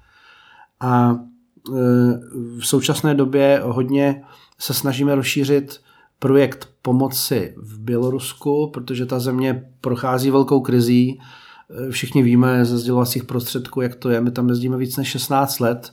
A 0.81 1.17
eh, 1.69 1.73
v 2.59 2.67
současné 2.67 3.15
době 3.15 3.61
hodně 3.65 4.23
se 4.59 4.75
snažíme 4.75 5.15
rozšířit 5.15 5.81
projekt 6.19 6.69
pomoci 6.83 7.55
v 7.57 7.79
Bělorusku, 7.79 8.71
protože 8.75 9.07
ta 9.07 9.21
země 9.21 9.65
prochází 9.81 10.31
velkou 10.31 10.61
krizí. 10.61 11.21
Eh, 11.71 11.91
všichni 11.91 12.23
víme 12.23 12.65
ze 12.65 12.79
sdělovacích 12.79 13.25
prostředků, 13.25 13.81
jak 13.81 13.95
to 13.95 14.11
je. 14.11 14.21
My 14.21 14.31
tam 14.31 14.49
jezdíme 14.49 14.77
víc 14.77 14.97
než 14.97 15.09
16 15.09 15.61
let 15.61 15.93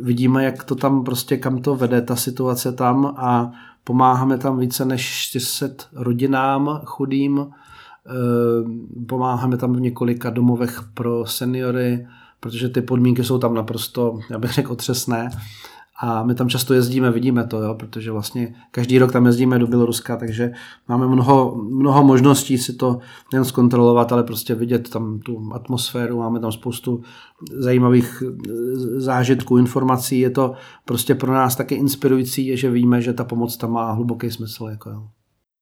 vidíme, 0.00 0.44
jak 0.44 0.64
to 0.64 0.74
tam 0.74 1.04
prostě, 1.04 1.36
kam 1.36 1.62
to 1.62 1.74
vede, 1.74 2.02
ta 2.02 2.16
situace 2.16 2.72
tam 2.72 3.06
a 3.06 3.52
pomáháme 3.84 4.38
tam 4.38 4.58
více 4.58 4.84
než 4.84 5.28
400 5.28 5.84
rodinám 5.92 6.80
chudým, 6.84 7.46
eh, 7.46 9.04
pomáháme 9.06 9.56
tam 9.56 9.72
v 9.72 9.80
několika 9.80 10.30
domovech 10.30 10.82
pro 10.94 11.26
seniory, 11.26 12.06
protože 12.40 12.68
ty 12.68 12.82
podmínky 12.82 13.24
jsou 13.24 13.38
tam 13.38 13.54
naprosto, 13.54 14.18
já 14.30 14.38
bych 14.38 14.52
řekl, 14.52 14.72
otřesné. 14.72 15.30
A 16.02 16.22
my 16.22 16.34
tam 16.34 16.48
často 16.48 16.74
jezdíme, 16.74 17.10
vidíme 17.10 17.46
to, 17.46 17.62
jo, 17.62 17.74
protože 17.74 18.10
vlastně 18.10 18.54
každý 18.70 18.98
rok 18.98 19.12
tam 19.12 19.26
jezdíme 19.26 19.58
do 19.58 19.66
Běloruska, 19.66 20.16
takže 20.16 20.52
máme 20.88 21.08
mnoho, 21.08 21.56
mnoho 21.70 22.04
možností 22.04 22.58
si 22.58 22.72
to 22.72 22.98
nejen 23.32 23.44
zkontrolovat, 23.44 24.12
ale 24.12 24.22
prostě 24.22 24.54
vidět 24.54 24.90
tam 24.90 25.18
tu 25.18 25.50
atmosféru, 25.54 26.18
máme 26.18 26.40
tam 26.40 26.52
spoustu 26.52 27.02
zajímavých 27.52 28.22
eh, 28.26 29.00
zážitků, 29.00 29.58
informací. 29.58 30.20
Je 30.20 30.30
to 30.30 30.54
prostě 30.84 31.14
pro 31.14 31.32
nás 31.34 31.56
taky 31.56 31.74
inspirující, 31.74 32.56
že 32.56 32.70
víme, 32.70 33.02
že 33.02 33.12
ta 33.12 33.24
pomoc 33.24 33.56
tam 33.56 33.72
má 33.72 33.92
hluboký 33.92 34.30
smysl. 34.30 34.66
Jako 34.66 34.90
jo. 34.90 35.08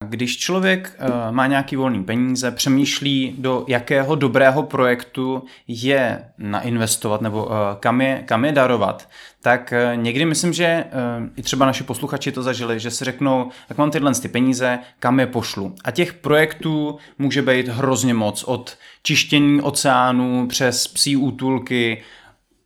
Když 0.09 0.39
člověk 0.39 0.99
uh, 1.01 1.35
má 1.35 1.47
nějaký 1.47 1.77
volný 1.77 2.05
peníze, 2.05 2.51
přemýšlí, 2.51 3.35
do 3.39 3.65
jakého 3.69 4.15
dobrého 4.15 4.63
projektu 4.63 5.45
je 5.69 6.25
nainvestovat 6.39 7.21
nebo 7.21 7.45
uh, 7.45 7.53
kam, 7.81 8.01
je, 8.01 8.23
kam 8.27 8.45
je 8.45 8.53
darovat, 8.53 9.09
tak 9.43 9.75
uh, 9.93 10.03
někdy 10.03 10.25
myslím, 10.25 10.53
že 10.53 10.85
i 11.37 11.43
třeba 11.43 11.67
naši 11.67 11.85
posluchači 11.85 12.33
to 12.33 12.43
zažili, 12.43 12.81
že 12.81 12.91
si 12.91 13.05
řeknou, 13.05 13.51
jak 13.69 13.79
mám 13.79 13.91
tyhle 13.91 14.15
ty 14.15 14.29
peníze, 14.29 14.79
kam 14.99 15.21
je 15.21 15.27
pošlu. 15.27 15.75
A 15.85 15.91
těch 15.91 16.13
projektů 16.13 16.99
může 17.19 17.43
být 17.43 17.69
hrozně 17.69 18.15
moc, 18.15 18.45
od 18.45 18.77
čištění 19.03 19.61
oceánů 19.61 20.47
přes 20.47 20.89
psí 20.89 21.17
útulky, 21.17 22.03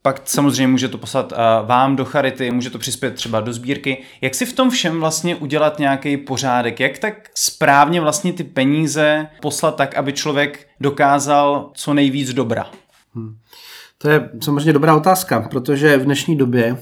pak 0.03 0.23
samozřejmě 0.25 0.67
může 0.67 0.88
to 0.88 0.99
poslat 0.99 1.33
uh, 1.33 1.38
vám 1.67 1.97
do 1.97 2.05
charity, 2.05 2.51
může 2.51 2.71
to 2.71 2.79
přispět 2.79 3.15
třeba 3.15 3.41
do 3.41 3.53
sbírky. 3.53 4.03
Jak 4.21 4.35
si 4.35 4.47
v 4.47 4.53
tom 4.53 4.71
všem 4.71 5.01
vlastně 5.01 5.37
udělat 5.37 5.79
nějaký 5.79 6.17
pořádek? 6.17 6.81
Jak 6.81 6.99
tak 6.99 7.31
správně 7.35 8.01
vlastně 8.01 8.33
ty 8.33 8.45
peníze 8.45 9.27
poslat 9.43 9.77
tak, 9.77 9.95
aby 9.97 10.12
člověk 10.12 10.67
dokázal 10.81 11.71
co 11.75 11.95
nejvíc 11.95 12.33
dobra? 12.33 12.67
Hmm. 13.15 13.37
To 13.99 14.09
je 14.09 14.31
samozřejmě 14.41 14.73
dobrá 14.73 14.97
otázka, 14.97 15.41
protože 15.51 15.97
v 15.97 16.05
dnešní 16.05 16.37
době, 16.37 16.77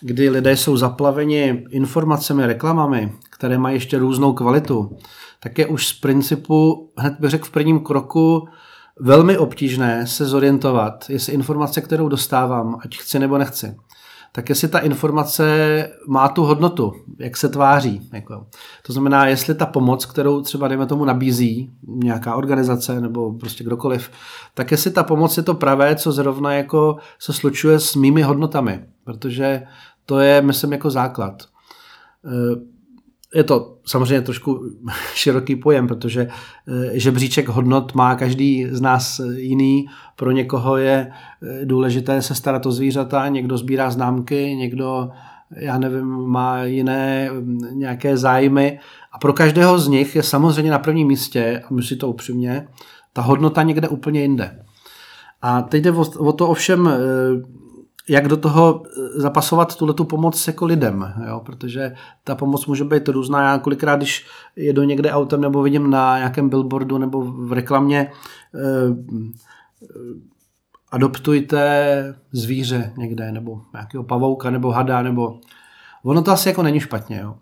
kdy 0.00 0.30
lidé 0.30 0.56
jsou 0.56 0.76
zaplaveni 0.76 1.64
informacemi, 1.70 2.46
reklamami, 2.46 3.12
které 3.30 3.58
mají 3.58 3.76
ještě 3.76 3.98
různou 3.98 4.32
kvalitu, 4.32 4.98
tak 5.40 5.58
je 5.58 5.66
už 5.66 5.86
z 5.86 5.92
principu, 6.00 6.90
hned 6.96 7.14
bych 7.20 7.30
řekl 7.30 7.44
v 7.44 7.50
prvním 7.50 7.80
kroku, 7.80 8.48
velmi 9.00 9.38
obtížné 9.38 10.06
se 10.06 10.26
zorientovat, 10.26 11.10
jestli 11.10 11.32
informace, 11.32 11.80
kterou 11.80 12.08
dostávám, 12.08 12.78
ať 12.84 12.98
chci 12.98 13.18
nebo 13.18 13.38
nechci, 13.38 13.76
tak 14.32 14.48
jestli 14.48 14.68
ta 14.68 14.78
informace 14.78 15.44
má 16.08 16.28
tu 16.28 16.42
hodnotu, 16.42 16.92
jak 17.18 17.36
se 17.36 17.48
tváří. 17.48 18.08
Jako. 18.12 18.46
To 18.86 18.92
znamená, 18.92 19.26
jestli 19.26 19.54
ta 19.54 19.66
pomoc, 19.66 20.06
kterou 20.06 20.42
třeba 20.42 20.68
dejme 20.68 20.86
tomu 20.86 21.04
nabízí 21.04 21.70
nějaká 21.86 22.34
organizace 22.34 23.00
nebo 23.00 23.32
prostě 23.32 23.64
kdokoliv, 23.64 24.10
tak 24.54 24.70
jestli 24.70 24.90
ta 24.90 25.02
pomoc 25.02 25.36
je 25.36 25.42
to 25.42 25.54
pravé, 25.54 25.96
co 25.96 26.12
zrovna 26.12 26.52
jako 26.52 26.96
se 27.18 27.32
slučuje 27.32 27.80
s 27.80 27.94
mými 27.94 28.22
hodnotami, 28.22 28.84
protože 29.04 29.62
to 30.06 30.18
je, 30.18 30.42
myslím, 30.42 30.72
jako 30.72 30.90
základ 30.90 31.42
je 33.34 33.44
to 33.44 33.76
samozřejmě 33.86 34.20
trošku 34.20 34.60
široký 35.14 35.56
pojem, 35.56 35.88
protože 35.88 36.28
eh, 36.68 36.98
žebříček 36.98 37.48
hodnot 37.48 37.94
má 37.94 38.14
každý 38.14 38.66
z 38.70 38.80
nás 38.80 39.20
jiný. 39.36 39.86
Pro 40.16 40.30
někoho 40.30 40.76
je 40.76 41.10
eh, 41.42 41.64
důležité 41.64 42.22
se 42.22 42.34
starat 42.34 42.66
o 42.66 42.72
zvířata, 42.72 43.28
někdo 43.28 43.58
sbírá 43.58 43.90
známky, 43.90 44.54
někdo, 44.54 45.10
já 45.56 45.78
nevím, 45.78 46.06
má 46.06 46.64
jiné 46.64 47.30
mm, 47.30 47.58
nějaké 47.72 48.16
zájmy. 48.16 48.78
A 49.12 49.18
pro 49.18 49.32
každého 49.32 49.78
z 49.78 49.88
nich 49.88 50.16
je 50.16 50.22
samozřejmě 50.22 50.70
na 50.70 50.78
prvním 50.78 51.08
místě, 51.08 51.62
a 51.70 51.74
myslí 51.74 51.98
to 51.98 52.08
upřímně, 52.08 52.68
ta 53.12 53.22
hodnota 53.22 53.62
někde 53.62 53.88
úplně 53.88 54.20
jinde. 54.20 54.60
A 55.42 55.62
teď 55.62 55.82
jde 55.82 55.92
o, 55.92 56.32
to 56.32 56.48
ovšem 56.48 56.88
eh, 56.88 56.98
jak 58.08 58.28
do 58.28 58.36
toho 58.36 58.82
eh, 58.86 59.20
zapasovat 59.20 59.76
tuhle 59.76 59.94
tu 59.94 60.04
pomoc 60.04 60.46
jako 60.46 60.66
lidem, 60.66 61.14
jo? 61.28 61.40
protože 61.46 61.94
ta 62.24 62.34
pomoc 62.34 62.66
může 62.66 62.84
být 62.84 63.08
různá. 63.08 63.42
Já 63.42 63.58
kolikrát, 63.58 63.96
když 63.96 64.26
jedu 64.56 64.82
někde 64.82 65.12
autem 65.12 65.40
nebo 65.40 65.62
vidím 65.62 65.90
na 65.90 66.18
nějakém 66.18 66.48
billboardu 66.48 66.98
nebo 66.98 67.22
v 67.22 67.52
reklamě 67.52 68.10
eh, 68.54 69.34
adoptujte 70.92 72.14
zvíře 72.32 72.92
někde, 72.96 73.32
nebo 73.32 73.60
nějakého 73.72 74.04
pavouka, 74.04 74.50
nebo 74.50 74.70
hada, 74.70 75.02
nebo 75.02 75.40
ono 76.04 76.22
to 76.22 76.30
asi 76.30 76.48
jako 76.48 76.62
není 76.62 76.80
špatně, 76.80 77.20
jo. 77.22 77.34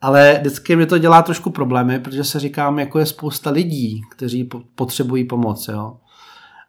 Ale 0.00 0.38
vždycky 0.40 0.76
mi 0.76 0.86
to 0.86 0.98
dělá 0.98 1.22
trošku 1.22 1.50
problémy, 1.50 1.98
protože 2.00 2.24
se 2.24 2.40
říkám, 2.40 2.78
jako 2.78 2.98
je 2.98 3.06
spousta 3.06 3.50
lidí, 3.50 4.02
kteří 4.10 4.48
potřebují 4.74 5.24
pomoc, 5.24 5.68
jo. 5.68 5.96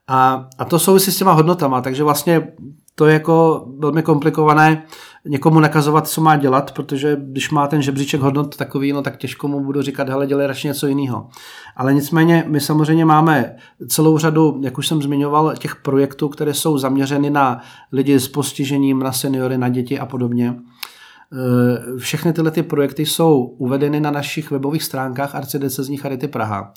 A, 0.07 0.49
a 0.57 0.65
to 0.65 0.79
souvisí 0.79 1.11
s 1.11 1.17
těma 1.17 1.31
hodnotama, 1.31 1.81
takže 1.81 2.03
vlastně 2.03 2.47
to 2.95 3.05
je 3.05 3.13
jako 3.13 3.65
velmi 3.79 4.03
komplikované 4.03 4.83
někomu 5.25 5.59
nakazovat, 5.59 6.07
co 6.07 6.21
má 6.21 6.35
dělat, 6.35 6.71
protože 6.71 7.17
když 7.19 7.49
má 7.49 7.67
ten 7.67 7.81
žebříček 7.81 8.21
hodnot 8.21 8.57
takový, 8.57 8.93
no 8.93 9.01
tak 9.01 9.17
těžko 9.17 9.47
mu 9.47 9.63
budu 9.63 9.81
říkat, 9.81 10.09
hele, 10.09 10.27
dělej 10.27 10.47
radši 10.47 10.67
něco 10.67 10.87
jiného. 10.87 11.27
Ale 11.75 11.93
nicméně 11.93 12.43
my 12.47 12.59
samozřejmě 12.59 13.05
máme 13.05 13.55
celou 13.87 14.17
řadu, 14.17 14.59
jak 14.61 14.77
už 14.77 14.87
jsem 14.87 15.01
zmiňoval, 15.01 15.55
těch 15.55 15.75
projektů, 15.75 16.29
které 16.29 16.53
jsou 16.53 16.77
zaměřeny 16.77 17.29
na 17.29 17.61
lidi 17.91 18.19
s 18.19 18.27
postižením, 18.27 18.99
na 18.99 19.11
seniory, 19.11 19.57
na 19.57 19.69
děti 19.69 19.99
a 19.99 20.05
podobně. 20.05 20.55
E, 20.55 21.99
všechny 21.99 22.33
tyhle 22.33 22.51
ty 22.51 22.63
projekty 22.63 23.05
jsou 23.05 23.43
uvedeny 23.43 23.99
na 23.99 24.11
našich 24.11 24.51
webových 24.51 24.83
stránkách 24.83 25.35
Arcidecezní 25.35 25.97
Charity 25.97 26.27
Praha. 26.27 26.73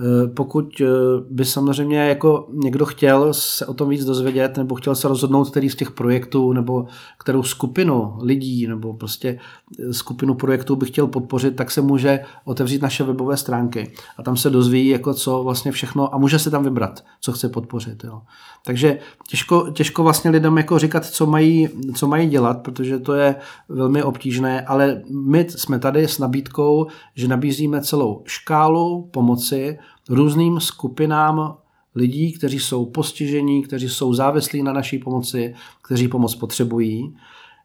Eh, 0.00 0.28
pokud 0.28 0.80
eh, 0.80 0.86
by 1.30 1.44
samozřejmě 1.44 1.98
jako 1.98 2.48
někdo 2.52 2.86
chtěl 2.86 3.34
se 3.34 3.66
o 3.66 3.74
tom 3.74 3.88
víc 3.88 4.04
dozvědět 4.04 4.56
nebo 4.56 4.74
chtěl 4.74 4.94
se 4.94 5.08
rozhodnout, 5.08 5.50
který 5.50 5.70
z 5.70 5.74
těch 5.74 5.90
projektů 5.90 6.52
nebo 6.52 6.86
kterou 7.18 7.42
skupinu 7.42 8.18
lidí 8.20 8.66
nebo 8.66 8.94
prostě 8.94 9.38
eh, 9.78 9.92
skupinu 9.92 10.34
projektů 10.34 10.76
by 10.76 10.86
chtěl 10.86 11.06
podpořit, 11.06 11.56
tak 11.56 11.70
se 11.70 11.80
může 11.80 12.20
otevřít 12.44 12.82
naše 12.82 13.04
webové 13.04 13.36
stránky 13.36 13.92
a 14.18 14.22
tam 14.22 14.36
se 14.36 14.50
dozví, 14.50 14.88
jako 14.88 15.14
co 15.14 15.44
vlastně 15.44 15.72
všechno 15.72 16.14
a 16.14 16.18
může 16.18 16.38
se 16.38 16.50
tam 16.50 16.64
vybrat, 16.64 17.04
co 17.20 17.32
chce 17.32 17.48
podpořit. 17.48 18.04
Jo. 18.04 18.22
Takže 18.64 18.98
těžko, 19.28 19.70
těžko 19.70 20.02
vlastně 20.02 20.30
lidem 20.30 20.56
jako 20.56 20.78
říkat, 20.78 21.04
co 21.04 21.26
mají, 21.26 21.68
co 21.94 22.06
mají 22.06 22.28
dělat, 22.28 22.62
protože 22.62 22.98
to 22.98 23.14
je 23.14 23.34
velmi 23.68 24.02
obtížné, 24.02 24.60
ale 24.60 25.02
my 25.10 25.46
jsme 25.48 25.78
tady 25.78 26.08
s 26.08 26.18
nabídkou, 26.18 26.86
že 27.14 27.28
nabízíme 27.28 27.82
celou 27.82 28.22
škálu 28.26 29.08
pomoci 29.12 29.78
různým 30.08 30.60
skupinám 30.60 31.56
lidí, 31.94 32.32
kteří 32.32 32.58
jsou 32.58 32.86
postižení, 32.86 33.62
kteří 33.62 33.88
jsou 33.88 34.14
závislí 34.14 34.62
na 34.62 34.72
naší 34.72 34.98
pomoci, 34.98 35.54
kteří 35.82 36.08
pomoc 36.08 36.34
potřebují. 36.34 37.16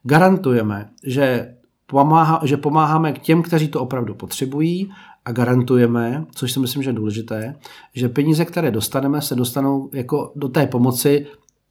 Garantujeme, 0.03 0.89
že, 1.03 1.55
pomáhá, 1.85 2.41
že 2.43 2.57
pomáháme 2.57 3.13
k 3.13 3.19
těm, 3.19 3.41
kteří 3.41 3.67
to 3.67 3.81
opravdu 3.81 4.13
potřebují 4.15 4.91
a 5.25 5.31
garantujeme, 5.31 6.25
což 6.35 6.51
si 6.51 6.59
myslím, 6.59 6.83
že 6.83 6.89
je 6.89 6.93
důležité, 6.93 7.55
že 7.93 8.09
peníze, 8.09 8.45
které 8.45 8.71
dostaneme, 8.71 9.21
se 9.21 9.35
dostanou 9.35 9.89
jako 9.93 10.31
do 10.35 10.49
té 10.49 10.67
pomoci, 10.67 11.27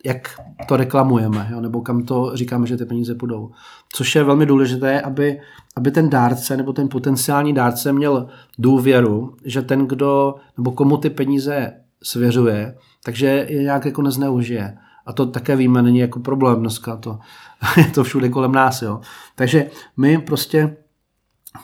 jak 0.06 0.40
to 0.68 0.76
reklamujeme, 0.76 1.48
jo, 1.50 1.60
nebo 1.60 1.80
kam 1.80 2.02
to 2.02 2.30
říkáme, 2.34 2.66
že 2.66 2.76
ty 2.76 2.84
peníze 2.84 3.14
půjdou. 3.14 3.50
Což 3.92 4.14
je 4.14 4.24
velmi 4.24 4.46
důležité, 4.46 5.00
aby, 5.00 5.40
aby 5.76 5.90
ten 5.90 6.10
dárce 6.10 6.56
nebo 6.56 6.72
ten 6.72 6.88
potenciální 6.88 7.54
dárce 7.54 7.92
měl 7.92 8.28
důvěru, 8.58 9.36
že 9.44 9.62
ten, 9.62 9.86
kdo 9.86 10.34
nebo 10.56 10.72
komu 10.72 10.96
ty 10.96 11.10
peníze 11.10 11.72
svěřuje, 12.02 12.74
takže 13.04 13.46
je 13.48 13.62
nějak 13.62 13.84
jako 13.84 14.02
nezneužije. 14.02 14.78
A 15.06 15.12
to 15.12 15.26
také 15.26 15.56
víme, 15.56 15.82
není 15.82 15.98
jako 15.98 16.20
problém 16.20 16.60
dneska, 16.60 16.96
to, 16.96 17.18
je 17.76 17.84
to 17.84 18.04
všude 18.04 18.28
kolem 18.28 18.52
nás. 18.52 18.82
Jo. 18.82 19.00
Takže 19.34 19.70
my 19.96 20.18
prostě 20.18 20.76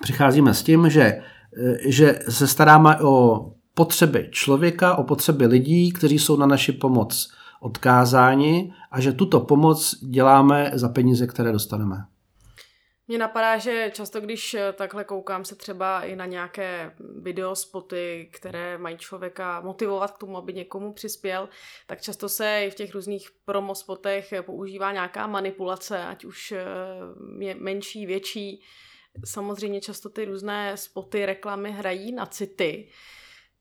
přicházíme 0.01 0.55
s 0.55 0.63
tím, 0.63 0.91
že, 0.91 1.23
že 1.87 2.19
se 2.29 2.47
staráme 2.47 2.97
o 3.01 3.47
potřeby 3.75 4.29
člověka, 4.31 4.95
o 4.95 5.05
potřeby 5.05 5.47
lidí, 5.47 5.93
kteří 5.93 6.19
jsou 6.19 6.37
na 6.37 6.47
naši 6.47 6.73
pomoc 6.73 7.33
odkázáni 7.63 8.75
a 8.91 9.01
že 9.01 9.13
tuto 9.13 9.41
pomoc 9.41 9.95
děláme 10.05 10.71
za 10.75 10.89
peníze, 10.89 11.27
které 11.27 11.53
dostaneme. 11.53 11.97
Mně 13.09 13.19
napadá, 13.19 13.59
že 13.59 13.91
často, 13.95 14.21
když 14.21 14.55
eh, 14.55 14.73
takhle 14.73 15.05
koukám 15.05 15.45
se 15.45 15.55
třeba 15.55 16.03
i 16.03 16.17
na 16.17 16.27
nějaké 16.27 16.93
videospoty, 17.23 18.31
které 18.33 18.79
mají 18.79 18.97
člověka 18.99 19.61
motivovat 19.61 20.11
k 20.11 20.19
tomu, 20.19 20.37
aby 20.37 20.53
někomu 20.53 20.93
přispěl, 20.93 21.49
tak 21.87 22.01
často 22.01 22.29
se 22.29 22.65
i 22.65 22.71
v 22.71 22.75
těch 22.75 22.95
různých 22.95 23.29
promospotech 23.45 24.35
používá 24.43 24.93
nějaká 24.93 25.27
manipulace, 25.27 26.05
ať 26.05 26.25
už 26.25 26.53
eh, 26.53 26.65
je 27.39 27.55
menší, 27.55 28.07
větší. 28.07 28.63
Samozřejmě 29.25 29.81
často 29.81 30.09
ty 30.09 30.25
různé 30.25 30.77
spoty, 30.77 31.27
reklamy 31.27 31.73
hrají 31.73 32.13
na 32.13 32.27
city. 32.27 32.89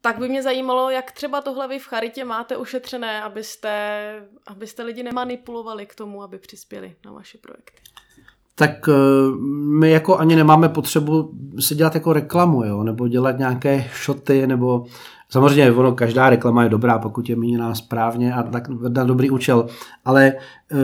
Tak 0.01 0.19
by 0.19 0.29
mě 0.29 0.43
zajímalo, 0.43 0.89
jak 0.89 1.11
třeba 1.11 1.41
tohle 1.41 1.67
vy 1.67 1.79
v 1.79 1.85
Charitě 1.85 2.25
máte 2.25 2.57
ošetřené, 2.57 3.21
abyste, 3.21 4.13
abyste 4.47 4.83
lidi 4.83 5.03
nemanipulovali 5.03 5.85
k 5.85 5.95
tomu, 5.95 6.23
aby 6.23 6.37
přispěli 6.39 6.95
na 7.05 7.11
vaše 7.11 7.37
projekty. 7.37 7.81
Tak 8.55 8.89
eh, 8.89 8.93
my 9.79 9.91
jako 9.91 10.17
ani 10.17 10.35
nemáme 10.35 10.69
potřebu 10.69 11.31
si 11.59 11.75
dělat 11.75 11.95
jako 11.95 12.13
reklamu, 12.13 12.63
jo, 12.63 12.83
nebo 12.83 13.07
dělat 13.07 13.37
nějaké 13.37 13.85
šoty, 13.93 14.47
nebo 14.47 14.85
samozřejmě 15.29 15.71
ono, 15.71 15.91
každá 15.91 16.29
reklama 16.29 16.63
je 16.63 16.69
dobrá, 16.69 16.99
pokud 16.99 17.29
je 17.29 17.35
míněná 17.35 17.75
správně 17.75 18.33
a 18.33 18.43
tak 18.43 18.67
na 18.67 19.03
dobrý 19.03 19.29
účel, 19.29 19.67
ale 20.05 20.33
eh, 20.71 20.77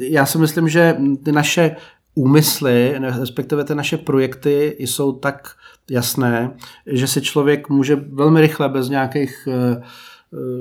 já 0.00 0.26
si 0.26 0.38
myslím, 0.38 0.68
že 0.68 0.96
ty 1.24 1.32
naše 1.32 1.76
úmysly, 2.14 2.94
respektive 2.98 3.64
ty 3.64 3.74
naše 3.74 3.96
projekty 3.96 4.76
jsou 4.78 5.12
tak 5.12 5.48
jasné, 5.90 6.56
že 6.86 7.06
si 7.06 7.22
člověk 7.22 7.68
může 7.68 7.96
velmi 7.96 8.40
rychle 8.40 8.68
bez 8.68 8.88
nějakých 8.88 9.48
eh, 9.50 9.82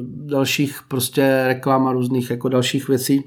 dalších 0.05 0.79
prostě 0.87 1.43
reklam 1.47 1.87
a 1.87 1.91
různých 1.91 2.29
jako 2.29 2.49
dalších 2.49 2.87
věcí 2.87 3.23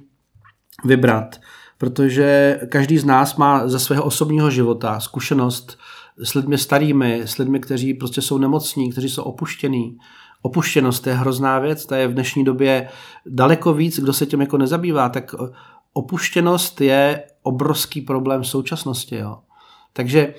vybrat 0.84 1.36
protože 1.78 2.60
každý 2.68 2.98
z 2.98 3.04
nás 3.04 3.36
má 3.36 3.68
ze 3.68 3.78
svého 3.78 4.04
osobního 4.04 4.50
života 4.50 5.00
zkušenost 5.00 5.78
s 6.22 6.34
lidmi 6.34 6.58
starými, 6.58 7.22
s 7.24 7.38
lidmi, 7.38 7.60
kteří 7.60 7.94
prostě 7.94 8.22
jsou 8.22 8.38
nemocní, 8.38 8.92
kteří 8.92 9.08
jsou 9.08 9.22
opuštění. 9.22 9.98
Opuštěnost 10.42 11.06
je 11.06 11.14
hrozná 11.14 11.58
věc, 11.58 11.86
to 11.86 11.94
je 11.94 12.08
v 12.08 12.14
dnešní 12.14 12.44
době 12.44 12.88
daleko 13.26 13.74
víc, 13.74 14.00
kdo 14.00 14.12
se 14.12 14.26
tím 14.26 14.40
jako 14.40 14.58
nezabývá, 14.58 15.08
tak 15.08 15.34
opuštěnost 15.92 16.80
je 16.80 17.24
obrovský 17.42 18.00
problém 18.00 18.42
v 18.42 18.48
současnosti. 18.48 19.16
Jo. 19.16 19.38
Takže, 19.92 20.34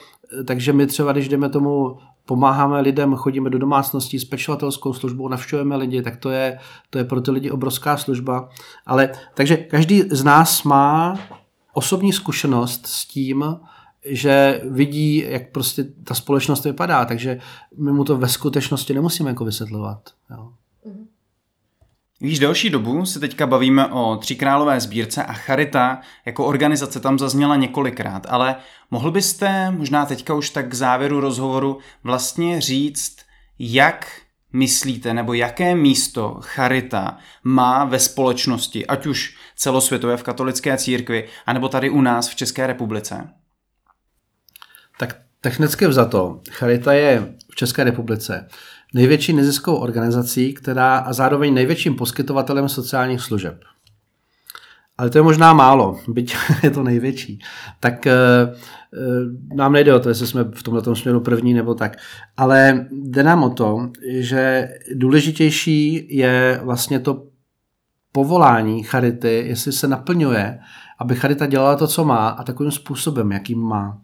takže 0.46 0.74
my 0.74 0.88
třeba, 0.88 1.12
když 1.12 1.30
jdeme 1.30 1.50
tomu 1.50 1.98
pomáháme 2.26 2.82
lidem, 2.82 3.16
chodíme 3.16 3.50
do 3.50 3.60
domácností 3.60 4.20
s 4.20 4.26
pečovatelskou 4.26 4.94
službou, 4.94 5.28
navštěvujeme 5.28 5.76
lidi, 5.76 6.02
tak 6.02 6.18
to 6.18 6.30
je, 6.30 6.60
to 6.90 6.98
je 6.98 7.04
pro 7.04 7.22
ty 7.22 7.32
lidi 7.32 7.52
obrovská 7.52 7.98
služba. 7.98 8.50
Ale 8.86 9.10
takže 9.34 9.58
každý 9.58 10.02
z 10.02 10.24
nás 10.24 10.64
má 10.64 11.20
osobní 11.74 12.14
zkušenost 12.14 12.88
s 12.88 13.06
tím, 13.06 13.58
že 14.06 14.62
vidí, 14.70 15.24
jak 15.28 15.52
prostě 15.52 15.84
ta 16.04 16.14
společnost 16.14 16.66
vypadá, 16.66 17.06
takže 17.06 17.40
my 17.78 17.92
mu 17.92 18.04
to 18.04 18.18
ve 18.18 18.28
skutečnosti 18.28 18.94
nemusíme 18.94 19.30
jako 19.30 19.46
vysvětlovat. 19.46 20.10
Jo. 20.32 20.50
Víš, 22.22 22.40
delší 22.40 22.70
dobu 22.70 23.06
se 23.06 23.20
teďka 23.20 23.48
bavíme 23.48 23.88
o 23.88 24.18
Tříkrálové 24.18 24.80
sbírce 24.80 25.24
a 25.24 25.34
Charita 25.34 26.02
jako 26.26 26.46
organizace 26.46 27.00
tam 27.00 27.20
zazněla 27.20 27.56
několikrát, 27.56 28.26
ale 28.30 28.56
mohl 28.92 29.12
byste 29.12 29.72
možná 29.72 30.06
teďka 30.06 30.34
už 30.34 30.50
tak 30.50 30.70
k 30.70 30.74
závěru 30.74 31.20
rozhovoru 31.20 31.78
vlastně 32.04 32.62
říct, 32.62 33.18
jak 33.60 34.22
myslíte, 34.54 35.14
nebo 35.14 35.34
jaké 35.34 35.76
místo 35.76 36.38
Charita 36.42 37.18
má 37.44 37.86
ve 37.86 38.00
společnosti, 38.00 38.88
ať 38.88 39.06
už 39.06 39.38
celosvětové 39.56 40.18
v 40.18 40.24
katolické 40.24 40.78
církvi, 40.78 41.28
anebo 41.46 41.70
tady 41.70 41.90
u 41.90 42.02
nás 42.02 42.30
v 42.30 42.36
České 42.36 42.68
republice? 42.68 43.30
Tak 45.00 45.18
technicky 45.42 45.88
vzato, 45.88 46.42
Charita 46.50 46.94
je 46.94 47.36
v 47.52 47.56
České 47.56 47.84
republice 47.84 48.48
největší 48.94 49.34
neziskovou 49.34 49.78
organizací, 49.78 50.54
která 50.54 50.98
a 50.98 51.14
zároveň 51.14 51.54
největším 51.54 51.96
poskytovatelem 51.96 52.70
sociálních 52.70 53.22
služeb. 53.22 53.64
Ale 54.98 55.10
to 55.10 55.18
je 55.18 55.22
možná 55.22 55.54
málo, 55.54 56.00
byť 56.08 56.36
je 56.64 56.70
to 56.70 56.84
největší. 56.84 57.40
Tak 57.80 58.08
e, 58.08 58.16
nám 59.56 59.74
nejde 59.74 59.94
o 59.94 60.00
to, 60.00 60.10
jestli 60.10 60.28
jsme 60.28 60.44
v 60.44 60.64
tomto 60.64 60.96
směru 60.96 61.20
první 61.20 61.54
nebo 61.54 61.74
tak. 61.74 61.98
Ale 62.38 62.88
jde 62.92 63.24
nám 63.24 63.44
o 63.44 63.50
to, 63.50 63.92
že 64.10 64.70
důležitější 64.96 66.08
je 66.18 66.60
vlastně 66.64 67.00
to 67.00 67.24
povolání 68.12 68.84
charity, 68.84 69.44
jestli 69.48 69.72
se 69.72 69.88
naplňuje, 69.88 70.60
aby 71.00 71.16
charita 71.16 71.46
dělala 71.46 71.76
to, 71.76 71.88
co 71.88 72.06
má 72.06 72.28
a 72.28 72.44
takovým 72.44 72.72
způsobem, 72.72 73.32
jakým 73.32 73.60
má 73.60 74.02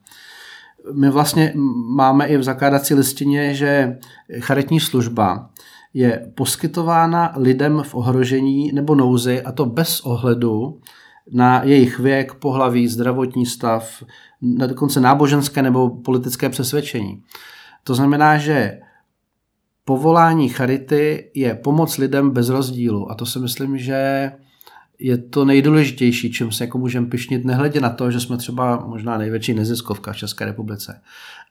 my 0.94 1.10
vlastně 1.10 1.54
máme 1.96 2.28
i 2.28 2.38
v 2.38 2.44
zakládací 2.44 2.94
listině, 2.94 3.54
že 3.54 3.98
charitní 4.40 4.80
služba 4.80 5.50
je 5.94 6.32
poskytována 6.36 7.34
lidem 7.38 7.84
v 7.86 7.96
ohrožení 7.96 8.72
nebo 8.72 8.96
nouzi 8.96 9.42
a 9.42 9.52
to 9.52 9.66
bez 9.66 10.02
ohledu 10.02 10.80
na 11.32 11.64
jejich 11.64 12.00
věk, 12.00 12.34
pohlaví, 12.34 12.88
zdravotní 12.88 13.46
stav, 13.46 14.04
na 14.42 14.68
dokonce 14.68 15.00
náboženské 15.00 15.62
nebo 15.62 15.90
politické 15.90 16.50
přesvědčení. 16.50 17.24
To 17.84 17.96
znamená, 17.96 18.38
že 18.38 18.80
povolání 19.86 20.50
charity 20.50 21.32
je 21.36 21.56
pomoc 21.56 21.98
lidem 21.98 22.30
bez 22.30 22.50
rozdílu 22.50 23.12
a 23.12 23.16
to 23.16 23.26
si 23.26 23.40
myslím, 23.40 23.78
že 23.78 24.32
je 25.04 25.18
to 25.18 25.46
nejdůležitější, 25.46 26.32
čím 26.32 26.52
se 26.52 26.64
jako 26.64 26.78
můžeme 26.78 27.08
pišnit, 27.08 27.46
nehledě 27.46 27.80
na 27.82 27.90
to, 27.90 28.12
že 28.12 28.20
jsme 28.20 28.38
třeba 28.38 28.86
možná 28.88 29.18
největší 29.18 29.54
neziskovka 29.54 30.14
v 30.14 30.18
České 30.18 30.46
republice. 30.46 31.02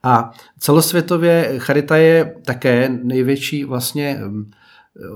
A 0.02 0.32
celosvětově 0.58 1.54
Charita 1.58 1.96
je 1.96 2.34
také 2.44 2.98
největší 3.02 3.64
vlastně 3.64 4.20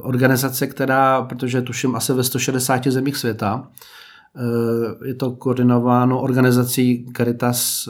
organizace, 0.03 0.67
která, 0.67 1.23
protože 1.23 1.63
tuším 1.63 1.97
asi 1.97 2.13
ve 2.13 2.25
160 2.25 2.87
zemích 2.87 3.17
světa, 3.17 3.69
eh, 4.37 5.09
je 5.09 5.15
to 5.15 5.31
koordinováno 5.31 6.21
organizací 6.21 7.07
Caritas, 7.17 7.89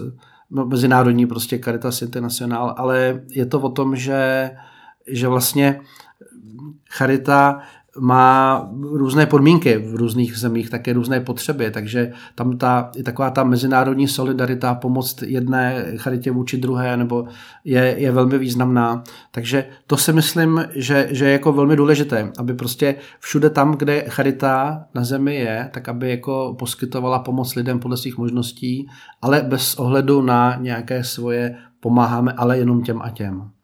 no, 0.51 0.67
mezinárodní 0.67 1.27
prostě 1.27 1.59
Caritas 1.59 2.03
International, 2.03 2.75
ale 2.77 3.23
je 3.31 3.47
to 3.47 3.61
o 3.61 3.69
tom, 3.69 3.97
že, 3.97 4.51
že 5.07 5.29
vlastně 5.29 5.81
Charita 6.91 7.61
má 7.99 8.69
různé 8.93 9.27
podmínky 9.27 9.77
v 9.77 9.95
různých 9.95 10.39
zemích, 10.39 10.71
také 10.71 10.93
různé 10.93 11.21
potřeby, 11.21 11.71
takže 11.71 12.13
tam 12.35 12.59
ta, 12.59 12.91
i 12.97 13.03
taková 13.03 13.31
ta 13.31 13.45
mezinárodní 13.45 14.09
solidarita, 14.09 14.75
pomoc 14.75 15.23
jedné 15.23 15.85
charitě 15.97 16.31
vůči 16.31 16.57
druhé, 16.57 16.97
nebo 16.97 17.27
je, 17.65 17.95
je 17.99 18.13
velmi 18.13 18.39
významná. 18.39 19.05
Takže 19.31 19.67
to 19.87 19.97
si 19.97 20.13
myslím, 20.13 20.65
že, 20.75 21.09
že 21.11 21.25
je 21.25 21.33
jako 21.33 21.53
velmi 21.53 21.77
důležité, 21.77 22.33
aby 22.39 22.55
prostě 22.55 22.95
všude 23.21 23.51
tam, 23.51 23.73
kde 23.73 24.05
charita 24.09 24.85
na 24.95 25.05
zemi 25.05 25.35
je, 25.35 25.71
tak 25.75 25.89
aby 25.89 26.11
jako 26.11 26.57
poskytovala 26.59 27.19
pomoc 27.19 27.55
lidem 27.55 27.79
podle 27.79 27.97
svých 27.97 28.19
možností, 28.19 28.89
ale 29.23 29.43
bez 29.43 29.75
ohledu 29.75 30.23
na 30.23 30.57
nějaké 30.61 31.05
svoje 31.05 31.57
pomáháme, 31.81 32.33
ale 32.33 32.59
jenom 32.59 32.83
těm 32.83 33.03
a 33.03 33.11
těm. 33.11 33.56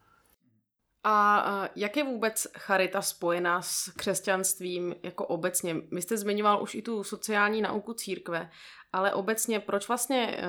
A 1.04 1.44
jak 1.76 1.96
je 1.96 2.04
vůbec 2.04 2.46
charita 2.58 3.02
spojená 3.02 3.62
s 3.62 3.92
křesťanstvím 3.96 4.94
jako 5.02 5.26
obecně? 5.26 5.76
My 5.90 6.02
jste 6.02 6.16
zmiňoval 6.16 6.62
už 6.62 6.74
i 6.74 6.82
tu 6.82 7.04
sociální 7.04 7.62
nauku 7.62 7.94
církve, 7.94 8.50
ale 8.92 9.14
obecně 9.14 9.60
proč 9.60 9.88
vlastně 9.88 10.36
e, 10.36 10.46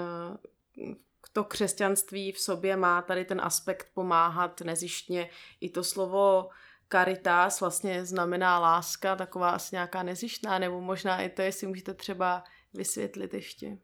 to 1.33 1.43
křesťanství 1.43 2.31
v 2.31 2.39
sobě 2.39 2.77
má 2.77 3.01
tady 3.01 3.25
ten 3.25 3.41
aspekt 3.41 3.87
pomáhat 3.93 4.61
nezištně? 4.61 5.29
I 5.61 5.69
to 5.69 5.83
slovo 5.83 6.49
caritas 6.91 7.61
vlastně 7.61 8.05
znamená 8.05 8.59
láska, 8.59 9.15
taková 9.15 9.49
asi 9.49 9.75
nějaká 9.75 10.03
nezištná, 10.03 10.59
nebo 10.59 10.81
možná 10.81 11.21
i 11.21 11.29
to, 11.29 11.41
jestli 11.41 11.67
můžete 11.67 11.93
třeba 11.93 12.43
vysvětlit 12.73 13.33
ještě. 13.33 13.77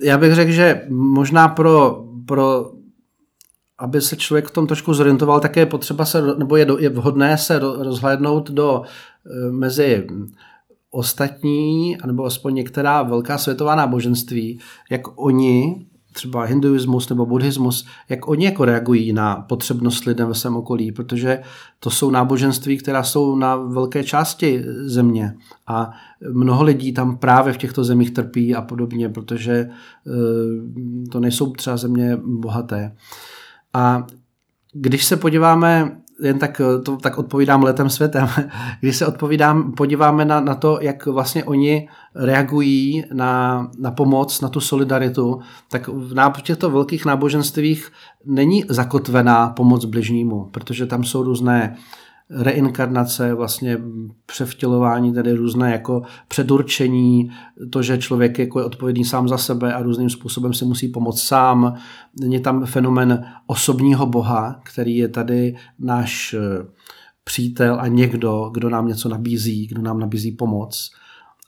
Já 0.00 0.18
bych 0.18 0.34
řekl, 0.34 0.50
že 0.50 0.86
možná 0.90 1.48
pro, 1.48 2.04
pro 2.26 2.72
aby 3.78 4.00
se 4.00 4.16
člověk 4.16 4.48
v 4.48 4.50
tom 4.50 4.66
trošku 4.66 4.94
zorientoval, 4.94 5.40
také 5.40 5.60
je 5.60 5.66
potřeba 5.66 6.04
se, 6.04 6.22
nebo 6.38 6.56
je, 6.56 6.64
do, 6.64 6.78
je 6.78 6.88
vhodné 6.88 7.38
se 7.38 7.58
rozhlédnout 7.58 8.50
do 8.50 8.82
e, 8.82 9.52
mezi 9.52 10.06
ostatní, 10.90 11.96
nebo 12.06 12.24
aspoň 12.24 12.54
některá 12.54 13.02
velká 13.02 13.38
světová 13.38 13.74
náboženství, 13.74 14.58
jak 14.90 15.00
oni, 15.14 15.86
třeba 16.12 16.44
hinduismus 16.44 17.08
nebo 17.08 17.26
buddhismus, 17.26 17.86
jak 18.08 18.28
oni 18.28 18.44
jako 18.44 18.64
reagují 18.64 19.12
na 19.12 19.36
potřebnost 19.36 20.04
lidem 20.04 20.28
ve 20.28 20.34
svém 20.34 20.56
okolí, 20.56 20.92
protože 20.92 21.40
to 21.80 21.90
jsou 21.90 22.10
náboženství, 22.10 22.78
která 22.78 23.02
jsou 23.02 23.36
na 23.36 23.56
velké 23.56 24.04
části 24.04 24.64
země 24.84 25.34
a 25.66 25.90
mnoho 26.32 26.64
lidí 26.64 26.92
tam 26.92 27.16
právě 27.16 27.52
v 27.52 27.58
těchto 27.58 27.84
zemích 27.84 28.10
trpí 28.10 28.54
a 28.54 28.62
podobně, 28.62 29.08
protože 29.08 29.52
e, 29.52 29.70
to 31.12 31.20
nejsou 31.20 31.52
třeba 31.52 31.76
země 31.76 32.18
bohaté. 32.24 32.96
A 33.74 34.06
když 34.72 35.04
se 35.04 35.16
podíváme, 35.16 35.96
jen 36.22 36.38
tak, 36.38 36.60
to, 36.82 36.96
tak 36.96 37.18
odpovídám 37.18 37.62
letem 37.62 37.90
světem, 37.90 38.28
když 38.80 38.96
se 38.96 39.06
odpovídám, 39.06 39.72
podíváme 39.72 40.24
na, 40.24 40.40
na 40.40 40.54
to, 40.54 40.78
jak 40.80 41.06
vlastně 41.06 41.44
oni 41.44 41.88
reagují 42.14 43.04
na, 43.12 43.66
na 43.78 43.90
pomoc, 43.90 44.40
na 44.40 44.48
tu 44.48 44.60
solidaritu, 44.60 45.40
tak 45.70 45.88
v 45.88 46.42
těchto 46.42 46.70
velkých 46.70 47.04
náboženstvích 47.04 47.92
není 48.26 48.64
zakotvená 48.68 49.48
pomoc 49.48 49.84
bližnímu, 49.84 50.44
protože 50.44 50.86
tam 50.86 51.04
jsou 51.04 51.22
různé 51.22 51.76
reinkarnace, 52.34 53.34
vlastně 53.34 53.78
převtělování, 54.26 55.14
tedy 55.14 55.32
různé 55.32 55.72
jako 55.72 56.02
předurčení, 56.28 57.30
to, 57.70 57.82
že 57.82 57.98
člověk 57.98 58.38
jako 58.38 58.58
je 58.58 58.64
odpovědný 58.64 59.04
sám 59.04 59.28
za 59.28 59.38
sebe 59.38 59.74
a 59.74 59.82
různým 59.82 60.10
způsobem 60.10 60.52
si 60.52 60.64
musí 60.64 60.88
pomoct 60.88 61.22
sám. 61.22 61.74
Není 62.20 62.40
tam 62.40 62.66
fenomen 62.66 63.24
osobního 63.46 64.06
boha, 64.06 64.60
který 64.64 64.96
je 64.96 65.08
tady 65.08 65.56
náš 65.78 66.34
eh, 66.34 66.66
přítel 67.24 67.76
a 67.80 67.86
někdo, 67.86 68.50
kdo 68.54 68.70
nám 68.70 68.86
něco 68.86 69.08
nabízí, 69.08 69.66
kdo 69.66 69.82
nám 69.82 69.98
nabízí 69.98 70.32
pomoc 70.32 70.90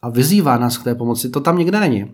a 0.02 0.10
vyzývá 0.10 0.58
nás 0.58 0.78
k 0.78 0.84
té 0.84 0.94
pomoci. 0.94 1.30
To 1.30 1.40
tam 1.40 1.58
nikde 1.58 1.80
není. 1.80 2.12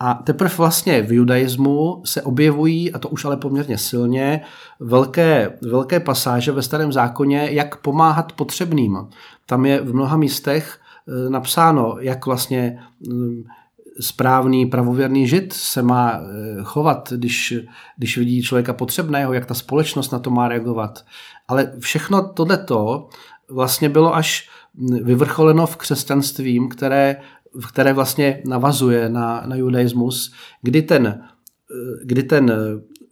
A 0.00 0.14
teprve 0.14 0.54
vlastně 0.56 1.02
v 1.02 1.12
judaismu 1.12 2.02
se 2.04 2.22
objevují, 2.22 2.92
a 2.92 2.98
to 2.98 3.08
už 3.08 3.24
ale 3.24 3.36
poměrně 3.36 3.78
silně, 3.78 4.40
velké, 4.80 5.58
velké 5.62 6.00
pasáže 6.00 6.52
ve 6.52 6.62
starém 6.62 6.92
zákoně, 6.92 7.48
jak 7.50 7.76
pomáhat 7.76 8.32
potřebným. 8.32 8.98
Tam 9.46 9.66
je 9.66 9.80
v 9.80 9.94
mnoha 9.94 10.16
místech 10.16 10.78
e, 11.08 11.30
napsáno, 11.30 11.96
jak 12.00 12.26
vlastně 12.26 12.78
mm, 13.08 13.42
správný 14.00 14.66
pravověrný 14.66 15.28
žid 15.28 15.52
se 15.52 15.82
má 15.82 16.12
e, 16.12 16.20
chovat, 16.62 17.12
když, 17.16 17.54
když 17.96 18.18
vidí 18.18 18.42
člověka 18.42 18.72
potřebného, 18.72 19.32
jak 19.32 19.46
ta 19.46 19.54
společnost 19.54 20.10
na 20.10 20.18
to 20.18 20.30
má 20.30 20.48
reagovat. 20.48 21.04
Ale 21.48 21.72
všechno 21.78 22.28
tohleto 22.28 23.08
vlastně 23.50 23.88
bylo 23.88 24.14
až 24.14 24.50
vyvrcholeno 25.02 25.66
v 25.66 25.76
křesťanstvím, 25.76 26.68
které 26.68 27.16
které 27.68 27.92
vlastně 27.92 28.42
navazuje 28.46 29.08
na, 29.08 29.42
na 29.46 29.56
judaismus, 29.56 30.32
kdy 30.62 30.82
ten, 30.82 31.06
eh, 31.06 31.24
kdy 32.04 32.22
ten 32.22 32.52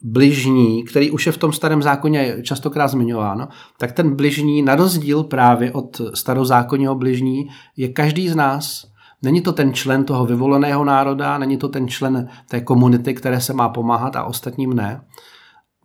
bližní, 0.03 0.83
který 0.83 1.11
už 1.11 1.25
je 1.25 1.31
v 1.31 1.37
tom 1.37 1.53
starém 1.53 1.81
zákoně 1.81 2.35
častokrát 2.41 2.87
zmiňován, 2.87 3.47
tak 3.77 3.91
ten 3.91 4.15
bližní, 4.15 4.61
na 4.61 4.75
rozdíl 4.75 5.23
právě 5.23 5.71
od 5.71 6.01
starozákonního 6.13 6.95
bližní, 6.95 7.47
je 7.77 7.87
každý 7.89 8.29
z 8.29 8.35
nás. 8.35 8.85
Není 9.21 9.41
to 9.41 9.53
ten 9.53 9.73
člen 9.73 10.03
toho 10.03 10.25
vyvoleného 10.25 10.85
národa, 10.85 11.37
není 11.37 11.57
to 11.57 11.69
ten 11.69 11.87
člen 11.87 12.27
té 12.49 12.61
komunity, 12.61 13.13
které 13.13 13.41
se 13.41 13.53
má 13.53 13.69
pomáhat 13.69 14.15
a 14.15 14.23
ostatním 14.23 14.73
ne. 14.73 15.01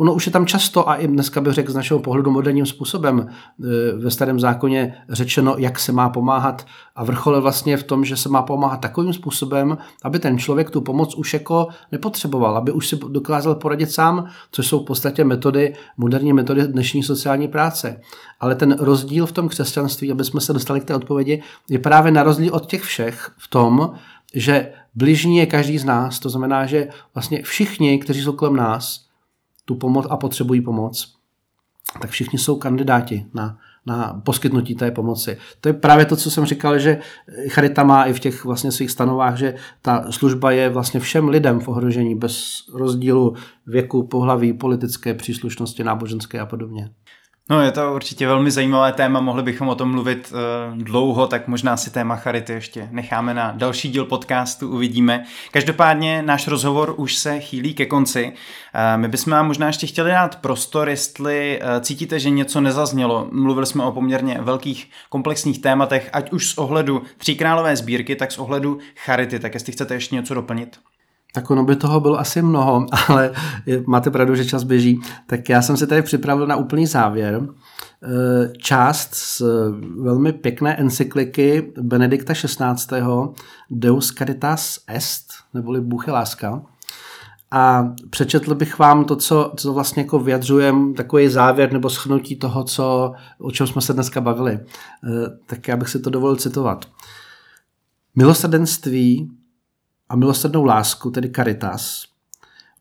Ono 0.00 0.14
už 0.14 0.26
je 0.26 0.32
tam 0.32 0.46
často 0.46 0.88
a 0.88 0.96
i 0.96 1.06
dneska 1.08 1.40
bych 1.40 1.52
řekl 1.52 1.72
z 1.72 1.74
našeho 1.74 2.00
pohledu 2.00 2.30
moderním 2.30 2.66
způsobem 2.66 3.26
e, 3.28 3.96
ve 3.96 4.10
starém 4.10 4.40
zákoně 4.40 4.94
řečeno, 5.08 5.54
jak 5.58 5.78
se 5.78 5.92
má 5.92 6.08
pomáhat 6.08 6.66
a 6.96 7.04
vrchole 7.04 7.40
vlastně 7.40 7.76
v 7.76 7.82
tom, 7.82 8.04
že 8.04 8.16
se 8.16 8.28
má 8.28 8.42
pomáhat 8.42 8.80
takovým 8.80 9.12
způsobem, 9.12 9.78
aby 10.04 10.18
ten 10.18 10.38
člověk 10.38 10.70
tu 10.70 10.80
pomoc 10.80 11.14
už 11.14 11.34
jako 11.34 11.68
nepotřeboval, 11.92 12.56
aby 12.56 12.72
už 12.72 12.88
si 12.88 12.96
dokázal 13.08 13.54
poradit 13.54 13.90
sám, 13.90 14.26
což 14.50 14.66
jsou 14.66 14.80
v 14.80 14.84
podstatě 14.84 15.24
metody, 15.24 15.74
moderní 15.96 16.32
metody 16.32 16.62
dnešní 16.62 17.02
sociální 17.02 17.48
práce. 17.48 18.00
Ale 18.40 18.54
ten 18.54 18.76
rozdíl 18.80 19.26
v 19.26 19.32
tom 19.32 19.48
křesťanství, 19.48 20.12
aby 20.12 20.24
jsme 20.24 20.40
se 20.40 20.52
dostali 20.52 20.80
k 20.80 20.84
té 20.84 20.94
odpovědi, 20.94 21.42
je 21.70 21.78
právě 21.78 22.12
na 22.12 22.22
rozdíl 22.22 22.54
od 22.54 22.66
těch 22.66 22.82
všech 22.82 23.30
v 23.38 23.48
tom, 23.48 23.90
že 24.34 24.72
bližní 24.94 25.36
je 25.36 25.46
každý 25.46 25.78
z 25.78 25.84
nás, 25.84 26.18
to 26.18 26.30
znamená, 26.30 26.66
že 26.66 26.88
vlastně 27.14 27.42
všichni, 27.42 27.98
kteří 27.98 28.22
jsou 28.22 28.32
kolem 28.32 28.56
nás, 28.56 29.07
tu 29.68 29.74
pomoc 29.74 30.06
a 30.10 30.16
potřebují 30.16 30.60
pomoc, 30.60 31.14
tak 32.00 32.10
všichni 32.10 32.38
jsou 32.38 32.56
kandidáti 32.56 33.26
na, 33.34 33.58
na 33.86 34.20
poskytnutí 34.24 34.74
té 34.74 34.90
pomoci. 34.90 35.36
To 35.60 35.68
je 35.68 35.72
právě 35.72 36.04
to, 36.04 36.16
co 36.16 36.30
jsem 36.30 36.44
říkal, 36.44 36.78
že 36.78 36.98
Charita 37.48 37.84
má 37.84 38.04
i 38.04 38.12
v 38.12 38.20
těch 38.20 38.44
vlastně 38.44 38.72
svých 38.72 38.90
stanovách, 38.90 39.36
že 39.36 39.54
ta 39.82 40.12
služba 40.12 40.50
je 40.50 40.68
vlastně 40.68 41.00
všem 41.00 41.28
lidem 41.28 41.60
v 41.60 41.68
ohrožení 41.68 42.14
bez 42.14 42.64
rozdílu 42.74 43.34
věku, 43.66 44.06
pohlaví, 44.06 44.52
politické 44.52 45.14
příslušnosti, 45.14 45.84
náboženské 45.84 46.40
a 46.40 46.46
podobně. 46.46 46.90
No 47.50 47.62
je 47.62 47.72
to 47.72 47.94
určitě 47.94 48.26
velmi 48.26 48.50
zajímavé 48.50 48.92
téma, 48.92 49.20
mohli 49.20 49.42
bychom 49.42 49.68
o 49.68 49.74
tom 49.74 49.90
mluvit 49.90 50.32
uh, 50.32 50.82
dlouho, 50.82 51.26
tak 51.26 51.48
možná 51.48 51.76
si 51.76 51.90
téma 51.90 52.16
Charity 52.16 52.52
ještě 52.52 52.88
necháme 52.90 53.34
na 53.34 53.52
další 53.56 53.88
díl 53.88 54.04
podcastu, 54.04 54.68
uvidíme. 54.70 55.24
Každopádně 55.50 56.22
náš 56.22 56.48
rozhovor 56.48 56.94
už 56.96 57.16
se 57.16 57.40
chýlí 57.40 57.74
ke 57.74 57.86
konci. 57.86 58.24
Uh, 58.24 59.00
my 59.00 59.08
bychom 59.08 59.30
vám 59.30 59.46
možná 59.46 59.66
ještě 59.66 59.86
chtěli 59.86 60.10
dát 60.10 60.36
prostor, 60.36 60.88
jestli 60.88 61.60
uh, 61.62 61.80
cítíte, 61.80 62.20
že 62.20 62.30
něco 62.30 62.60
nezaznělo. 62.60 63.28
Mluvili 63.32 63.66
jsme 63.66 63.84
o 63.84 63.92
poměrně 63.92 64.38
velkých 64.40 64.90
komplexních 65.08 65.62
tématech, 65.62 66.10
ať 66.12 66.32
už 66.32 66.48
z 66.48 66.58
ohledu 66.58 67.02
tříkrálové 67.18 67.76
sbírky, 67.76 68.16
tak 68.16 68.32
z 68.32 68.38
ohledu 68.38 68.78
Charity, 69.04 69.38
tak 69.38 69.54
jestli 69.54 69.72
chcete 69.72 69.94
ještě 69.94 70.14
něco 70.14 70.34
doplnit. 70.34 70.78
Tak 71.34 71.50
ono 71.50 71.64
by 71.64 71.76
toho 71.76 72.00
bylo 72.00 72.20
asi 72.20 72.42
mnoho, 72.42 72.86
ale 73.08 73.32
máte 73.86 74.10
pravdu, 74.10 74.34
že 74.34 74.44
čas 74.44 74.62
běží. 74.62 75.00
Tak 75.26 75.48
já 75.48 75.62
jsem 75.62 75.76
se 75.76 75.86
tady 75.86 76.02
připravil 76.02 76.46
na 76.46 76.56
úplný 76.56 76.86
závěr. 76.86 77.42
E, 77.42 78.52
část 78.58 79.14
z 79.14 79.42
velmi 80.02 80.32
pěkné 80.32 80.76
encykliky 80.76 81.72
Benedikta 81.80 82.34
XVI. 82.34 83.02
Deus 83.70 84.14
Caritas 84.14 84.78
Est, 84.86 85.32
neboli 85.54 85.80
Bůh 85.80 86.06
je 86.06 86.12
láska. 86.12 86.62
A 87.50 87.88
přečetl 88.10 88.54
bych 88.54 88.78
vám 88.78 89.04
to, 89.04 89.16
co, 89.16 89.52
co 89.56 89.72
vlastně 89.72 90.02
jako 90.02 90.18
vyjadřujem, 90.18 90.94
takový 90.94 91.28
závěr 91.28 91.72
nebo 91.72 91.90
schnutí 91.90 92.36
toho, 92.36 92.64
co, 92.64 93.12
o 93.38 93.50
čem 93.50 93.66
jsme 93.66 93.82
se 93.82 93.92
dneska 93.92 94.20
bavili. 94.20 94.52
E, 94.52 94.60
tak 95.46 95.68
já 95.68 95.76
bych 95.76 95.88
si 95.88 96.00
to 96.00 96.10
dovolil 96.10 96.36
citovat. 96.36 96.84
Milosrdenství 98.16 99.30
a 100.08 100.16
milosrdnou 100.16 100.64
lásku, 100.64 101.10
tedy 101.10 101.30
caritas, 101.30 102.04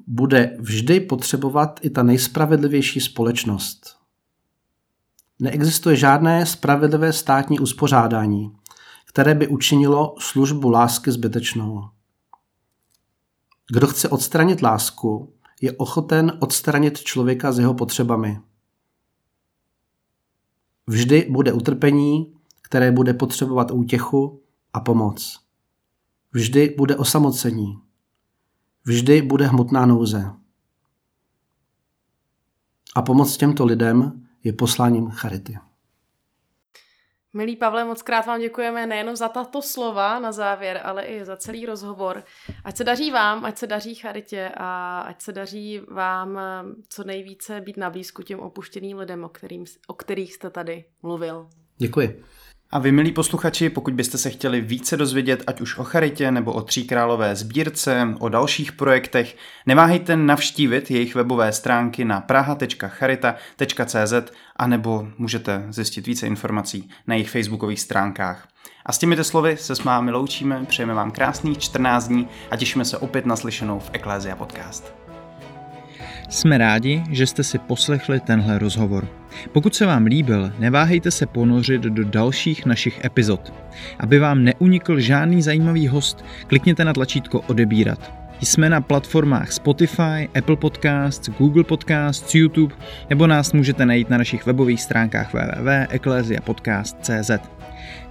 bude 0.07 0.57
vždy 0.59 0.99
potřebovat 0.99 1.80
i 1.84 1.89
ta 1.89 2.03
nejspravedlivější 2.03 2.99
společnost. 2.99 3.97
Neexistuje 5.39 5.95
žádné 5.95 6.45
spravedlivé 6.45 7.13
státní 7.13 7.59
uspořádání, 7.59 8.55
které 9.05 9.36
by 9.36 9.47
učinilo 9.47 10.15
službu 10.19 10.69
lásky 10.69 11.11
zbytečnou. 11.11 11.89
Kdo 13.73 13.88
chce 13.88 14.09
odstranit 14.09 14.61
lásku, 14.61 15.34
je 15.61 15.71
ochoten 15.71 16.38
odstranit 16.39 16.99
člověka 16.99 17.51
s 17.51 17.59
jeho 17.59 17.73
potřebami. 17.73 18.39
Vždy 20.88 21.28
bude 21.30 21.53
utrpení, 21.53 22.34
které 22.61 22.91
bude 22.91 23.13
potřebovat 23.13 23.71
útěchu 23.71 24.41
a 24.73 24.80
pomoc. 24.80 25.47
Vždy 26.38 26.73
bude 26.77 26.95
osamocení. 26.95 27.81
Vždy 28.85 29.21
bude 29.21 29.47
hmotná 29.47 29.85
nouze. 29.85 30.31
A 32.95 33.01
pomoc 33.01 33.38
těmto 33.38 33.65
lidem 33.65 34.27
je 34.43 34.53
posláním 34.53 35.09
charity. 35.09 35.57
Milý 37.33 37.55
Pavle, 37.55 37.85
moc 37.85 38.01
krát 38.01 38.25
vám 38.25 38.39
děkujeme 38.39 38.88
nejenom 38.88 39.15
za 39.15 39.29
tato 39.29 39.61
slova 39.61 40.19
na 40.19 40.31
závěr, 40.31 40.81
ale 40.83 41.03
i 41.03 41.25
za 41.25 41.38
celý 41.38 41.65
rozhovor. 41.65 42.23
Ať 42.63 42.77
se 42.77 42.83
daří 42.83 43.11
vám, 43.11 43.45
ať 43.45 43.57
se 43.57 43.67
daří 43.67 43.95
charitě 43.95 44.51
a 44.57 44.99
ať 44.99 45.21
se 45.21 45.31
daří 45.31 45.81
vám 45.91 46.38
eh, 46.38 46.63
co 46.89 47.03
nejvíce 47.03 47.61
být 47.61 47.77
na 47.77 47.89
blízku 47.89 48.23
těm 48.23 48.39
opuštěným 48.39 48.97
lidem, 48.97 49.23
o, 49.23 49.29
kterým, 49.29 49.65
o 49.88 49.93
kterých 49.93 50.33
jste 50.33 50.49
tady 50.49 50.85
mluvil. 51.03 51.49
Děkuji. 51.77 52.23
A 52.72 52.80
vy, 52.80 52.91
milí 52.91 53.11
posluchači, 53.11 53.70
pokud 53.70 53.93
byste 53.93 54.18
se 54.18 54.30
chtěli 54.30 54.61
více 54.61 54.97
dozvědět, 54.97 55.43
ať 55.47 55.61
už 55.61 55.78
o 55.78 55.84
charitě 55.84 56.32
nebo 56.32 56.53
o 56.53 56.61
Tříkrálové 56.61 57.36
sbírce, 57.36 58.07
o 58.20 58.30
dalších 58.30 58.72
projektech, 58.72 59.38
neváhejte 59.65 60.15
navštívit 60.15 60.91
jejich 60.91 61.15
webové 61.15 61.51
stránky 61.51 62.05
na 62.05 62.22
praha.charita.cz 62.22 64.13
a 64.55 64.68
nebo 64.68 65.07
můžete 65.18 65.65
zjistit 65.70 66.07
více 66.07 66.28
informací 66.28 66.89
na 67.07 67.15
jejich 67.15 67.30
facebookových 67.30 67.80
stránkách. 67.80 68.47
A 68.86 68.91
s 68.91 68.97
těmito 68.97 69.24
slovy 69.24 69.57
se 69.57 69.76
s 69.76 69.84
vámi 69.84 70.11
loučíme, 70.11 70.65
přejeme 70.68 70.93
vám 70.93 71.11
krásných 71.11 71.57
14 71.57 72.07
dní 72.07 72.28
a 72.51 72.55
těšíme 72.55 72.86
se 72.86 72.97
opět 72.97 73.26
naslyšenou 73.26 73.80
v 73.80 73.89
Eklézia 73.93 74.36
Podcast. 74.36 75.07
Jsme 76.30 76.57
rádi, 76.57 77.03
že 77.11 77.28
jste 77.28 77.43
si 77.43 77.57
poslechli 77.57 78.19
tenhle 78.19 78.59
rozhovor. 78.59 79.07
Pokud 79.51 79.75
se 79.75 79.86
vám 79.86 80.05
líbil, 80.05 80.51
neváhejte 80.59 81.11
se 81.11 81.25
ponořit 81.25 81.82
do 81.82 82.03
dalších 82.03 82.65
našich 82.65 83.05
epizod. 83.05 83.53
Aby 83.99 84.19
vám 84.19 84.43
neunikl 84.43 84.99
žádný 84.99 85.41
zajímavý 85.41 85.88
host, 85.88 86.25
klikněte 86.47 86.86
na 86.86 86.93
tlačítko 86.93 87.41
odebírat. 87.41 88.13
Jsme 88.41 88.69
na 88.69 88.82
platformách 88.82 89.51
Spotify, 89.51 90.30
Apple 90.38 90.55
Podcasts, 90.55 91.30
Google 91.30 91.63
Podcasts, 91.63 92.36
YouTube 92.36 92.75
nebo 93.09 93.28
nás 93.28 93.53
můžete 93.53 93.86
najít 93.86 94.09
na 94.09 94.17
našich 94.17 94.45
webových 94.45 94.82
stránkách 94.82 95.34
www.ecclesiapodcast.cz. 95.34 97.32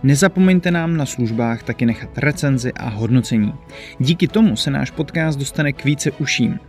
Nezapomeňte 0.02 0.70
nám 0.70 0.96
na 0.96 1.06
službách 1.06 1.62
taky 1.62 1.86
nechat 1.86 2.18
recenzi 2.18 2.72
a 2.72 2.88
hodnocení. 2.88 3.54
Díky 3.98 4.28
tomu 4.28 4.56
se 4.56 4.70
náš 4.70 4.90
podcast 4.90 5.38
dostane 5.38 5.72
k 5.72 5.84
více 5.84 6.10
uším 6.10 6.60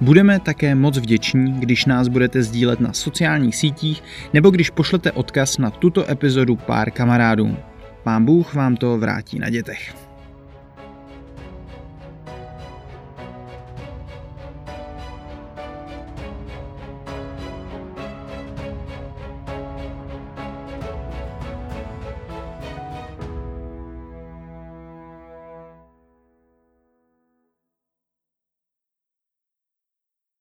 Budeme 0.00 0.40
také 0.40 0.74
moc 0.74 0.98
vděční, 0.98 1.52
když 1.52 1.84
nás 1.84 2.08
budete 2.08 2.42
sdílet 2.42 2.80
na 2.80 2.92
sociálních 2.92 3.56
sítích 3.56 4.02
nebo 4.32 4.50
když 4.50 4.70
pošlete 4.70 5.12
odkaz 5.12 5.58
na 5.58 5.70
tuto 5.70 6.10
epizodu 6.10 6.56
pár 6.56 6.90
kamarádům. 6.90 7.56
Pán 8.02 8.24
Bůh 8.24 8.54
vám 8.54 8.76
to 8.76 8.98
vrátí 8.98 9.38
na 9.38 9.50
dětech. 9.50 10.05